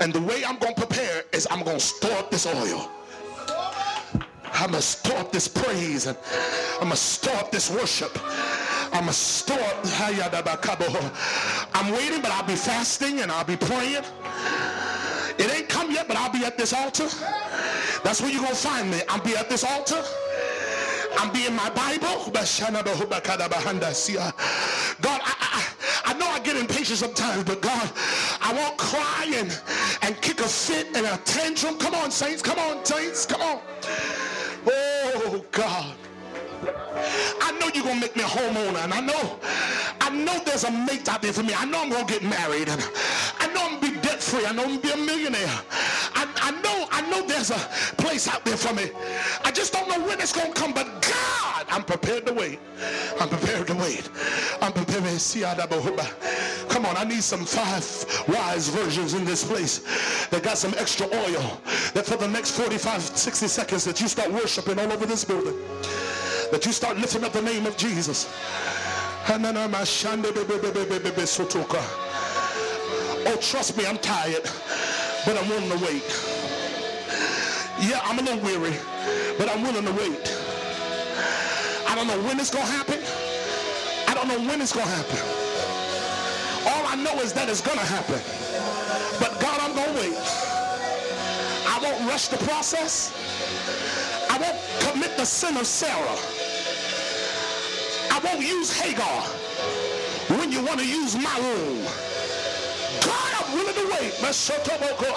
And 0.00 0.12
the 0.12 0.20
way 0.20 0.44
I'm 0.44 0.58
going 0.58 0.74
to 0.74 0.86
prepare 0.86 1.24
is 1.32 1.46
I'm 1.50 1.64
going 1.64 1.78
to 1.78 1.82
store 1.82 2.12
up 2.18 2.30
this 2.30 2.46
oil. 2.46 2.90
I'm 4.54 4.70
going 4.70 4.74
to 4.74 4.82
store 4.82 5.18
up 5.18 5.32
this 5.32 5.48
praise 5.48 6.06
and 6.06 6.16
I'm 6.74 6.88
going 6.88 6.90
to 6.90 6.96
store 6.96 7.34
up 7.36 7.50
this 7.50 7.70
worship. 7.70 8.18
I'm 8.92 9.04
going 9.04 9.06
to 9.06 9.12
store 9.12 9.58
up. 9.60 9.84
I'm 11.74 11.92
waiting, 11.92 12.22
but 12.22 12.30
I'll 12.30 12.46
be 12.46 12.56
fasting 12.56 13.20
and 13.20 13.30
I'll 13.30 13.44
be 13.44 13.56
praying. 13.56 14.04
It 15.38 15.54
ain't 15.54 15.68
come 15.68 15.90
yet, 15.92 16.08
but 16.08 16.16
I'll 16.16 16.32
be 16.32 16.44
at 16.44 16.58
this 16.58 16.72
altar. 16.72 17.08
That's 18.02 18.20
where 18.20 18.30
you're 18.30 18.42
going 18.42 18.54
to 18.54 18.58
find 18.58 18.90
me. 18.90 19.00
I'll 19.08 19.22
be 19.22 19.36
at 19.36 19.48
this 19.48 19.62
altar. 19.64 20.02
I'm 21.18 21.32
be 21.32 21.46
in 21.46 21.54
my 21.54 21.70
Bible. 21.70 22.30
God, 22.30 22.46
I, 25.24 25.34
I, 25.40 25.64
I 26.04 26.12
know 26.14 26.26
I 26.26 26.40
get 26.42 26.56
impatient 26.56 26.98
sometimes, 26.98 27.44
but 27.44 27.60
God, 27.60 27.90
I 28.40 28.52
won't 28.54 28.76
cry 28.78 29.26
and, 29.34 29.50
and 30.08 30.18
kick 30.22 30.40
a 30.40 30.48
fit 30.48 30.86
and 30.96 31.04
a 31.04 31.18
tantrum. 31.18 31.76
Come 31.76 31.94
on, 31.94 32.10
saints. 32.10 32.40
Come 32.40 32.58
on, 32.58 32.82
saints. 32.82 33.26
Come 33.26 33.42
on. 33.42 33.60
Oh, 34.66 35.44
God. 35.52 35.94
I 37.42 37.52
know 37.60 37.68
you're 37.74 37.84
gonna 37.84 38.00
make 38.00 38.16
me 38.16 38.22
a 38.22 38.26
homeowner, 38.26 38.82
and 38.84 38.94
I 38.94 39.00
know, 39.00 39.38
I 40.00 40.08
know 40.10 40.42
there's 40.44 40.64
a 40.64 40.70
mate 40.70 41.08
out 41.08 41.20
there 41.20 41.32
for 41.32 41.42
me. 41.42 41.52
I 41.54 41.66
know 41.66 41.82
I'm 41.82 41.90
gonna 41.90 42.06
get 42.06 42.22
married, 42.22 42.68
and 42.70 42.82
I 43.38 43.46
know 43.52 43.66
I'm 43.66 43.80
gonna 43.80 43.92
be 43.92 44.00
debt 44.00 44.22
free. 44.22 44.46
I 44.46 44.52
know 44.52 44.64
I'm 44.64 44.80
gonna 44.80 44.80
be 44.80 44.90
a 44.90 44.96
millionaire. 44.96 45.60
I, 46.48 46.60
know, 46.62 46.86
I 46.90 47.02
know 47.10 47.26
there's 47.26 47.50
a 47.50 47.58
place 47.98 48.26
out 48.28 48.44
there 48.44 48.56
for 48.56 48.74
me. 48.74 48.90
I 49.44 49.50
just 49.50 49.72
don't 49.72 49.88
know 49.88 50.00
when 50.06 50.18
it's 50.20 50.32
gonna 50.32 50.54
come, 50.54 50.72
but 50.72 50.86
God, 51.02 51.66
I'm 51.68 51.84
prepared 51.84 52.26
to 52.26 52.32
wait. 52.32 52.58
I'm 53.20 53.28
prepared 53.28 53.66
to 53.66 53.74
wait. 53.74 54.08
I'm 54.62 54.72
prepared 54.72 55.04
to 55.04 55.18
see 55.18 55.44
Come 55.44 56.86
on, 56.86 56.96
I 56.96 57.04
need 57.04 57.22
some 57.22 57.44
five 57.44 57.84
wise 58.28 58.68
virgins 58.68 59.14
in 59.14 59.24
this 59.24 59.44
place 59.44 59.80
that 60.28 60.42
got 60.42 60.56
some 60.56 60.74
extra 60.78 61.06
oil. 61.06 61.60
That 61.92 62.06
for 62.06 62.16
the 62.16 62.28
next 62.28 62.52
45, 62.52 63.02
60 63.02 63.46
seconds 63.46 63.84
that 63.84 64.00
you 64.00 64.08
start 64.08 64.32
worshiping 64.32 64.78
all 64.78 64.92
over 64.92 65.06
this 65.06 65.24
building 65.24 65.54
that 66.50 66.64
you 66.64 66.72
start 66.72 66.96
lifting 66.96 67.24
up 67.24 67.32
the 67.32 67.42
name 67.42 67.66
of 67.66 67.76
Jesus. 67.76 68.26
Oh, 73.26 73.38
trust 73.40 73.76
me, 73.76 73.84
I'm 73.86 73.98
tired, 73.98 74.44
but 75.26 75.36
I'm 75.36 75.48
willing 75.48 75.78
to 75.78 75.84
wait. 75.84 76.37
Yeah, 77.80 78.00
I'm 78.02 78.18
a 78.18 78.22
little 78.22 78.40
weary, 78.40 78.76
but 79.38 79.48
I'm 79.48 79.62
willing 79.62 79.84
to 79.84 79.92
wait. 79.92 80.34
I 81.86 81.94
don't 81.94 82.08
know 82.08 82.20
when 82.26 82.40
it's 82.40 82.50
going 82.50 82.66
to 82.66 82.72
happen. 82.72 82.98
I 84.08 84.14
don't 84.14 84.26
know 84.26 84.38
when 84.50 84.60
it's 84.60 84.72
going 84.72 84.86
to 84.86 84.92
happen. 84.92 85.18
All 86.66 86.86
I 86.86 86.96
know 86.96 87.20
is 87.22 87.32
that 87.34 87.48
it's 87.48 87.60
going 87.60 87.78
to 87.78 87.84
happen. 87.84 88.20
But 89.20 89.38
God, 89.40 89.60
I'm 89.62 89.74
going 89.74 89.94
to 89.94 90.00
wait. 90.00 90.18
I 91.66 91.78
won't 91.80 92.10
rush 92.10 92.28
the 92.28 92.38
process. 92.38 93.14
I 94.28 94.38
won't 94.38 94.58
commit 94.80 95.16
the 95.16 95.24
sin 95.24 95.56
of 95.56 95.66
Sarah. 95.66 96.18
I 98.10 98.18
won't 98.24 98.42
use 98.42 98.72
Hagar 98.76 99.22
when 100.36 100.50
you 100.50 100.64
want 100.64 100.80
to 100.80 100.86
use 100.86 101.14
my 101.14 101.38
womb. 101.38 101.84
God, 103.06 103.27
I'm 103.48 103.54
willing 103.56 103.74
to 103.74 103.88
wait. 103.96 104.12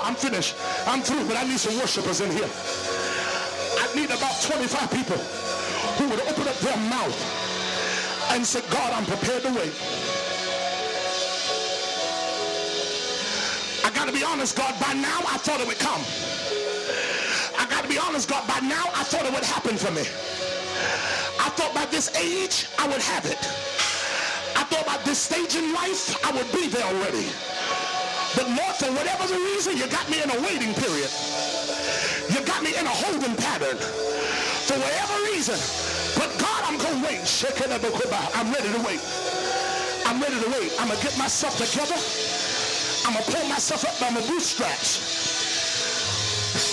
I'm 0.03 0.15
finished. 0.15 0.55
I'm 0.87 1.01
through, 1.01 1.27
but 1.27 1.35
I 1.35 1.43
need 1.43 1.59
some 1.59 1.77
worshipers 1.77 2.21
in 2.21 2.31
here. 2.31 2.47
I 2.47 3.93
need 3.93 4.09
about 4.09 4.41
25 4.41 4.89
people 4.91 5.17
who 5.99 6.07
would 6.09 6.21
open 6.21 6.47
up 6.47 6.55
their 6.59 6.77
mouth 6.87 7.15
and 8.31 8.45
say, 8.45 8.61
God, 8.71 8.93
I'm 8.93 9.05
prepared 9.05 9.43
to 9.43 9.51
wait. 9.51 9.73
I 13.83 13.91
got 13.93 14.07
to 14.07 14.13
be 14.13 14.23
honest, 14.23 14.55
God, 14.55 14.79
by 14.79 14.93
now 14.93 15.19
I 15.27 15.37
thought 15.37 15.59
it 15.59 15.67
would 15.67 15.79
come. 15.79 16.01
I 17.59 17.69
got 17.69 17.83
to 17.83 17.89
be 17.89 17.97
honest, 17.97 18.29
God, 18.29 18.47
by 18.47 18.59
now 18.65 18.85
I 18.95 19.03
thought 19.03 19.25
it 19.25 19.33
would 19.33 19.43
happen 19.43 19.75
for 19.75 19.91
me. 19.91 20.07
I 21.39 21.49
thought 21.59 21.73
by 21.75 21.85
this 21.87 22.15
age 22.15 22.67
I 22.79 22.87
would 22.87 23.01
have 23.01 23.25
it. 23.25 23.43
I 24.55 24.63
thought 24.63 24.85
by 24.85 24.97
this 25.03 25.19
stage 25.19 25.55
in 25.55 25.73
life 25.73 26.15
I 26.25 26.31
would 26.31 26.49
be 26.53 26.67
there 26.67 26.85
already. 26.85 27.27
But 28.35 28.47
Lord, 28.47 28.75
for 28.79 28.91
whatever 28.95 29.27
the 29.27 29.39
reason, 29.39 29.77
you 29.77 29.87
got 29.87 30.09
me 30.09 30.21
in 30.23 30.29
a 30.29 30.39
waiting 30.41 30.73
period. 30.73 31.11
You 32.31 32.39
got 32.45 32.63
me 32.63 32.71
in 32.77 32.85
a 32.85 32.95
holding 33.03 33.35
pattern. 33.35 33.77
For 34.67 34.77
whatever 34.79 35.15
reason. 35.31 35.59
But 36.15 36.31
God, 36.39 36.63
I'm 36.63 36.77
going 36.77 37.01
to 37.01 37.07
wait. 37.07 37.27
I'm 38.35 38.51
ready 38.53 38.71
to 38.71 38.81
wait. 38.87 39.01
I'm 40.05 40.21
ready 40.21 40.39
to 40.39 40.49
wait. 40.51 40.71
I'm 40.79 40.87
going 40.87 40.99
to 40.99 41.03
get 41.03 41.17
myself 41.17 41.57
together. 41.57 41.99
I'm 43.05 43.13
going 43.13 43.25
to 43.25 43.31
pull 43.31 43.47
myself 43.49 43.83
up 43.83 43.99
by 43.99 44.09
my 44.13 44.21
bootstraps. 44.27 45.01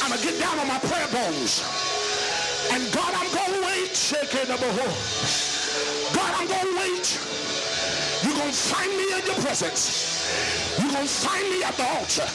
I'm 0.03 0.11
going 0.11 0.21
to 0.21 0.27
get 0.27 0.39
down 0.39 0.59
on 0.59 0.69
my 0.69 0.79
prayer 0.79 1.09
bones. 1.09 1.63
And 2.71 2.93
God, 2.93 3.15
I'm 3.15 3.31
going 3.35 3.53
to 3.61 3.67
wait. 3.67 3.97
God, 6.15 6.35
I'm 6.39 6.47
going 6.47 6.67
to 6.67 6.77
wait. 6.79 7.19
You're 8.23 8.35
going 8.35 8.51
to 8.51 8.57
find 8.57 8.91
me 8.97 9.05
in 9.15 9.27
your 9.27 9.37
presence. 9.37 10.77
You're 10.79 10.91
going 10.91 11.07
to 11.07 11.13
find 11.13 11.49
me 11.51 11.63
at 11.63 11.75
the 11.77 11.87
altar. 11.87 12.27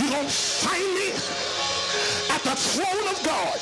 You're 0.00 0.10
going 0.10 0.26
to 0.26 0.32
find 0.32 0.88
me 0.96 1.12
at 2.32 2.42
the 2.42 2.56
throne 2.56 3.08
of 3.12 3.18
God. 3.22 3.58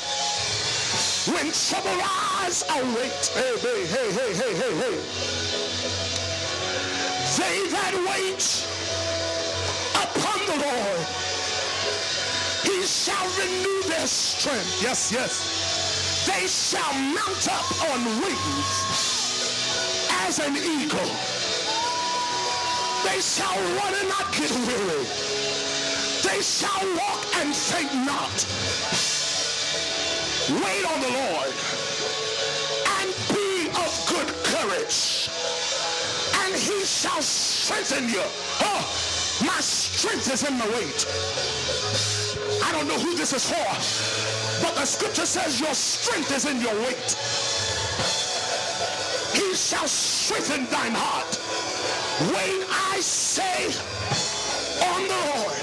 When 1.27 1.51
trouble 1.51 1.97
rise, 1.99 2.63
I'll 2.69 2.85
wait. 2.95 3.11
Hey, 3.35 3.59
hey, 3.59 3.85
hey, 3.87 4.11
hey, 4.11 4.33
hey, 4.33 4.53
hey, 4.55 4.73
hey. 4.79 4.97
They 7.35 7.69
that 7.75 7.93
wait 8.07 8.65
upon 9.95 10.39
the 10.47 10.55
Lord, 10.63 11.05
he 12.63 12.81
shall 12.83 13.27
renew 13.37 13.83
their 13.89 14.07
strength. 14.07 14.81
Yes, 14.81 15.11
yes. 15.11 16.25
They 16.25 16.47
shall 16.47 16.93
mount 16.93 17.47
up 17.49 17.91
on 17.91 18.05
wings 18.21 19.16
as 20.27 20.39
an 20.39 20.57
eagle. 20.57 21.11
They 23.07 23.21
shall 23.21 23.55
run 23.79 23.93
and 23.95 24.09
not 24.09 24.27
get 24.35 24.51
weary. 24.67 25.05
They 26.27 26.41
shall 26.43 26.83
walk 26.99 27.23
and 27.39 27.55
faint 27.55 27.93
not. 28.03 28.35
Wait 30.51 30.83
on 30.83 30.99
the 30.99 31.11
Lord 31.15 31.53
and 32.99 33.09
be 33.31 33.69
of 33.71 33.91
good 34.11 34.27
courage. 34.51 35.29
And 36.43 36.53
he 36.53 36.83
shall 36.83 37.21
strengthen 37.21 38.09
you. 38.09 38.23
Oh, 38.67 38.83
my 39.45 39.59
strength 39.61 40.29
is 40.33 40.43
in 40.43 40.57
the 40.57 40.67
weight. 40.75 41.07
I 42.65 42.73
don't 42.73 42.87
know 42.89 42.99
who 42.99 43.15
this 43.15 43.31
is 43.31 43.49
for, 43.49 44.61
but 44.61 44.75
the 44.75 44.85
scripture 44.85 45.25
says 45.25 45.61
your 45.61 45.73
strength 45.73 46.35
is 46.35 46.43
in 46.45 46.59
your 46.59 46.75
wait. 46.81 47.46
He 49.37 49.53
shall 49.53 49.87
strengthen 49.87 50.65
thine 50.65 50.93
heart. 50.95 51.37
Wait, 52.33 52.65
I 52.71 52.99
say, 53.01 53.67
on 54.83 55.03
the 55.07 55.19
Lord. 55.29 55.57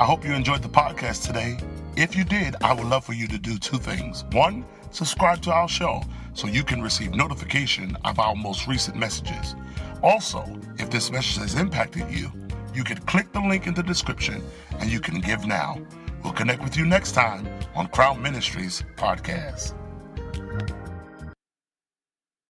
I 0.00 0.04
hope 0.04 0.24
you 0.24 0.34
enjoyed 0.34 0.62
the 0.62 0.68
podcast 0.68 1.26
today. 1.26 1.58
If 1.96 2.14
you 2.14 2.22
did, 2.22 2.54
I 2.62 2.72
would 2.72 2.86
love 2.86 3.04
for 3.04 3.12
you 3.12 3.26
to 3.26 3.38
do 3.38 3.58
two 3.58 3.78
things. 3.78 4.22
One, 4.30 4.64
subscribe 4.92 5.42
to 5.42 5.52
our 5.52 5.66
show 5.66 6.04
so 6.32 6.46
you 6.46 6.62
can 6.62 6.80
receive 6.80 7.12
notification 7.16 7.96
of 8.04 8.20
our 8.20 8.36
most 8.36 8.68
recent 8.68 8.96
messages. 8.96 9.56
Also, 10.00 10.44
if 10.78 10.90
this 10.90 11.10
message 11.10 11.38
has 11.38 11.56
impacted 11.56 12.08
you, 12.08 12.30
you 12.72 12.84
can 12.84 12.98
click 12.98 13.32
the 13.32 13.40
link 13.40 13.66
in 13.66 13.74
the 13.74 13.82
description 13.82 14.44
and 14.78 14.92
you 14.92 15.00
can 15.00 15.20
give 15.20 15.44
now. 15.44 15.76
We'll 16.22 16.32
connect 16.32 16.62
with 16.62 16.76
you 16.76 16.84
next 16.84 17.12
time 17.12 17.48
on 17.74 17.88
Crown 17.88 18.20
Ministries 18.22 18.82
Podcast. 18.96 19.74